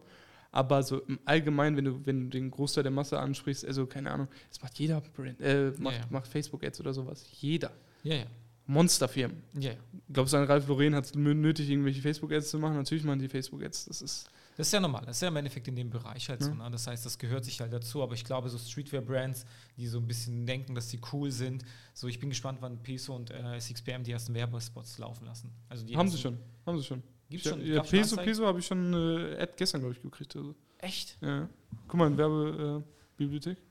Aber 0.51 0.81
so 0.81 1.01
im 1.01 1.19
Allgemeinen, 1.25 1.77
wenn 1.77 1.85
du, 1.85 2.05
wenn 2.05 2.19
du 2.21 2.29
den 2.29 2.49
Großteil 2.49 2.83
der 2.83 2.91
Masse 2.91 3.19
ansprichst, 3.19 3.65
also 3.65 3.85
keine 3.85 4.09
Ahnung, 4.09 4.27
das 4.49 4.61
macht 4.61 4.79
jeder 4.79 5.01
Brand, 5.01 5.39
äh, 5.41 5.71
macht, 5.77 5.97
ja. 5.97 6.05
macht 6.09 6.27
Facebook-Ads 6.27 6.79
oder 6.79 6.93
sowas. 6.93 7.25
Jeder. 7.39 7.71
Ja, 8.03 8.15
ja. 8.15 8.25
Monsterfirmen. 8.69 9.41
Ja, 9.59 9.71
ja. 9.71 9.77
Glaubst 10.13 10.33
du, 10.33 10.37
ein 10.37 10.43
Ralf 10.43 10.67
Lauren 10.67 10.93
hat 10.93 11.05
es 11.05 11.15
nötig, 11.15 11.69
irgendwelche 11.69 12.01
Facebook-Ads 12.01 12.51
zu 12.51 12.59
machen? 12.59 12.75
Natürlich 12.75 13.03
machen 13.03 13.19
die 13.19 13.27
Facebook-Ads. 13.27 13.85
Das 13.85 14.01
ist. 14.01 14.29
Das 14.57 14.67
ist 14.67 14.73
ja 14.73 14.79
normal. 14.79 15.03
Das 15.05 15.15
ist 15.17 15.21
ja 15.21 15.29
im 15.29 15.35
Endeffekt 15.37 15.67
in 15.69 15.75
dem 15.75 15.89
Bereich 15.89 16.29
halt 16.29 16.41
Ja. 16.41 16.47
so. 16.47 16.53
Ne? 16.53 16.69
Das 16.69 16.85
heißt, 16.85 17.03
das 17.05 17.17
gehört 17.17 17.45
sich 17.45 17.59
halt 17.61 17.73
dazu. 17.73 18.03
Aber 18.03 18.13
ich 18.13 18.23
glaube, 18.25 18.47
so 18.49 18.57
Streetwear-Brands, 18.59 19.45
die 19.77 19.87
so 19.87 19.97
ein 19.99 20.05
bisschen 20.07 20.45
denken, 20.45 20.75
dass 20.75 20.89
sie 20.89 20.99
cool 21.13 21.31
sind. 21.31 21.63
So, 21.93 22.07
ich 22.07 22.19
bin 22.19 22.29
gespannt, 22.29 22.59
wann 22.61 22.77
Peso 22.83 23.15
und 23.15 23.31
äh, 23.31 23.57
6PM 23.57 24.03
die 24.03 24.11
ersten 24.11 24.33
Werbespots 24.35 24.97
laufen 24.99 25.25
lassen. 25.25 25.49
Also 25.69 25.85
die 25.85 25.97
haben 25.97 26.09
sie 26.09 26.17
schon. 26.19 26.37
Haben 26.65 26.77
sie 26.77 26.83
schon. 26.83 27.01
Gibt's 27.29 27.45
Ja, 27.45 27.51
schon? 27.53 27.65
Ja, 27.65 27.81
Peso? 27.83 28.17
Peso 28.17 28.45
habe 28.45 28.59
ich 28.59 28.67
schon 28.67 28.93
eine 28.93 29.37
Ad 29.39 29.53
gestern, 29.55 29.81
glaube 29.81 29.95
ich, 29.95 30.01
gekriegt. 30.01 30.35
Also. 30.35 30.53
Echt? 30.79 31.17
Ja. 31.21 31.47
Guck 31.87 31.97
mal, 31.97 32.07
in 32.07 32.17
Werbebibliothek. 32.17 33.57
Äh. 33.57 33.61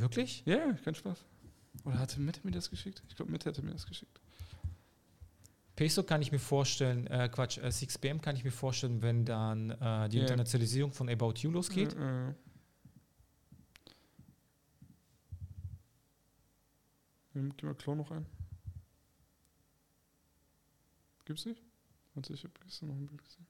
Wirklich? 0.00 0.42
Ja, 0.46 0.56
ja, 0.56 0.72
kein 0.84 0.94
Spaß. 0.94 1.18
Oder 1.86 1.98
hatte 2.00 2.20
Mette 2.20 2.40
mir 2.44 2.50
das 2.50 2.68
geschickt? 2.68 3.02
Ich 3.08 3.16
glaube, 3.16 3.30
Mette 3.30 3.48
hätte 3.48 3.62
mir 3.62 3.70
das 3.70 3.86
geschickt. 3.86 4.20
Peso 5.76 6.02
kann 6.02 6.20
ich 6.22 6.32
mir 6.32 6.38
vorstellen, 6.38 7.06
äh, 7.06 7.28
Quatsch, 7.32 7.58
äh, 7.58 7.68
6PM 7.70 8.20
kann 8.20 8.34
ich 8.34 8.44
mir 8.44 8.50
vorstellen, 8.50 9.02
wenn 9.02 9.24
dann 9.24 9.70
äh, 9.70 10.08
die 10.08 10.16
Ja. 10.16 10.22
Internationalisierung 10.22 10.92
von 10.92 11.08
About 11.08 11.34
You 11.36 11.50
losgeht. 11.50 11.94
Äh. 11.94 12.34
Ähm, 17.34 17.54
Geh 17.56 17.66
mal 17.66 17.74
Klo 17.74 17.94
noch 17.94 18.10
ein. 18.10 18.26
Gibt's 21.26 21.44
nicht? 21.44 21.62
Warte, 22.14 22.32
ich 22.32 22.42
habe 22.44 22.54
gestern 22.64 22.88
noch 22.88 22.96
ein 22.96 23.06
Bild 23.06 23.22
gesehen. 23.22 23.46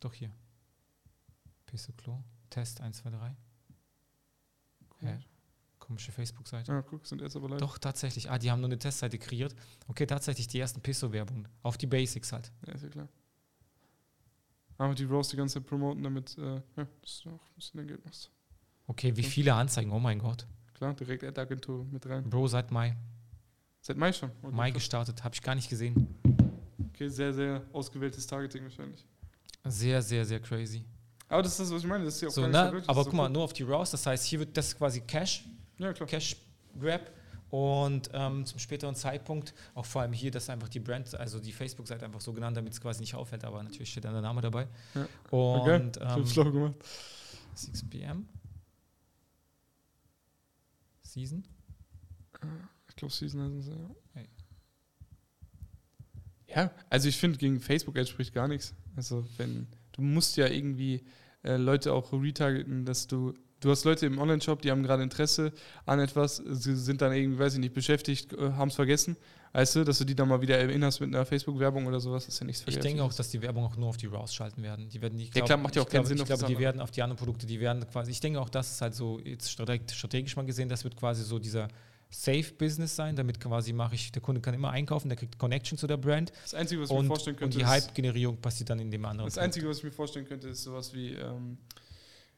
Doch 0.00 0.12
hier. 0.12 0.30
Peso 1.66 1.92
Klo. 1.92 2.22
Test 2.50 2.80
1, 2.80 2.98
2, 2.98 3.10
3. 3.10 3.36
Hä? 5.00 5.18
Komische 5.92 6.10
Facebook-Seite. 6.12 6.72
Ah, 6.72 6.80
guck, 6.82 7.06
sind 7.06 7.20
jetzt 7.20 7.36
aber 7.36 7.50
live. 7.50 7.58
Doch, 7.60 7.76
tatsächlich. 7.76 8.30
Ah, 8.30 8.38
die 8.38 8.50
haben 8.50 8.60
nur 8.60 8.68
eine 8.68 8.78
Testseite 8.78 9.18
kreiert. 9.18 9.54
Okay, 9.88 10.06
tatsächlich 10.06 10.46
die 10.48 10.58
ersten 10.58 10.80
Peso-Werbungen. 10.80 11.46
Auf 11.62 11.76
die 11.76 11.86
Basics 11.86 12.32
halt. 12.32 12.50
Ja, 12.66 12.72
ist 12.72 12.82
ja 12.84 12.88
klar. 12.88 13.08
Aber 14.78 14.94
die 14.94 15.04
Rose 15.04 15.30
die 15.32 15.36
ganze 15.36 15.54
Zeit 15.60 15.66
promoten, 15.66 16.02
damit, 16.02 16.36
äh, 16.38 16.54
ja, 16.76 16.86
dass 17.02 17.20
du 17.22 17.28
auch 17.30 17.34
ein 17.46 17.54
bisschen 17.56 17.86
Geld 17.86 18.02
machst. 18.06 18.30
Okay, 18.86 19.14
wie 19.16 19.20
Ja. 19.20 19.28
viele 19.28 19.54
Anzeigen? 19.54 19.92
Oh 19.92 19.98
mein 19.98 20.18
Gott. 20.18 20.46
Klar, 20.72 20.94
direkt 20.94 21.24
Ad-Agentur 21.24 21.84
mit 21.84 22.06
rein. 22.06 22.28
Bro, 22.28 22.48
seit 22.48 22.70
Mai. 22.70 22.96
Seit 23.82 23.98
Mai 23.98 24.12
schon. 24.14 24.30
Okay, 24.42 24.54
Mai 24.56 24.70
gestartet. 24.70 25.22
Habe 25.22 25.34
ich 25.34 25.42
gar 25.42 25.54
nicht 25.54 25.68
gesehen. 25.68 26.08
okay, 26.88 27.08
sehr, 27.08 27.34
sehr 27.34 27.62
ausgewähltes 27.74 28.26
Targeting 28.26 28.62
wahrscheinlich. 28.62 29.06
Sehr, 29.64 30.00
sehr, 30.00 30.24
sehr 30.24 30.40
crazy. 30.40 30.84
Aber 31.28 31.42
das 31.42 31.52
ist 31.52 31.60
das, 31.60 31.70
was 31.70 31.82
ich 31.82 31.88
meine. 31.88 32.04
Das 32.04 32.14
ist 32.16 32.20
ja 32.22 32.28
auch 32.28 32.32
So, 32.32 32.46
ne? 32.46 32.82
Aber 32.86 33.04
guck 33.04 33.12
mal, 33.12 33.26
cool. 33.26 33.32
nur 33.32 33.44
auf 33.44 33.52
die 33.52 33.62
Rouse. 33.62 33.90
Das 33.90 34.06
heißt, 34.06 34.24
hier 34.24 34.38
wird 34.40 34.56
das 34.56 34.74
quasi 34.76 35.00
Cash. 35.02 35.44
Ja, 35.82 35.92
klar. 35.92 36.08
Cash 36.08 36.36
Grab 36.78 37.10
und 37.50 38.08
ähm, 38.14 38.46
zum 38.46 38.58
späteren 38.58 38.94
Zeitpunkt 38.94 39.52
auch 39.74 39.84
vor 39.84 40.00
allem 40.02 40.14
hier, 40.14 40.30
dass 40.30 40.48
einfach 40.48 40.70
die 40.70 40.80
Brand, 40.80 41.14
also 41.14 41.38
die 41.38 41.52
Facebook-Seite 41.52 42.06
einfach 42.06 42.22
so 42.22 42.32
genannt, 42.32 42.56
damit 42.56 42.72
es 42.72 42.80
quasi 42.80 43.00
nicht 43.00 43.14
auffällt, 43.14 43.44
aber 43.44 43.62
natürlich 43.62 43.90
steht 43.90 44.04
dann 44.04 44.14
der 44.14 44.22
Name 44.22 44.40
dabei. 44.40 44.66
Ja. 44.94 45.06
Und 45.30 45.60
Okay, 45.60 45.90
ich 45.94 46.00
ähm, 46.00 46.08
hab's 46.08 46.32
schlau 46.32 46.50
gemacht. 46.50 46.76
6 47.54 47.90
p.m. 47.90 48.26
Season. 51.02 51.44
Ich 52.88 52.96
glaube, 52.96 53.12
Season 53.12 53.42
heißen 53.42 53.60
sie, 53.60 53.70
ja. 53.72 53.90
Hey. 54.14 54.28
Ja, 56.48 56.70
also 56.88 57.08
ich 57.08 57.18
finde, 57.18 57.36
gegen 57.36 57.60
Facebook 57.60 57.98
Ads 57.98 58.08
spricht 58.08 58.32
gar 58.32 58.48
nichts. 58.48 58.74
Also 58.96 59.26
wenn, 59.36 59.66
du 59.92 60.00
musst 60.00 60.38
ja 60.38 60.46
irgendwie 60.46 61.04
äh, 61.42 61.56
Leute 61.56 61.92
auch 61.92 62.12
retargeten, 62.14 62.86
dass 62.86 63.06
du, 63.06 63.34
du 63.62 63.70
hast 63.70 63.84
Leute 63.84 64.04
im 64.06 64.18
Online-Shop, 64.18 64.60
die 64.60 64.70
haben 64.70 64.82
gerade 64.82 65.02
Interesse 65.02 65.52
an 65.86 65.98
etwas, 66.00 66.36
sie 66.36 66.76
sind 66.76 67.00
dann 67.00 67.12
irgendwie, 67.12 67.38
weiß 67.38 67.54
ich 67.54 67.60
nicht, 67.60 67.72
beschäftigt, 67.72 68.32
äh, 68.34 68.52
haben 68.52 68.68
es 68.68 68.74
vergessen. 68.74 69.16
Weißt 69.54 69.76
du, 69.76 69.84
dass 69.84 69.98
du 69.98 70.04
die 70.04 70.14
dann 70.14 70.28
mal 70.28 70.40
wieder 70.40 70.56
erinnerst 70.58 71.00
mit 71.02 71.14
einer 71.14 71.26
Facebook-Werbung 71.26 71.84
oder 71.86 72.00
sowas, 72.00 72.26
ist 72.26 72.40
ja 72.40 72.46
nichts 72.46 72.64
Ich 72.66 72.78
denke 72.78 73.02
auch, 73.02 73.12
dass 73.12 73.28
die 73.30 73.42
Werbung 73.42 73.64
auch 73.64 73.76
nur 73.76 73.88
auf 73.90 73.98
die 73.98 74.06
Rouse 74.06 74.32
schalten 74.34 74.62
werden. 74.62 74.88
Die 74.88 75.00
werden 75.02 75.18
die, 75.18 75.30
Ja, 75.34 75.44
klar, 75.44 75.58
macht 75.58 75.76
ja 75.76 75.82
auch 75.82 75.86
keinen 75.86 76.04
glaube, 76.04 76.08
Sinn 76.08 76.16
Ich 76.16 76.22
auf 76.22 76.28
glaube, 76.28 76.46
die 76.46 76.58
werden 76.58 76.80
auf 76.80 76.90
die 76.90 77.02
anderen 77.02 77.18
Produkte, 77.18 77.46
die 77.46 77.60
werden 77.60 77.86
quasi, 77.86 78.10
ich 78.10 78.20
denke 78.20 78.40
auch, 78.40 78.48
das 78.48 78.70
ist 78.72 78.80
halt 78.80 78.94
so 78.94 79.18
jetzt 79.20 79.50
strate- 79.50 79.80
strategisch 79.94 80.36
mal 80.36 80.46
gesehen, 80.46 80.68
das 80.70 80.84
wird 80.84 80.96
quasi 80.96 81.22
so 81.22 81.38
dieser 81.38 81.68
Safe-Business 82.08 82.96
sein. 82.96 83.16
Damit 83.16 83.40
quasi 83.40 83.72
mache 83.72 83.94
ich, 83.94 84.10
der 84.12 84.22
Kunde 84.22 84.40
kann 84.40 84.54
immer 84.54 84.70
einkaufen, 84.70 85.08
der 85.08 85.16
kriegt 85.16 85.38
Connection 85.38 85.76
zu 85.78 85.86
der 85.86 85.96
Brand 85.98 86.32
Das 86.42 86.54
Einzige, 86.54 86.80
was 86.82 86.88
ich 86.88 86.94
mir 86.94 87.00
und, 87.00 87.06
vorstellen 87.06 87.34
und 87.36 87.40
könnte, 87.40 87.58
die 87.58 87.62
ist, 87.64 87.68
Hype-Generierung 87.70 88.36
passiert 88.38 88.70
dann 88.70 88.78
in 88.78 88.90
dem 88.90 89.04
anderen. 89.04 89.28
das 89.28 89.38
Einzige, 89.38 89.68
was 89.68 89.78
ich 89.78 89.84
mir 89.84 89.92
vorstellen 89.92 90.26
könnte, 90.26 90.48
ist 90.48 90.62
sowas 90.62 90.94
wie 90.94 91.12
ähm, 91.12 91.58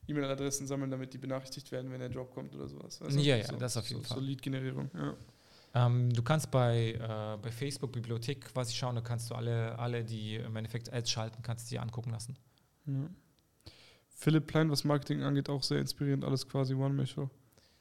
E-Mail-Adressen 0.07 0.66
sammeln, 0.66 0.90
damit 0.90 1.12
die 1.14 1.18
benachrichtigt 1.18 1.70
werden, 1.72 1.90
wenn 1.90 2.00
der 2.00 2.09
Drop 2.09 2.32
kommt 2.34 2.55
oder 2.55 2.68
sowas. 2.68 2.98
du? 2.98 3.09
Ja, 3.20 3.36
ja, 3.36 3.52
das 3.52 3.76
auf 3.76 3.88
jeden 3.88 4.02
so, 4.02 4.09
Fall. 4.09 4.18
So 4.18 4.24
Lead-Generierung, 4.24 4.90
ja. 4.94 5.14
Ähm, 5.74 6.12
du 6.12 6.22
kannst 6.22 6.50
bei, 6.52 6.92
äh, 6.92 7.36
bei 7.42 7.50
Facebook 7.50 7.90
Bibliothek 7.90 8.52
quasi 8.52 8.74
schauen, 8.74 8.94
da 8.94 9.00
kannst 9.00 9.30
du 9.30 9.34
alle, 9.34 9.76
alle 9.78 10.05
die 10.05 10.36
im 10.36 10.55
Endeffekt 10.55 10.92
Ads 10.92 11.11
schalten, 11.11 11.42
kannst 11.42 11.68
du 11.68 11.74
dir 11.74 11.82
angucken 11.82 12.11
lassen. 12.11 12.36
Ja. 12.86 13.11
Philipp 14.09 14.46
Plein, 14.46 14.70
was 14.70 14.84
Marketing 14.84 15.22
angeht, 15.22 15.48
auch 15.48 15.62
sehr 15.64 15.80
inspirierend, 15.80 16.24
alles 16.24 16.48
quasi 16.48 16.74
One-Man-Show. 16.74 17.28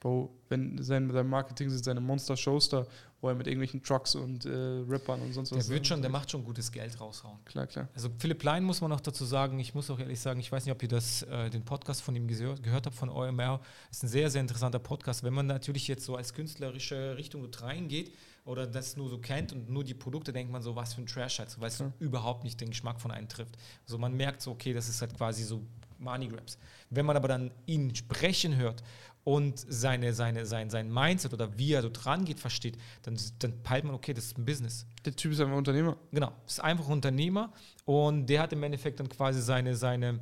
Bro, 0.03 0.29
wenn 0.49 0.83
sein, 0.83 1.09
sein 1.09 1.27
Marketing 1.27 1.69
sind 1.69 1.85
seine 1.85 2.01
Monster-Shows 2.01 2.67
da, 2.67 2.85
wo 3.21 3.29
er 3.29 3.35
mit 3.35 3.47
irgendwelchen 3.47 3.81
Trucks 3.81 4.15
und 4.15 4.45
äh, 4.45 4.49
Rappern 4.85 5.21
und 5.21 5.31
sonst 5.31 5.53
was. 5.53 5.67
Der 5.67 5.75
wird 5.75 5.87
schon, 5.87 6.01
der 6.01 6.11
macht 6.11 6.29
schon 6.29 6.43
gutes 6.43 6.69
Geld 6.73 6.99
raushauen. 6.99 7.37
Klar, 7.45 7.67
klar. 7.67 7.87
Also 7.95 8.09
Philipp 8.19 8.43
Lein 8.43 8.65
muss 8.65 8.81
man 8.81 8.89
noch 8.89 8.99
dazu 8.99 9.23
sagen, 9.23 9.57
ich 9.59 9.73
muss 9.73 9.89
auch 9.89 9.97
ehrlich 9.97 10.19
sagen, 10.19 10.41
ich 10.41 10.51
weiß 10.51 10.65
nicht, 10.65 10.73
ob 10.73 10.83
ihr 10.83 10.89
das, 10.89 11.21
äh, 11.23 11.49
den 11.49 11.63
Podcast 11.63 12.01
von 12.01 12.17
ihm 12.17 12.27
gehört, 12.27 12.61
gehört 12.61 12.85
habt, 12.85 12.97
von 12.97 13.07
OMR. 13.07 13.61
Ist 13.89 14.03
ein 14.03 14.09
sehr, 14.09 14.29
sehr 14.29 14.41
interessanter 14.41 14.79
Podcast. 14.79 15.23
Wenn 15.23 15.33
man 15.33 15.47
natürlich 15.47 15.87
jetzt 15.87 16.03
so 16.03 16.17
als 16.17 16.33
künstlerische 16.33 17.15
Richtung 17.15 17.41
dort 17.41 17.61
reingeht 17.61 18.13
oder 18.43 18.67
das 18.67 18.97
nur 18.97 19.07
so 19.07 19.19
kennt 19.19 19.53
und 19.53 19.69
nur 19.69 19.85
die 19.85 19.93
Produkte, 19.93 20.33
denkt 20.33 20.51
man 20.51 20.61
so, 20.61 20.75
was 20.75 20.95
für 20.95 21.01
ein 21.01 21.07
Trash 21.07 21.39
halt, 21.39 21.49
so, 21.49 21.61
weil 21.61 21.69
es 21.69 21.77
Klar. 21.77 21.93
überhaupt 21.99 22.43
nicht 22.43 22.59
den 22.59 22.71
Geschmack 22.71 22.99
von 22.99 23.11
einem 23.11 23.29
trifft. 23.29 23.55
Also 23.85 23.97
man 23.97 24.13
merkt 24.17 24.41
so, 24.41 24.51
okay, 24.51 24.73
das 24.73 24.89
ist 24.89 24.99
halt 24.99 25.15
quasi 25.15 25.43
so 25.43 25.61
Money 25.97 26.27
Grabs. 26.27 26.57
Wenn 26.89 27.05
man 27.05 27.15
aber 27.15 27.29
dann 27.29 27.51
ihn 27.65 27.95
sprechen 27.95 28.57
hört 28.57 28.83
und 29.23 29.57
seine, 29.57 30.13
seine, 30.13 30.45
sein, 30.45 30.69
sein 30.69 30.91
Mindset 30.91 31.33
oder 31.33 31.57
wie 31.57 31.73
er 31.73 31.81
dort 31.81 32.05
rangeht, 32.05 32.39
versteht, 32.39 32.77
dann, 33.03 33.17
dann 33.39 33.63
peilt 33.63 33.85
man, 33.85 33.95
okay, 33.95 34.13
das 34.13 34.25
ist 34.25 34.37
ein 34.37 34.45
Business. 34.45 34.85
Der 35.05 35.15
Typ 35.15 35.31
ist 35.31 35.39
einfach 35.39 35.55
Unternehmer. 35.55 35.97
Genau, 36.11 36.33
ist 36.45 36.61
einfach 36.61 36.87
Unternehmer 36.87 37.53
und 37.85 38.25
der 38.27 38.41
hat 38.41 38.53
im 38.53 38.63
Endeffekt 38.63 38.99
dann 38.99 39.09
quasi 39.09 39.41
seine, 39.41 39.75
seine, 39.75 40.19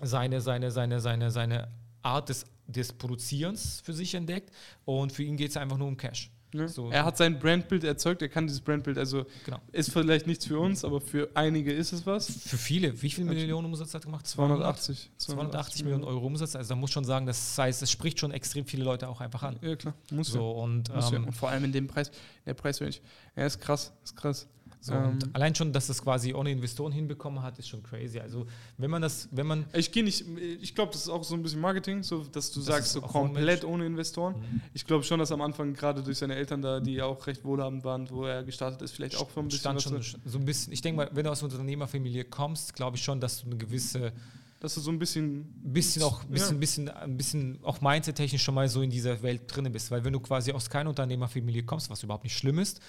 seine, 0.00 0.40
seine, 0.40 0.70
seine, 0.70 1.00
seine, 1.00 1.30
seine 1.30 1.68
Art 2.02 2.28
des, 2.28 2.44
des 2.66 2.92
Produzierens 2.92 3.80
für 3.80 3.94
sich 3.94 4.14
entdeckt 4.14 4.50
und 4.84 5.12
für 5.12 5.22
ihn 5.22 5.36
geht 5.36 5.50
es 5.50 5.56
einfach 5.56 5.78
nur 5.78 5.88
um 5.88 5.96
Cash. 5.96 6.30
Ne? 6.54 6.68
So. 6.68 6.88
Er 6.90 7.04
hat 7.04 7.16
sein 7.16 7.38
Brandbild 7.38 7.84
erzeugt, 7.84 8.22
er 8.22 8.28
kann 8.28 8.46
dieses 8.46 8.60
Brandbild, 8.60 8.96
also 8.96 9.26
Genau. 9.44 9.58
ist 9.72 9.92
vielleicht 9.92 10.26
nichts 10.26 10.46
für 10.46 10.58
uns, 10.58 10.84
aber 10.84 11.00
für 11.00 11.28
einige 11.34 11.72
ist 11.72 11.92
es 11.92 12.06
was. 12.06 12.26
Für 12.46 12.56
viele, 12.56 13.02
wie 13.02 13.10
viel 13.10 13.24
Millionen 13.24 13.66
Umsatz 13.66 13.92
hat 13.92 14.02
er 14.02 14.06
gemacht? 14.06 14.26
280. 14.26 15.10
280 15.18 15.82
Millionen 15.84 16.04
Euro 16.04 16.24
Umsatz, 16.26 16.54
also 16.54 16.68
da 16.70 16.76
muss 16.76 16.90
schon 16.92 17.04
sagen, 17.04 17.26
das 17.26 17.58
heißt, 17.58 17.82
es 17.82 17.90
spricht 17.90 18.20
schon 18.20 18.30
extrem 18.30 18.64
viele 18.66 18.84
Leute 18.84 19.08
auch 19.08 19.20
einfach 19.20 19.42
an. 19.42 19.56
Ja, 19.60 19.74
klar. 19.76 19.94
Muss 20.12 20.28
So, 20.28 20.50
und, 20.52 20.88
ja. 20.88 20.94
Muss 20.94 21.10
ja. 21.10 21.16
ähm, 21.16 21.24
Und 21.24 21.32
vor 21.32 21.50
allem 21.50 21.64
in 21.64 21.72
dem 21.72 21.86
Preis, 21.88 22.10
der 22.46 22.54
Preisrange. 22.54 22.94
Ja, 23.36 23.46
ist 23.46 23.60
krass, 23.60 23.92
ist 24.04 24.16
krass. 24.16 24.46
So 24.84 24.92
ähm, 24.92 25.12
und 25.12 25.34
allein 25.34 25.54
schon, 25.54 25.72
dass 25.72 25.86
das 25.86 26.02
quasi 26.02 26.34
ohne 26.34 26.50
Investoren 26.50 26.92
hinbekommen 26.92 27.42
hat, 27.42 27.58
ist 27.58 27.68
schon 27.68 27.82
crazy. 27.82 28.20
Also 28.20 28.46
wenn 28.76 28.90
man 28.90 29.00
das, 29.00 29.28
wenn 29.30 29.46
man 29.46 29.64
Ich 29.72 29.90
gehe 29.92 30.04
nicht, 30.04 30.26
ich 30.60 30.74
glaube, 30.74 30.92
das 30.92 31.02
ist 31.02 31.08
auch 31.08 31.24
so 31.24 31.34
ein 31.34 31.42
bisschen 31.42 31.62
Marketing, 31.62 32.02
so 32.02 32.22
dass 32.22 32.52
du 32.52 32.60
Das 32.60 32.66
sagst, 32.66 32.92
so 32.92 33.00
komplett 33.00 33.64
ohne 33.64 33.86
Investoren. 33.86 34.34
Mhm. 34.34 34.60
Ich 34.74 34.86
glaube 34.86 35.02
schon, 35.02 35.18
dass 35.18 35.32
am 35.32 35.40
Anfang 35.40 35.72
gerade 35.72 36.02
durch 36.02 36.18
seine 36.18 36.34
Eltern 36.34 36.60
da, 36.60 36.80
die 36.80 36.92
ja 36.96 37.06
auch 37.06 37.26
recht 37.26 37.46
wohlhabend 37.46 37.82
waren, 37.82 38.10
wo 38.10 38.26
er 38.26 38.44
gestartet 38.44 38.82
ist, 38.82 38.92
vielleicht 38.92 39.16
auch 39.16 39.30
schon 39.30 39.46
ein 39.46 39.48
bisschen 39.48 39.80
schon 39.80 40.02
so 40.26 40.38
ein 40.38 40.44
bisschen, 40.44 40.74
ich 40.74 40.82
denke 40.82 40.98
mal, 40.98 41.10
wenn 41.14 41.24
du 41.24 41.30
aus 41.30 41.42
einer 41.42 41.50
Unternehmerfamilie 41.50 42.24
kommst, 42.24 42.74
glaube 42.74 42.98
ich 42.98 43.02
schon, 43.02 43.20
dass 43.20 43.40
du 43.40 43.46
eine 43.46 43.56
gewisse, 43.56 44.12
dass 44.60 44.74
du 44.74 44.80
so 44.82 44.90
ein 44.90 44.98
bisschen 44.98 45.44
bisschen 45.62 46.02
auch, 46.02 46.22
Ja. 46.24 46.28
bisschen, 46.28 46.60
bisschen, 46.60 46.88
ein 46.90 47.16
bisschen 47.16 47.58
auch 47.62 47.80
mindset-technisch 47.80 48.42
schon 48.42 48.54
mal 48.54 48.68
so 48.68 48.82
in 48.82 48.90
dieser 48.90 49.22
Welt 49.22 49.42
drin 49.46 49.72
bist. 49.72 49.90
Weil 49.90 50.04
wenn 50.04 50.12
du 50.12 50.20
quasi 50.20 50.52
aus 50.52 50.68
keiner 50.68 50.90
Unternehmerfamilie 50.90 51.62
kommst, 51.62 51.88
was 51.88 52.02
überhaupt 52.02 52.24
nicht 52.24 52.36
schlimm 52.36 52.58
ist, 52.58 52.80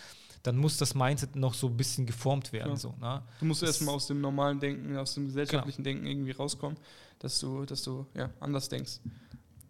dann 0.45 0.57
muss 0.57 0.77
das 0.77 0.93
Mindset 0.93 1.35
noch 1.35 1.53
so 1.53 1.67
ein 1.67 1.77
bisschen 1.77 2.05
geformt 2.05 2.53
werden. 2.53 2.75
So, 2.77 2.93
ne? 2.99 3.23
Du 3.39 3.45
musst 3.45 3.63
erstmal 3.63 3.95
aus 3.95 4.07
dem 4.07 4.21
normalen 4.21 4.59
Denken, 4.59 4.95
aus 4.97 5.15
dem 5.15 5.25
gesellschaftlichen 5.25 5.83
Denken 5.83 6.05
irgendwie 6.05 6.31
rauskommen, 6.31 6.77
dass 7.19 7.39
du, 7.39 7.65
dass 7.65 7.81
du 7.83 8.05
ja, 8.13 8.29
anders 8.39 8.69
denkst. 8.69 8.99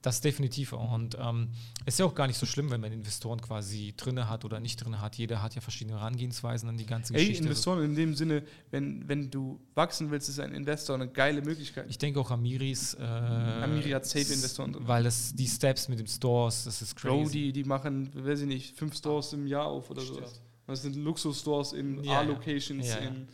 Das 0.05 0.21
definitiv. 0.21 0.71
Und 0.73 1.17
ähm, 1.19 1.49
ist 1.87 1.97
ja 1.97 2.05
auch 2.05 2.13
gar 2.13 2.27
nicht 2.27 2.37
so 2.37 2.45
schlimm, 2.45 2.69
wenn 2.69 2.79
man 2.79 2.91
Investoren 2.91 3.41
quasi 3.41 3.95
drinne 3.97 4.29
hat 4.29 4.45
oder 4.45 4.59
nicht 4.59 4.77
drinne 4.77 5.01
hat. 5.01 5.15
Jeder 5.15 5.41
hat 5.41 5.55
ja 5.55 5.61
verschiedene 5.61 5.97
Herangehensweisen 5.97 6.69
an 6.69 6.77
die 6.77 6.85
ganze 6.85 7.15
Ey, 7.15 7.21
Geschichte. 7.21 7.43
Investoren 7.45 7.83
in 7.83 7.95
dem 7.95 8.13
Sinne, 8.13 8.43
wenn, 8.69 9.07
wenn 9.07 9.31
du 9.31 9.59
wachsen 9.73 10.11
willst, 10.11 10.29
ist 10.29 10.39
ein 10.39 10.53
Investor 10.53 10.93
eine 10.93 11.07
geile 11.07 11.41
Möglichkeit. 11.41 11.87
Ich 11.89 11.97
denke 11.97 12.19
auch 12.19 12.29
Amiris. 12.29 12.93
Äh, 12.93 13.03
Amiri 13.03 13.89
hat 13.89 14.05
Safe-Investoren 14.05 14.73
drin. 14.73 14.87
Weil 14.87 15.03
das, 15.05 15.33
die 15.33 15.47
Steps 15.47 15.87
mit 15.87 15.97
den 15.97 16.07
Stores, 16.07 16.65
das 16.65 16.83
ist 16.83 16.95
crazy. 16.95 17.23
Bro, 17.23 17.29
die, 17.31 17.51
die 17.51 17.63
machen, 17.63 18.11
weiß 18.13 18.41
ich 18.41 18.47
nicht, 18.47 18.77
fünf 18.77 18.95
Stores 18.95 19.33
im 19.33 19.47
Jahr 19.47 19.65
auf 19.65 19.89
oder 19.89 20.03
Stört. 20.03 20.39
Das 20.67 20.81
sind 20.81 20.95
Luxusstores 20.95 21.73
in 21.73 22.03
Ja. 22.03 22.19
A-Locations, 22.19 22.87
Ja, 22.87 22.99
ja. 22.99 23.07
in, 23.09 23.27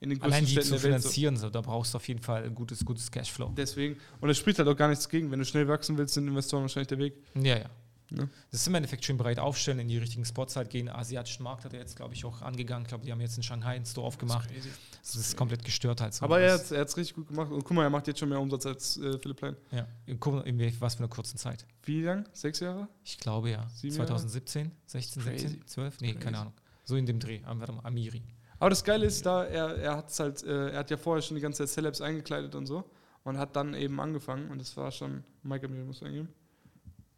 in 0.00 0.10
den 0.10 0.18
größten 0.18 0.22
Allein 0.32 0.44
die 0.44 0.52
Städten 0.52 0.68
zu 0.68 0.78
finanzieren, 0.78 1.36
so, 1.36 1.50
da 1.50 1.60
brauchst 1.60 1.92
du 1.94 1.96
auf 1.96 2.06
jeden 2.08 2.20
Fall 2.22 2.44
ein 2.44 2.54
gutes, 2.54 2.84
gutes 2.84 3.10
Cashflow. 3.10 3.52
Deswegen, 3.56 3.96
und 4.20 4.30
es 4.30 4.38
spricht 4.38 4.58
halt 4.58 4.68
auch 4.68 4.76
gar 4.76 4.88
nichts 4.88 5.08
gegen. 5.08 5.30
Wenn 5.30 5.38
du 5.40 5.44
schnell 5.44 5.66
wachsen 5.68 5.98
willst, 5.98 6.14
sind 6.14 6.26
Investoren 6.28 6.62
wahrscheinlich 6.62 6.88
der 6.88 6.98
Weg. 6.98 7.14
Ja, 7.34 7.58
ja. 7.58 7.70
Ne? 8.10 8.26
Das 8.50 8.62
ist 8.62 8.66
im 8.66 8.74
Endeffekt 8.74 9.04
schön 9.04 9.18
breit 9.18 9.38
aufstellen, 9.38 9.80
in 9.80 9.88
die 9.88 9.98
richtigen 9.98 10.24
Spots 10.24 10.56
halt 10.56 10.70
gehen. 10.70 10.88
Asiatischen 10.88 11.42
Markt 11.42 11.66
hat 11.66 11.74
er 11.74 11.80
jetzt, 11.80 11.94
glaube 11.94 12.14
ich, 12.14 12.24
auch 12.24 12.40
angegangen. 12.40 12.84
Ich 12.84 12.88
glaube, 12.88 13.04
die 13.04 13.12
haben 13.12 13.20
jetzt 13.20 13.36
in 13.36 13.42
Shanghai 13.42 13.76
einen 13.76 13.84
Store 13.84 14.06
aufgemacht. 14.06 14.48
crazy. 14.48 14.70
Das 15.02 15.14
ist 15.14 15.36
komplett 15.36 15.62
gestört 15.62 16.00
halt 16.00 16.14
so. 16.14 16.24
Aber 16.24 16.40
er 16.40 16.56
Das- 16.56 16.70
hat 16.70 16.88
es 16.88 16.96
richtig 16.96 17.16
gut 17.16 17.28
gemacht. 17.28 17.50
Und 17.52 17.62
guck 17.64 17.76
mal, 17.76 17.82
er 17.82 17.90
macht 17.90 18.06
jetzt 18.06 18.20
schon 18.20 18.30
mehr 18.30 18.40
Umsatz 18.40 18.64
als 18.64 18.96
äh, 18.96 19.18
Philipp 19.18 19.36
Plein. 19.36 19.56
Ja, 19.72 19.86
guck 20.18 20.32
mal, 20.32 20.40
in 20.46 20.58
was 20.80 20.94
für 20.94 21.00
einer 21.00 21.08
kurzen 21.08 21.36
Zeit. 21.36 21.66
Wie 21.82 22.00
lang? 22.00 22.24
Sechs 22.32 22.60
Jahre? 22.60 22.88
Ich 23.04 23.18
glaube 23.18 23.50
ja. 23.50 23.68
Sieben 23.74 23.94
Jahre? 23.96 24.06
2017, 24.06 24.72
16, 24.86 25.22
Crazy. 25.22 25.38
17, 25.48 25.66
12? 25.66 26.00
Nee, 26.00 26.12
Crazy. 26.12 26.24
keine 26.24 26.38
Ahnung. 26.38 26.52
So 26.88 26.96
in 26.96 27.04
dem 27.04 27.20
Dreh. 27.20 27.42
Warte 27.44 27.70
mal, 27.70 27.84
Amiri. 27.84 28.22
Aber 28.58 28.70
das 28.70 28.82
Geile 28.82 29.04
ist 29.04 29.26
da, 29.26 29.44
er, 29.44 29.76
er 29.76 29.96
hat 29.98 30.18
halt, 30.18 30.42
äh, 30.42 30.70
er 30.70 30.78
hat 30.78 30.90
ja 30.90 30.96
vorher 30.96 31.20
schon 31.20 31.34
die 31.34 31.42
ganze 31.42 31.58
Zeit 31.58 31.68
Celebs 31.68 32.00
eingekleidet 32.00 32.54
und 32.54 32.64
so 32.64 32.90
und 33.24 33.36
hat 33.36 33.54
dann 33.56 33.74
eben 33.74 34.00
angefangen 34.00 34.50
und 34.50 34.58
das 34.58 34.74
war 34.74 34.90
schon, 34.90 35.22
Mike 35.42 35.66
Amir 35.66 35.84
muss 35.84 36.02
eingeben. 36.02 36.30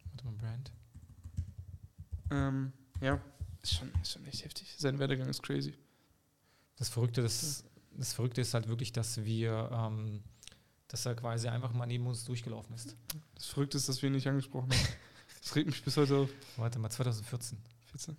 Warte 0.09 0.25
mal, 0.25 0.33
Brand. 0.33 0.71
Ähm, 2.31 2.73
ja, 2.99 3.21
ist 3.61 3.75
schon, 3.75 3.89
ist 4.01 4.11
schon 4.11 4.25
echt 4.25 4.43
heftig. 4.43 4.75
Sein 4.77 4.99
Werdegang 4.99 5.29
ist 5.29 5.41
crazy. 5.41 5.73
Das 6.75 6.89
Verrückte, 6.89 7.21
das, 7.21 7.63
das 7.93 8.11
Verrückte 8.11 8.41
ist 8.41 8.53
halt 8.53 8.67
wirklich, 8.67 8.91
dass 8.91 9.23
wir, 9.23 9.69
ähm, 9.71 10.21
dass 10.89 11.05
er 11.05 11.15
quasi 11.15 11.47
einfach 11.47 11.71
mal 11.71 11.85
neben 11.85 12.05
uns 12.07 12.25
durchgelaufen 12.25 12.75
ist. 12.75 12.97
Das 13.35 13.45
Verrückte 13.45 13.77
ist, 13.77 13.87
dass 13.87 14.01
wir 14.01 14.07
ihn 14.07 14.15
nicht 14.15 14.27
angesprochen 14.27 14.69
haben. 14.69 14.79
Das 15.41 15.55
regt 15.55 15.69
mich 15.69 15.83
bis 15.83 15.97
heute 15.97 16.17
auf. 16.17 16.29
Warte 16.57 16.77
mal, 16.77 16.91
2014. 16.91 17.57
14. 17.85 18.15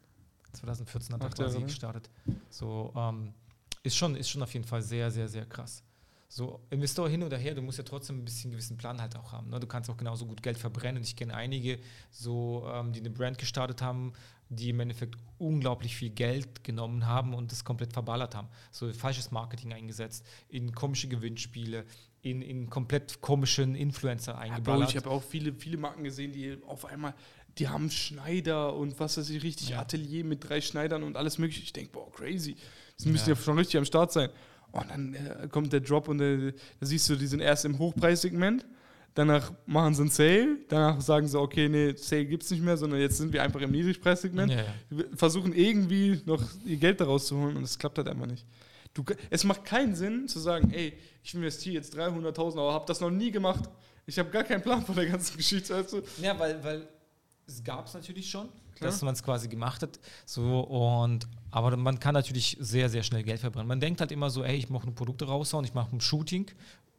2014 0.53 1.15
hat 1.15 1.23
er 1.23 1.31
quasi 1.31 1.55
Jahre, 1.55 1.67
gestartet. 1.67 2.11
So, 2.51 2.93
ähm, 2.97 3.35
ist, 3.83 3.97
schon, 3.97 4.17
ist 4.17 4.29
schon 4.29 4.43
auf 4.43 4.53
jeden 4.53 4.67
Fall 4.67 4.83
sehr, 4.83 5.11
sehr, 5.11 5.29
sehr 5.29 5.47
krass. 5.47 5.83
So, 6.29 6.61
Investor 6.71 7.11
hin 7.11 7.23
oder 7.23 7.37
her, 7.37 7.55
du 7.55 7.61
musst 7.61 7.77
ja 7.77 7.85
trotzdem 7.85 8.21
ein 8.21 8.25
bisschen 8.25 8.51
gewissen 8.51 8.79
Plan 8.79 9.01
halt 9.03 9.17
auch 9.17 9.33
haben. 9.33 9.51
Ne? 9.51 9.61
Du 9.61 9.67
kannst 9.67 9.91
auch 9.91 9.99
genauso 9.99 10.25
gut 10.25 10.43
Geld 10.43 10.57
verbrennen. 10.57 11.03
Ich 11.03 11.15
kenne 11.15 11.35
einige, 11.35 11.79
so, 12.11 12.67
ähm, 12.73 12.93
die 12.93 13.01
eine 13.01 13.11
Brand 13.11 13.37
gestartet 13.37 13.83
haben, 13.83 14.15
die 14.49 14.71
im 14.71 14.81
Endeffekt 14.81 15.17
unglaublich 15.39 15.97
viel 15.97 16.11
Geld 16.11 16.65
genommen 16.65 17.07
haben 17.07 17.35
und 17.35 17.53
das 17.53 17.65
komplett 17.65 17.93
verballert 17.93 18.35
haben. 18.35 18.49
So 18.71 18.91
falsches 18.93 19.31
Marketing 19.31 19.73
eingesetzt, 19.73 20.27
in 20.49 20.73
komische 20.73 21.09
Gewinnspiele, 21.09 21.85
in, 22.23 22.41
in 22.41 22.71
komplett 22.71 23.21
komischen 23.21 23.75
Influencer 23.75 24.33
Ja, 24.33 24.39
Bro, 24.39 24.43
eingeballert. 24.45 24.91
ich 24.91 24.97
habe 24.97 25.11
auch 25.11 25.23
viele, 25.23 25.53
viele 25.53 25.77
Marken 25.77 26.05
gesehen, 26.05 26.33
die 26.33 26.57
auf 26.67 26.85
einmal, 26.85 27.15
die 27.59 27.69
haben 27.69 27.91
Schneider 27.91 28.75
und 28.75 28.99
was 28.99 29.17
weiß 29.19 29.29
ich, 29.31 29.43
richtig 29.43 29.71
Ja. 29.71 29.81
Atelier 29.81 30.25
mit 30.25 30.49
drei 30.49 30.61
Schneidern 30.61 31.03
und 31.03 31.17
alles 31.17 31.39
mögliche. 31.39 31.63
Ich 31.63 31.73
denke, 31.73 31.93
boah, 31.93 32.11
crazy. 32.11 32.57
Das 32.97 33.05
Ja. 33.07 33.13
müsste 33.13 33.31
ja 33.31 33.37
schon 33.37 33.59
richtig 33.59 33.77
am 33.79 33.85
Start 33.85 34.13
sein. 34.13 34.31
Und 34.71 34.89
dann 34.91 35.15
äh, 35.15 35.49
kommt 35.51 35.73
der 35.73 35.81
Drop 35.81 36.09
und 36.09 36.21
äh, 36.21 36.53
da 36.81 36.87
siehst 36.87 37.09
du, 37.11 37.17
die 37.17 37.27
sind 37.27 37.41
erst 37.41 37.65
im 37.67 37.79
Hochpreissegment. 37.79 38.65
Danach 39.15 39.53
machen 39.67 39.95
sie 39.95 40.01
einen 40.03 40.11
Sale. 40.11 40.57
Danach 40.69 40.99
sagen 41.03 41.29
sie, 41.29 41.39
okay, 41.39 41.69
nee, 41.69 41.93
Sale 41.95 42.25
gibt 42.25 42.45
es 42.45 42.51
nicht 42.51 42.63
mehr, 42.63 42.79
sondern 42.79 42.99
jetzt 42.99 43.19
sind 43.19 43.31
wir 43.35 43.43
einfach 43.43 43.61
im 43.61 43.71
Niedrigpreissegment. 43.71 44.51
ja, 44.53 44.59
ja. 44.91 45.05
Versuchen 45.15 45.53
irgendwie 45.53 46.23
noch 46.25 46.43
ihr 46.65 46.79
Geld 46.79 46.99
daraus 47.03 47.27
zu 47.27 47.37
holen 47.37 47.57
und 47.59 47.65
es 47.65 47.79
klappt 47.79 47.99
halt 47.99 48.09
einfach 48.09 48.25
nicht. 48.27 48.47
Du, 48.95 49.05
es 49.29 49.45
macht 49.45 49.67
keinen 49.67 49.95
Sinn 49.95 50.29
zu 50.29 50.39
sagen, 50.39 50.71
ey, 50.71 50.95
ich 51.23 51.35
investiere 51.35 51.75
jetzt 51.75 51.95
300.000, 51.97 52.53
aber 52.53 52.73
habe 52.73 52.85
das 52.87 53.01
noch 53.01 53.11
nie 53.11 53.31
gemacht. 53.31 53.69
Ich 54.07 54.19
habe 54.19 54.31
gar 54.31 54.45
keinen 54.45 54.63
Plan 54.63 54.85
von 54.85 54.95
der 54.95 55.07
ganzen 55.07 55.37
Geschichte. 55.37 55.75
Also, 55.75 56.01
Ja, 56.23 56.39
weil, 56.39 56.65
weil 56.65 56.89
es 57.47 57.63
gab 57.65 57.87
es 57.87 57.95
natürlich 57.95 58.31
schon, 58.31 58.49
Klar. 58.77 58.91
dass 58.91 59.03
man 59.03 59.15
es 59.15 59.23
quasi 59.23 59.49
gemacht 59.49 59.83
hat. 59.83 59.99
So 60.27 60.61
und 60.61 61.27
aber 61.51 61.77
man 61.77 61.99
kann 62.01 62.15
natürlich 62.15 62.57
sehr, 62.61 62.89
sehr 62.89 63.03
schnell 63.03 63.23
Geld 63.23 63.41
verbrennen. 63.41 63.69
Man 63.69 63.81
denkt 63.81 64.01
halt 64.01 64.11
immer 64.13 64.31
so, 64.31 64.43
ey, 64.45 64.57
ich 64.57 64.71
mache 64.71 64.87
ein 64.89 64.95
Produkt 64.95 65.23
raushauen, 65.23 65.65
ich 65.65 65.75
mache 65.75 65.95
ein 65.95 66.01
Shooting, 66.01 66.47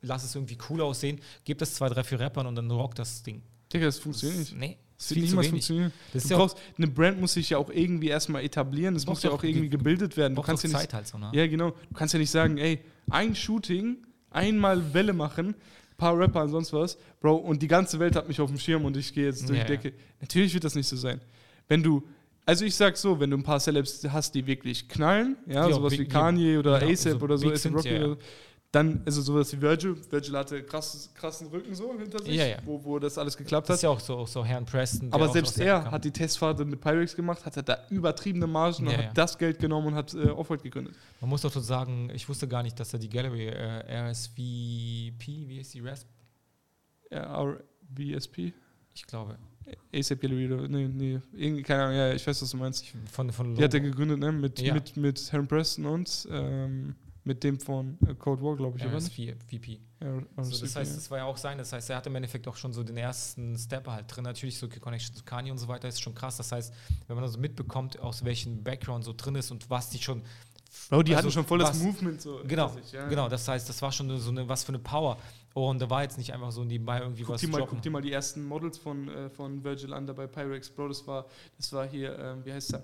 lass 0.01 0.23
es 0.23 0.35
irgendwie 0.35 0.57
cool 0.69 0.81
aussehen, 0.81 1.19
gebe 1.45 1.57
das 1.59 1.73
zwei, 1.75 1.89
drei, 1.89 2.03
vier 2.03 2.19
Rappern 2.19 2.45
und 2.47 2.55
dann 2.55 2.69
rockt 2.69 2.99
das 2.99 3.23
Ding. 3.23 3.41
Digga, 3.71 3.85
das 3.85 3.97
funktioniert 3.97 4.37
nicht. 4.39 4.55
Nee, 4.55 4.77
Das 4.97 5.09
wird 5.09 5.19
viel 5.19 5.23
zu 5.23 5.29
niemals 5.31 5.47
wenig. 5.47 5.49
funktionieren. 5.65 5.93
Das 6.13 6.23
Du 6.27 6.35
brauchst, 6.37 6.57
eine 6.77 6.87
Brand 6.87 7.19
muss 7.19 7.33
sich 7.33 7.49
ja 7.49 7.57
auch 7.57 7.71
irgendwie 7.71 8.09
erstmal 8.09 8.43
etablieren. 8.43 8.93
Das 8.93 9.05
Braucht 9.05 9.15
muss 9.15 9.23
ja 9.23 9.31
auch 9.31 9.43
irgendwie 9.43 9.69
gebildet 9.69 10.15
werden. 10.15 10.35
Du 10.35 10.41
kannst 10.43 10.63
ja 10.63 10.69
nicht, 10.69 10.77
Zeit 10.79 10.93
halt 10.93 11.07
so, 11.07 11.17
ne? 11.17 11.31
ja, 11.33 11.47
genau. 11.47 11.71
Du 11.71 11.95
kannst 11.95 12.13
ja 12.13 12.19
nicht 12.19 12.29
sagen, 12.29 12.57
ey, 12.59 12.79
ein 13.09 13.35
Shooting, 13.35 13.97
einmal 14.29 14.93
Welle 14.93 15.13
machen, 15.13 15.55
paar 15.97 16.17
Rapper 16.17 16.43
und 16.43 16.49
sonst 16.49 16.73
was, 16.73 16.97
Bro, 17.19 17.35
und 17.35 17.61
die 17.61 17.67
ganze 17.67 17.99
Welt 17.99 18.15
hat 18.15 18.27
mich 18.27 18.39
auf 18.39 18.49
dem 18.49 18.59
Schirm 18.59 18.85
und 18.85 18.97
ich 18.97 19.13
gehe 19.13 19.25
jetzt 19.25 19.47
durch 19.47 19.59
Ja, 19.59 19.65
die 19.65 19.77
Decke. 19.77 19.93
Natürlich 20.21 20.53
wird 20.53 20.63
das 20.63 20.75
nicht 20.75 20.87
so 20.87 20.95
sein. 20.95 21.21
Wenn 21.67 21.81
du, 21.83 22.03
also 22.45 22.65
ich 22.65 22.75
sag 22.75 22.97
so, 22.97 23.19
wenn 23.19 23.29
du 23.29 23.37
ein 23.37 23.43
paar 23.43 23.59
Celebs 23.59 24.05
hast, 24.09 24.35
die 24.35 24.45
wirklich 24.45 24.87
knallen, 24.87 25.37
ja, 25.47 25.67
Die 25.67 25.73
sowas 25.73 25.97
wie 25.97 26.05
Kanye 26.05 26.57
oder 26.57 26.79
genau, 26.79 26.91
ASAP 26.91 27.19
so 27.19 27.25
oder 27.25 27.37
so, 27.37 27.51
ASAP 27.51 27.75
Rocky 27.75 27.89
ja, 27.89 27.95
ja. 27.95 28.05
oder 28.05 28.15
so, 28.15 28.17
dann, 28.74 29.01
also 29.05 29.21
sowas 29.21 29.53
wie 29.53 29.61
Virgil, 29.61 29.95
Virgil 30.09 30.36
hatte 30.36 30.63
krass, 30.63 31.09
krassen 31.13 31.47
Rücken 31.47 31.76
so 31.76 31.93
hinter 31.97 32.21
sich, 32.24 32.34
Ja, 32.36 32.45
ja. 32.47 32.57
Wo, 32.65 32.84
wo 32.84 32.97
das 32.97 33.17
alles 33.19 33.38
geklappt 33.38 33.69
Das 33.69 33.76
hat. 33.76 33.78
ist 33.78 33.84
ja 33.84 33.89
auch 33.89 33.99
so, 33.99 34.15
auch 34.17 34.28
so 34.28 34.43
Herrn 34.43 34.65
Preston. 34.65 35.13
Aber 35.13 35.30
selbst 35.30 35.59
er 35.59 35.89
hat 35.91 36.03
die 36.03 36.11
Testphase 36.11 36.65
mit 36.65 36.82
Pyrex 36.82 37.15
gemacht, 37.15 37.45
hat 37.45 37.69
da 37.69 37.78
übertriebene 37.91 38.47
Margen 38.47 38.88
und 38.88 38.91
Ja, 38.91 38.97
hat 38.97 39.05
ja. 39.05 39.11
das 39.13 39.38
Geld 39.38 39.59
genommen 39.59 39.88
und 39.88 39.95
hat 39.95 40.13
äh, 40.15 40.28
Offroad 40.30 40.63
gegründet. 40.63 40.95
Man 41.21 41.30
muss 41.30 41.43
doch 41.43 41.51
so 41.51 41.59
sagen, 41.59 42.09
ich 42.15 42.28
wusste 42.28 42.47
gar 42.47 42.63
nicht, 42.63 42.80
dass 42.80 42.91
er 42.93 42.99
die 42.99 43.09
Gallery 43.09 43.45
äh, 43.47 44.09
RSVP, 44.09 45.47
wie 45.47 45.59
ist 45.59 45.74
die 45.74 45.80
RASP? 45.82 46.07
Ja, 47.11 47.41
RBSP? 47.43 48.53
Ich 48.95 49.05
glaube. 49.05 49.38
ASAP 49.95 50.19
Gallery 50.21 50.51
oder, 50.51 50.67
nee, 50.67 50.88
nee, 50.88 51.19
irgendwie, 51.32 51.61
keine 51.63 51.84
Ahnung, 51.84 51.95
ja, 51.97 52.13
ich 52.13 52.26
weiß, 52.28 52.41
was 52.41 52.49
du 52.49 52.57
meinst. 52.57 52.86
Von, 53.11 53.32
von 53.32 53.55
Die 53.55 53.63
hat 53.63 53.74
er 53.74 53.80
gegründet, 53.80 54.19
ne, 54.19 54.32
mit, 54.32 54.59
Ja. 54.59 54.74
mit, 54.74 54.97
mit 54.97 55.32
Herrn 55.32 55.47
Preston 55.47 55.86
und 55.86 56.28
ähm, 56.32 56.95
mit 57.26 57.43
dem 57.43 57.59
von 57.59 57.97
äh, 58.07 58.13
Cold 58.15 58.41
War, 58.41 58.55
glaube 58.57 58.78
ich, 58.78 58.86
oder 58.86 58.95
nicht? 58.95 59.17
RSVP. 59.19 59.80
Ja, 60.01 60.19
So, 60.38 60.41
RSVP, 60.41 60.61
das 60.61 60.76
heißt, 60.76 60.91
ja. 60.91 60.95
das 60.97 61.11
war 61.11 61.17
ja 61.19 61.24
auch 61.26 61.38
sein. 61.38 61.57
Das 61.57 61.71
heißt, 61.71 61.89
er 61.89 61.97
hat 61.97 62.07
im 62.07 62.15
Endeffekt 62.15 62.47
auch 62.47 62.55
schon 62.57 62.74
so 62.74 62.84
den 62.84 62.97
ersten 62.97 63.57
Step 63.57 63.88
halt 63.88 64.05
drin. 64.13 64.24
Natürlich 64.26 64.57
so 64.57 64.67
Connection 64.67 65.15
zu 65.15 65.24
Kanye 65.24 65.51
und 65.51 65.57
so 65.57 65.67
weiter 65.67 65.88
ist 65.88 66.01
schon 66.01 66.13
krass. 66.15 66.38
Das 66.38 66.51
heißt, 66.51 66.74
wenn 67.07 67.15
man 67.15 67.24
also 67.24 67.39
mitbekommt, 67.39 67.99
aus 67.99 68.26
welchem 68.26 68.63
Background 68.63 69.03
so 69.05 69.13
drin 69.15 69.36
ist 69.36 69.51
und 69.51 69.69
was 69.69 69.89
die 69.89 69.99
schon. 69.99 70.21
Bro, 70.89 71.03
die 71.03 71.15
also 71.15 71.28
hatten 71.28 71.34
schon 71.34 71.45
voll 71.45 71.59
das 71.59 71.69
was- 71.69 71.80
Movement 71.84 72.19
so. 72.21 72.41
Genau, 72.47 72.67
sich, 72.69 72.91
ja. 72.91 73.07
genau. 73.07 73.30
Das 73.30 73.47
heißt, 73.47 73.69
das 73.69 73.82
war 73.82 73.91
schon 73.91 74.17
so 74.17 74.32
eine, 74.32 74.49
was 74.49 74.63
für 74.63 74.69
eine 74.69 74.80
Power. 74.80 75.17
Und 75.53 75.80
da 75.80 75.88
war 75.89 76.01
jetzt 76.01 76.17
nicht 76.17 76.34
einfach 76.34 76.51
so 76.51 76.63
nebenbei 76.63 76.99
irgendwie 76.99 77.21
Guck 77.21 77.36
was 77.36 77.41
dir, 77.41 77.47
mal, 77.47 77.59
droppen. 77.59 77.76
guck 77.76 77.84
dir 77.84 77.91
mal 77.91 78.01
die 78.01 78.11
ersten 78.11 78.43
Models 78.43 78.80
von, 78.80 79.07
äh, 79.07 79.30
von 79.30 79.63
Virgil 79.63 79.93
an, 79.93 80.07
da 80.07 80.13
bei 80.13 80.26
Pyrex, 80.26 80.69
Bro, 80.71 80.88
das 80.88 81.05
war, 81.05 81.28
das 81.57 81.71
war 81.74 81.88
hier, 81.88 82.17
ähm, 82.17 82.43
wie 82.43 82.51
heißt 82.51 82.74
der? 82.74 82.84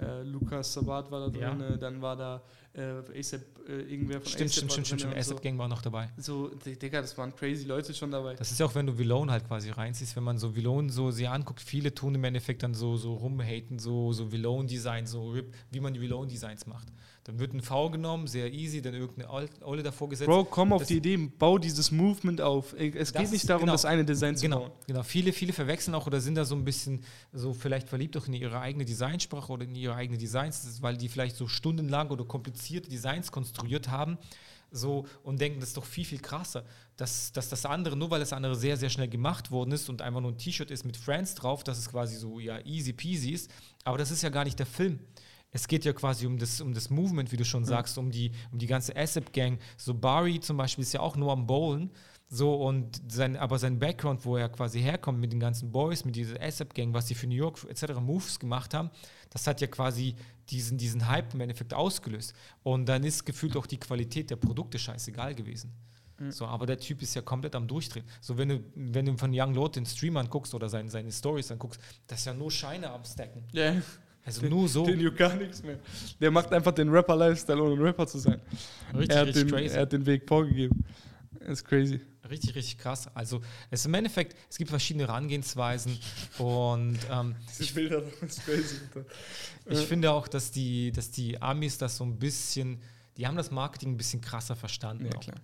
Äh, 0.00 0.22
Lukas 0.24 0.72
Sabat 0.72 1.10
war 1.12 1.30
da 1.30 1.38
Ja. 1.38 1.50
drin, 1.54 1.60
äh, 1.60 1.78
dann 1.78 2.02
war 2.02 2.16
da 2.16 2.42
äh, 2.74 3.18
ASAP, 3.18 3.42
äh, 3.68 3.82
irgendwer 3.82 4.20
von 4.20 4.30
Stimmt, 4.30 4.50
ASAP 4.50 4.70
stimmt, 4.70 4.86
stimmt, 4.86 5.00
stimmt, 5.00 5.16
ASAP 5.16 5.42
Gang 5.42 5.58
war 5.58 5.68
noch 5.68 5.82
dabei. 5.82 6.10
So, 6.16 6.48
Digga, 6.48 7.00
das 7.02 7.16
waren 7.18 7.34
crazy 7.34 7.64
Leute 7.66 7.92
schon 7.92 8.10
dabei. 8.10 8.34
Das 8.34 8.50
ist 8.50 8.60
ja 8.60 8.66
auch, 8.66 8.74
wenn 8.74 8.86
du 8.86 8.96
Vilone 8.96 9.30
halt 9.30 9.46
quasi 9.46 9.70
reinziehst, 9.70 10.16
wenn 10.16 10.24
man 10.24 10.38
so 10.38 10.54
Vilone 10.54 10.90
so 10.90 11.10
sie 11.10 11.26
anguckt, 11.26 11.60
viele 11.60 11.94
tun 11.94 12.14
im 12.14 12.24
Endeffekt 12.24 12.62
dann 12.62 12.74
so, 12.74 12.96
so 12.96 13.14
rumhaten, 13.14 13.78
so, 13.78 14.12
so 14.12 14.32
Vilone-Design, 14.32 15.06
so 15.06 15.30
RIP, 15.30 15.54
wie 15.70 15.80
man 15.80 15.92
die 15.92 16.00
Vilone-Designs 16.00 16.66
macht. 16.66 16.88
Dann 17.24 17.38
wird 17.38 17.54
ein 17.54 17.60
V 17.60 17.88
genommen, 17.90 18.26
sehr 18.26 18.52
easy, 18.52 18.82
dann 18.82 18.94
irgendeine 18.94 19.30
Ol- 19.30 19.48
Olle 19.60 19.82
davor 19.84 20.08
gesetzt. 20.08 20.28
Bro, 20.28 20.44
komm 20.46 20.72
auf 20.72 20.80
das- 20.82 20.88
die 20.88 20.96
Idee, 20.96 21.16
bau 21.16 21.56
dieses 21.56 21.92
Movement 21.92 22.40
auf. 22.40 22.74
Es 22.76 23.12
geht 23.12 23.30
nicht 23.30 23.48
darum, 23.48 23.62
genau. 23.62 23.72
das 23.74 23.84
eine 23.84 24.04
Design 24.04 24.36
zu 24.36 24.42
Genau, 24.42 24.60
bauen. 24.60 24.70
genau. 24.88 25.02
Viele, 25.04 25.32
viele 25.32 25.52
verwechseln 25.52 25.94
auch 25.94 26.06
oder 26.08 26.20
sind 26.20 26.34
da 26.34 26.44
so 26.44 26.56
ein 26.56 26.64
bisschen 26.64 27.04
so 27.32 27.52
vielleicht 27.54 27.88
verliebt 27.88 28.16
auch 28.16 28.26
in 28.26 28.32
ihre 28.34 28.58
eigene 28.58 28.84
Designsprache 28.84 29.52
oder 29.52 29.64
in 29.64 29.74
ihre 29.76 29.94
eigene 29.94 30.18
Designs, 30.18 30.82
weil 30.82 30.96
die 30.96 31.08
vielleicht 31.08 31.36
so 31.36 31.46
stundenlang 31.46 32.10
oder 32.10 32.24
komplizierte 32.24 32.90
Designs 32.90 33.30
konstruiert 33.30 33.88
haben 33.88 34.18
so 34.72 35.04
und 35.22 35.40
denken, 35.40 35.60
das 35.60 35.68
ist 35.68 35.76
doch 35.76 35.84
viel, 35.84 36.04
viel 36.06 36.18
krasser, 36.18 36.64
dass, 36.96 37.30
dass 37.30 37.48
das 37.50 37.64
andere, 37.66 37.94
nur 37.94 38.10
weil 38.10 38.18
das 38.20 38.32
andere 38.32 38.56
sehr, 38.56 38.76
sehr 38.76 38.88
schnell 38.90 39.06
gemacht 39.08 39.50
worden 39.52 39.70
ist 39.70 39.88
und 39.88 40.02
einfach 40.02 40.20
nur 40.22 40.32
ein 40.32 40.38
T-Shirt 40.38 40.70
ist 40.72 40.84
mit 40.84 40.96
Friends 40.96 41.34
drauf, 41.36 41.62
dass 41.62 41.78
es 41.78 41.88
quasi 41.90 42.16
so 42.16 42.40
ja 42.40 42.58
easy 42.64 42.92
peasy 42.92 43.30
ist, 43.30 43.50
aber 43.84 43.98
das 43.98 44.10
ist 44.10 44.22
ja 44.22 44.30
gar 44.30 44.44
nicht 44.44 44.58
der 44.58 44.66
Film. 44.66 44.98
Es 45.52 45.68
geht 45.68 45.84
ja 45.84 45.92
quasi 45.92 46.26
um 46.26 46.38
das, 46.38 46.60
um 46.60 46.72
das 46.72 46.88
Movement, 46.90 47.30
wie 47.30 47.36
du 47.36 47.44
schon 47.44 47.64
sagst, 47.64 47.98
um 47.98 48.10
die, 48.10 48.32
um 48.50 48.58
die 48.58 48.66
ganze 48.66 48.96
ASAP-Gang. 48.96 49.58
So 49.76 49.94
Barry 49.94 50.40
zum 50.40 50.56
Beispiel 50.56 50.82
ist 50.82 50.94
ja 50.94 51.00
auch 51.00 51.16
nur 51.16 51.30
am 51.30 51.46
Bowlen. 51.46 51.90
So, 52.28 52.54
und 52.54 53.02
sein, 53.12 53.36
aber 53.36 53.58
sein 53.58 53.78
Background, 53.78 54.24
wo 54.24 54.38
er 54.38 54.48
quasi 54.48 54.80
herkommt 54.80 55.20
mit 55.20 55.32
den 55.32 55.40
ganzen 55.40 55.70
Boys, 55.70 56.06
mit 56.06 56.16
dieser 56.16 56.40
ASAP-Gang, 56.40 56.94
was 56.94 57.04
die 57.04 57.14
für 57.14 57.26
New 57.26 57.34
York 57.34 57.58
etc. 57.68 58.00
Moves 58.00 58.38
gemacht 58.40 58.72
haben, 58.72 58.90
das 59.28 59.46
hat 59.46 59.60
ja 59.60 59.66
quasi 59.66 60.14
diesen, 60.48 60.78
diesen 60.78 61.06
Hype 61.06 61.34
im 61.34 61.42
Endeffekt 61.42 61.74
ausgelöst. 61.74 62.34
Und 62.62 62.86
dann 62.86 63.04
ist 63.04 63.26
gefühlt 63.26 63.54
auch 63.54 63.66
die 63.66 63.78
Qualität 63.78 64.30
der 64.30 64.36
Produkte 64.36 64.78
scheißegal 64.78 65.34
gewesen. 65.34 65.74
So, 66.30 66.46
aber 66.46 66.66
der 66.66 66.78
Typ 66.78 67.02
ist 67.02 67.14
ja 67.14 67.22
komplett 67.22 67.54
am 67.54 67.66
Durchdrehen. 67.66 68.04
So, 68.20 68.36
wenn 68.38 68.48
du, 68.48 68.64
wenn 68.74 69.06
du 69.06 69.16
von 69.16 69.32
Young 69.34 69.54
Lord 69.54 69.76
den 69.76 69.86
Stream 69.86 70.16
anguckst 70.16 70.54
oder 70.54 70.68
seine, 70.68 70.88
seine 70.88 71.10
Stories 71.10 71.50
anguckst, 71.50 71.80
das 72.06 72.20
ist 72.20 72.26
ja 72.26 72.34
nur 72.34 72.50
Scheine 72.50 72.90
am 72.90 73.04
Stacken. 73.04 73.44
Ja. 73.52 73.74
Also 74.24 74.46
nur 74.46 74.68
so. 74.68 74.86
Den 74.86 75.00
juckt 75.00 75.18
gar 75.18 75.34
nichts 75.34 75.62
mehr. 75.62 75.78
Der 76.20 76.30
macht 76.30 76.52
einfach 76.52 76.72
den 76.72 76.88
Rapper-Lifestyle, 76.88 77.60
ohne 77.60 77.74
ein 77.74 77.82
Rapper 77.82 78.06
zu 78.06 78.18
sein. 78.18 78.40
Richtig, 78.94 79.10
er, 79.10 79.20
hat 79.20 79.26
richtig 79.28 79.44
den, 79.44 79.50
crazy. 79.50 79.74
er 79.74 79.82
hat 79.82 79.92
den 79.92 80.06
Weg 80.06 80.28
vorgegeben. 80.28 80.84
Das 81.40 81.48
ist 81.50 81.64
crazy. 81.64 82.00
Richtig, 82.30 82.54
richtig 82.54 82.78
krass. 82.78 83.08
Also 83.14 83.40
es 83.70 83.80
ist 83.80 83.86
im 83.86 83.94
Endeffekt, 83.94 84.36
es 84.48 84.56
gibt 84.56 84.70
verschiedene 84.70 85.06
Herangehensweisen 85.08 85.98
und 86.38 86.98
ähm, 87.10 87.34
Diese 87.58 87.74
Bilder, 87.74 88.02
crazy. 88.44 88.76
ich 89.66 89.80
finde 89.80 90.12
auch, 90.12 90.28
dass 90.28 90.52
die, 90.52 90.92
dass 90.92 91.10
die 91.10 91.42
Amis 91.42 91.78
das 91.78 91.96
so 91.96 92.04
ein 92.04 92.18
bisschen, 92.18 92.80
die 93.16 93.26
haben 93.26 93.36
das 93.36 93.50
Marketing 93.50 93.90
ein 93.90 93.96
bisschen 93.96 94.20
krasser 94.20 94.54
verstanden. 94.54 95.06
Ja, 95.06 95.16
auch. 95.16 95.20
klar. 95.20 95.36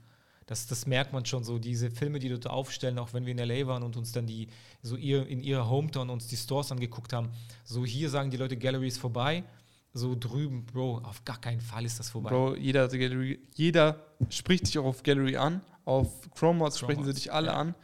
Das, 0.49 0.66
das 0.66 0.86
merkt 0.86 1.12
man 1.12 1.26
schon 1.26 1.44
so, 1.44 1.59
diese 1.59 1.90
Filme, 1.90 2.18
die 2.18 2.30
dort 2.30 2.46
aufstellen, 2.46 2.99
auch 2.99 3.12
wenn 3.12 3.26
wir 3.26 3.32
in 3.32 3.38
L.A. 3.38 3.66
waren 3.66 3.82
und 3.82 3.99
uns 3.99 4.12
dann 4.12 4.26
die, 4.26 4.49
so 4.80 4.96
ihr, 4.96 5.26
in 5.26 5.42
ihrer 5.42 5.68
Hometown 5.68 6.09
uns 6.09 6.26
die 6.26 6.38
Stores 6.38 6.72
angeguckt 6.72 7.12
haben. 7.12 7.28
So 7.64 7.84
hier 7.84 8.09
sagen 8.09 8.30
die 8.30 8.38
Leute, 8.38 8.57
Gallery 8.57 8.88
ist 8.88 8.96
vorbei. 8.96 9.44
So 9.92 10.16
drüben, 10.18 10.64
Bro, 10.64 11.03
auf 11.05 11.22
gar 11.26 11.38
keinen 11.38 11.61
Fall 11.61 11.84
ist 11.84 11.99
das 11.99 12.09
vorbei. 12.09 12.30
Bro, 12.30 12.57
jeder, 12.57 12.88
Gallery, 12.88 13.38
jeder 13.57 14.03
spricht 14.30 14.66
dich 14.66 14.78
auch 14.78 14.86
auf 14.86 15.03
Gallery 15.03 15.36
an. 15.36 15.61
Auf 15.84 16.30
Chromods 16.30 16.78
sprechen 16.78 17.05
sie 17.05 17.12
dich 17.12 17.30
alle 17.30 17.49
ja. 17.49 17.55
an. 17.55 17.74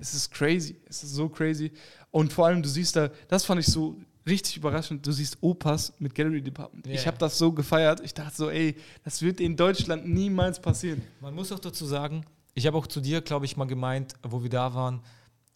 Es 0.00 0.14
ist 0.14 0.32
crazy. 0.32 0.76
Es 0.88 1.04
ist 1.04 1.12
so 1.12 1.28
crazy. 1.28 1.72
Und 2.10 2.32
vor 2.32 2.46
allem, 2.46 2.62
du 2.62 2.70
siehst 2.70 2.96
da, 2.96 3.10
das 3.28 3.44
fand 3.44 3.60
ich 3.60 3.66
so 3.66 3.96
richtig 4.26 4.56
überraschend. 4.56 5.06
Du 5.06 5.12
siehst 5.12 5.38
Opas 5.40 5.92
mit 5.98 6.14
Gallery 6.14 6.42
Department. 6.42 6.86
Yeah. 6.86 6.94
Ich 6.94 7.06
habe 7.06 7.18
das 7.18 7.38
so 7.38 7.52
gefeiert. 7.52 8.00
Ich 8.00 8.14
dachte 8.14 8.36
so, 8.36 8.50
ey, 8.50 8.76
das 9.04 9.22
wird 9.22 9.40
in 9.40 9.56
Deutschland 9.56 10.08
niemals 10.08 10.60
passieren. 10.60 11.02
Man 11.20 11.34
muss 11.34 11.52
auch 11.52 11.58
dazu 11.58 11.86
sagen, 11.86 12.24
ich 12.54 12.66
habe 12.66 12.76
auch 12.76 12.86
zu 12.86 13.00
dir, 13.00 13.20
glaube 13.20 13.46
ich, 13.46 13.56
mal 13.56 13.66
gemeint, 13.66 14.14
wo 14.22 14.42
wir 14.42 14.50
da 14.50 14.74
waren, 14.74 15.02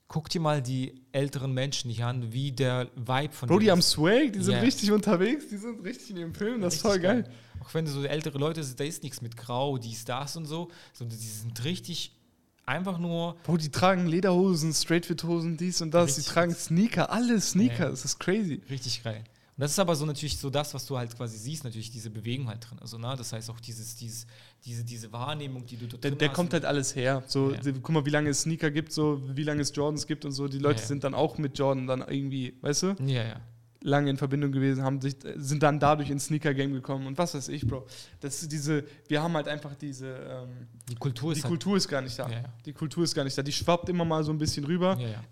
guck 0.09 0.31
dir 0.31 0.41
mal 0.41 0.63
die 0.63 0.95
älteren 1.13 1.53
Menschen 1.53 1.91
hier 1.91 2.07
an, 2.07 2.33
wie 2.33 2.51
der 2.51 2.89
Vibe 2.97 3.33
von 3.33 3.49
Bro, 3.49 3.59
die 3.59 3.71
haben 3.71 3.83
Swag, 3.83 4.33
die 4.33 4.41
sind 4.43 4.55
yeah. 4.55 4.63
richtig 4.63 4.91
unterwegs, 4.91 5.49
die 5.49 5.59
sind 5.59 5.85
richtig 5.85 6.11
in 6.11 6.17
ihrem 6.17 6.35
Film, 6.35 6.63
das 6.63 6.77
ist 6.77 6.81
voll 6.81 6.99
geil. 6.99 7.23
geil. 7.23 7.35
Auch 7.61 7.73
wenn 7.75 7.85
du 7.85 7.91
so 7.91 8.03
ältere 8.03 8.39
Leute 8.39 8.65
siehst, 8.65 8.81
da 8.81 8.85
ist 8.85 9.03
nichts 9.03 9.21
mit 9.21 9.37
Grau, 9.37 9.77
dies, 9.77 10.05
das 10.05 10.37
und 10.37 10.47
so, 10.47 10.69
sondern 10.95 11.19
die 11.19 11.27
sind 11.27 11.63
richtig 11.65 12.18
einfach 12.69 12.99
nur. 12.99 13.37
Bro, 13.43 13.57
die 13.57 13.71
tragen 13.71 14.07
Lederhosen, 14.07 14.73
Straightfit-Hosen, 14.73 15.57
dies 15.57 15.81
und 15.81 15.93
das. 15.93 16.17
Die 16.17 16.23
tragen 16.23 16.55
Sneaker, 16.55 17.11
alle 17.11 17.41
Sneaker. 17.41 17.85
Ja. 17.85 17.91
Das 17.91 18.05
ist 18.05 18.19
crazy. 18.19 18.61
Richtig 18.71 19.03
geil. 19.03 19.25
Und 19.57 19.63
das 19.63 19.73
ist 19.73 19.79
aber 19.81 19.97
so 19.97 20.07
natürlich 20.07 20.39
so 20.39 20.51
das, 20.51 20.73
was 20.73 20.87
du 20.87 20.97
halt 20.97 21.17
quasi 21.17 21.37
siehst, 21.37 21.65
natürlich 21.65 21.91
diese 21.91 22.11
Bewegung 22.11 22.47
halt 22.47 22.71
drin. 22.71 22.79
Also, 22.81 22.97
ne? 22.97 23.15
Das 23.19 23.33
heißt 23.33 23.51
auch 23.51 23.59
dieses, 23.59 23.97
dieses, 23.97 24.25
diese, 24.65 24.85
diese 24.85 25.11
Wahrnehmung, 25.11 25.67
die 25.67 25.77
du 25.77 25.89
dort 25.89 26.05
Der, 26.05 26.13
der 26.13 26.29
kommt 26.29 26.53
halt 26.53 26.65
alles 26.65 26.95
her. 26.95 27.25
So, 27.27 27.51
ja. 27.53 27.59
guck 27.65 27.91
mal, 27.91 28.07
wie 28.07 28.11
lange 28.11 28.31
es 28.31 28.43
Sneaker 28.43 28.71
gibt, 28.71 28.93
so 28.93 29.21
wie 29.35 29.43
lange 29.43 29.63
es 29.63 29.75
Jordans 29.75 30.07
gibt 30.07 30.25
und 30.25 30.31
so. 30.31 30.47
Die 30.47 30.61
Leute 30.61 30.83
ja, 30.83 30.87
sind 30.87 31.03
dann 31.03 31.15
auch 31.15 31.39
mit 31.39 31.59
Jordan 31.59 31.89
dann 31.89 32.03
irgendwie, 32.03 32.55
weißt 32.61 32.83
du? 32.85 32.87
Ja, 33.05 33.25
ja 33.25 33.41
lange 33.83 34.11
in 34.11 34.17
Verbindung 34.17 34.53
gewesen, 34.53 34.83
haben 34.83 35.01
sich, 35.01 35.17
sind 35.37 35.63
dann 35.63 35.79
dadurch 35.79 36.11
ins 36.11 36.27
Sneaker-Game 36.27 36.73
gekommen 36.73 37.07
und 37.07 37.19
was 37.19 37.35
weiß 37.35 37.49
ich, 37.49 37.67
Bro. 37.67 37.87
Das 38.21 38.43
ist 38.43 38.51
diese, 38.51 38.85
wir 39.07 39.23
haben 39.23 39.35
halt 39.35 39.49
einfach 39.49 39.75
diese, 39.77 40.09
ähm, 40.09 40.67
die 40.89 40.97
Kultur 40.97 41.33
ist 41.33 41.39
die 41.39 41.43
halt 41.43 41.51
Kultur 41.51 41.77
ist 41.77 41.89
gar 41.89 42.01
nicht 42.01 42.19
da. 42.19 42.29
Ja, 42.29 42.41
ja. 42.41 42.45
Die 42.65 42.73
Kultur 42.73 43.05
ist 43.05 43.15
gar 43.15 43.25
nicht 43.25 43.37
da. 43.39 43.43
Die 43.43 43.53
schwappt 43.53 43.89
immer 43.89 44.05
mal 44.05 44.25
so 44.25 44.33
ein 44.33 44.39
bisschen 44.39 44.65
rüber. 44.65 44.97
Ja, 44.99 45.23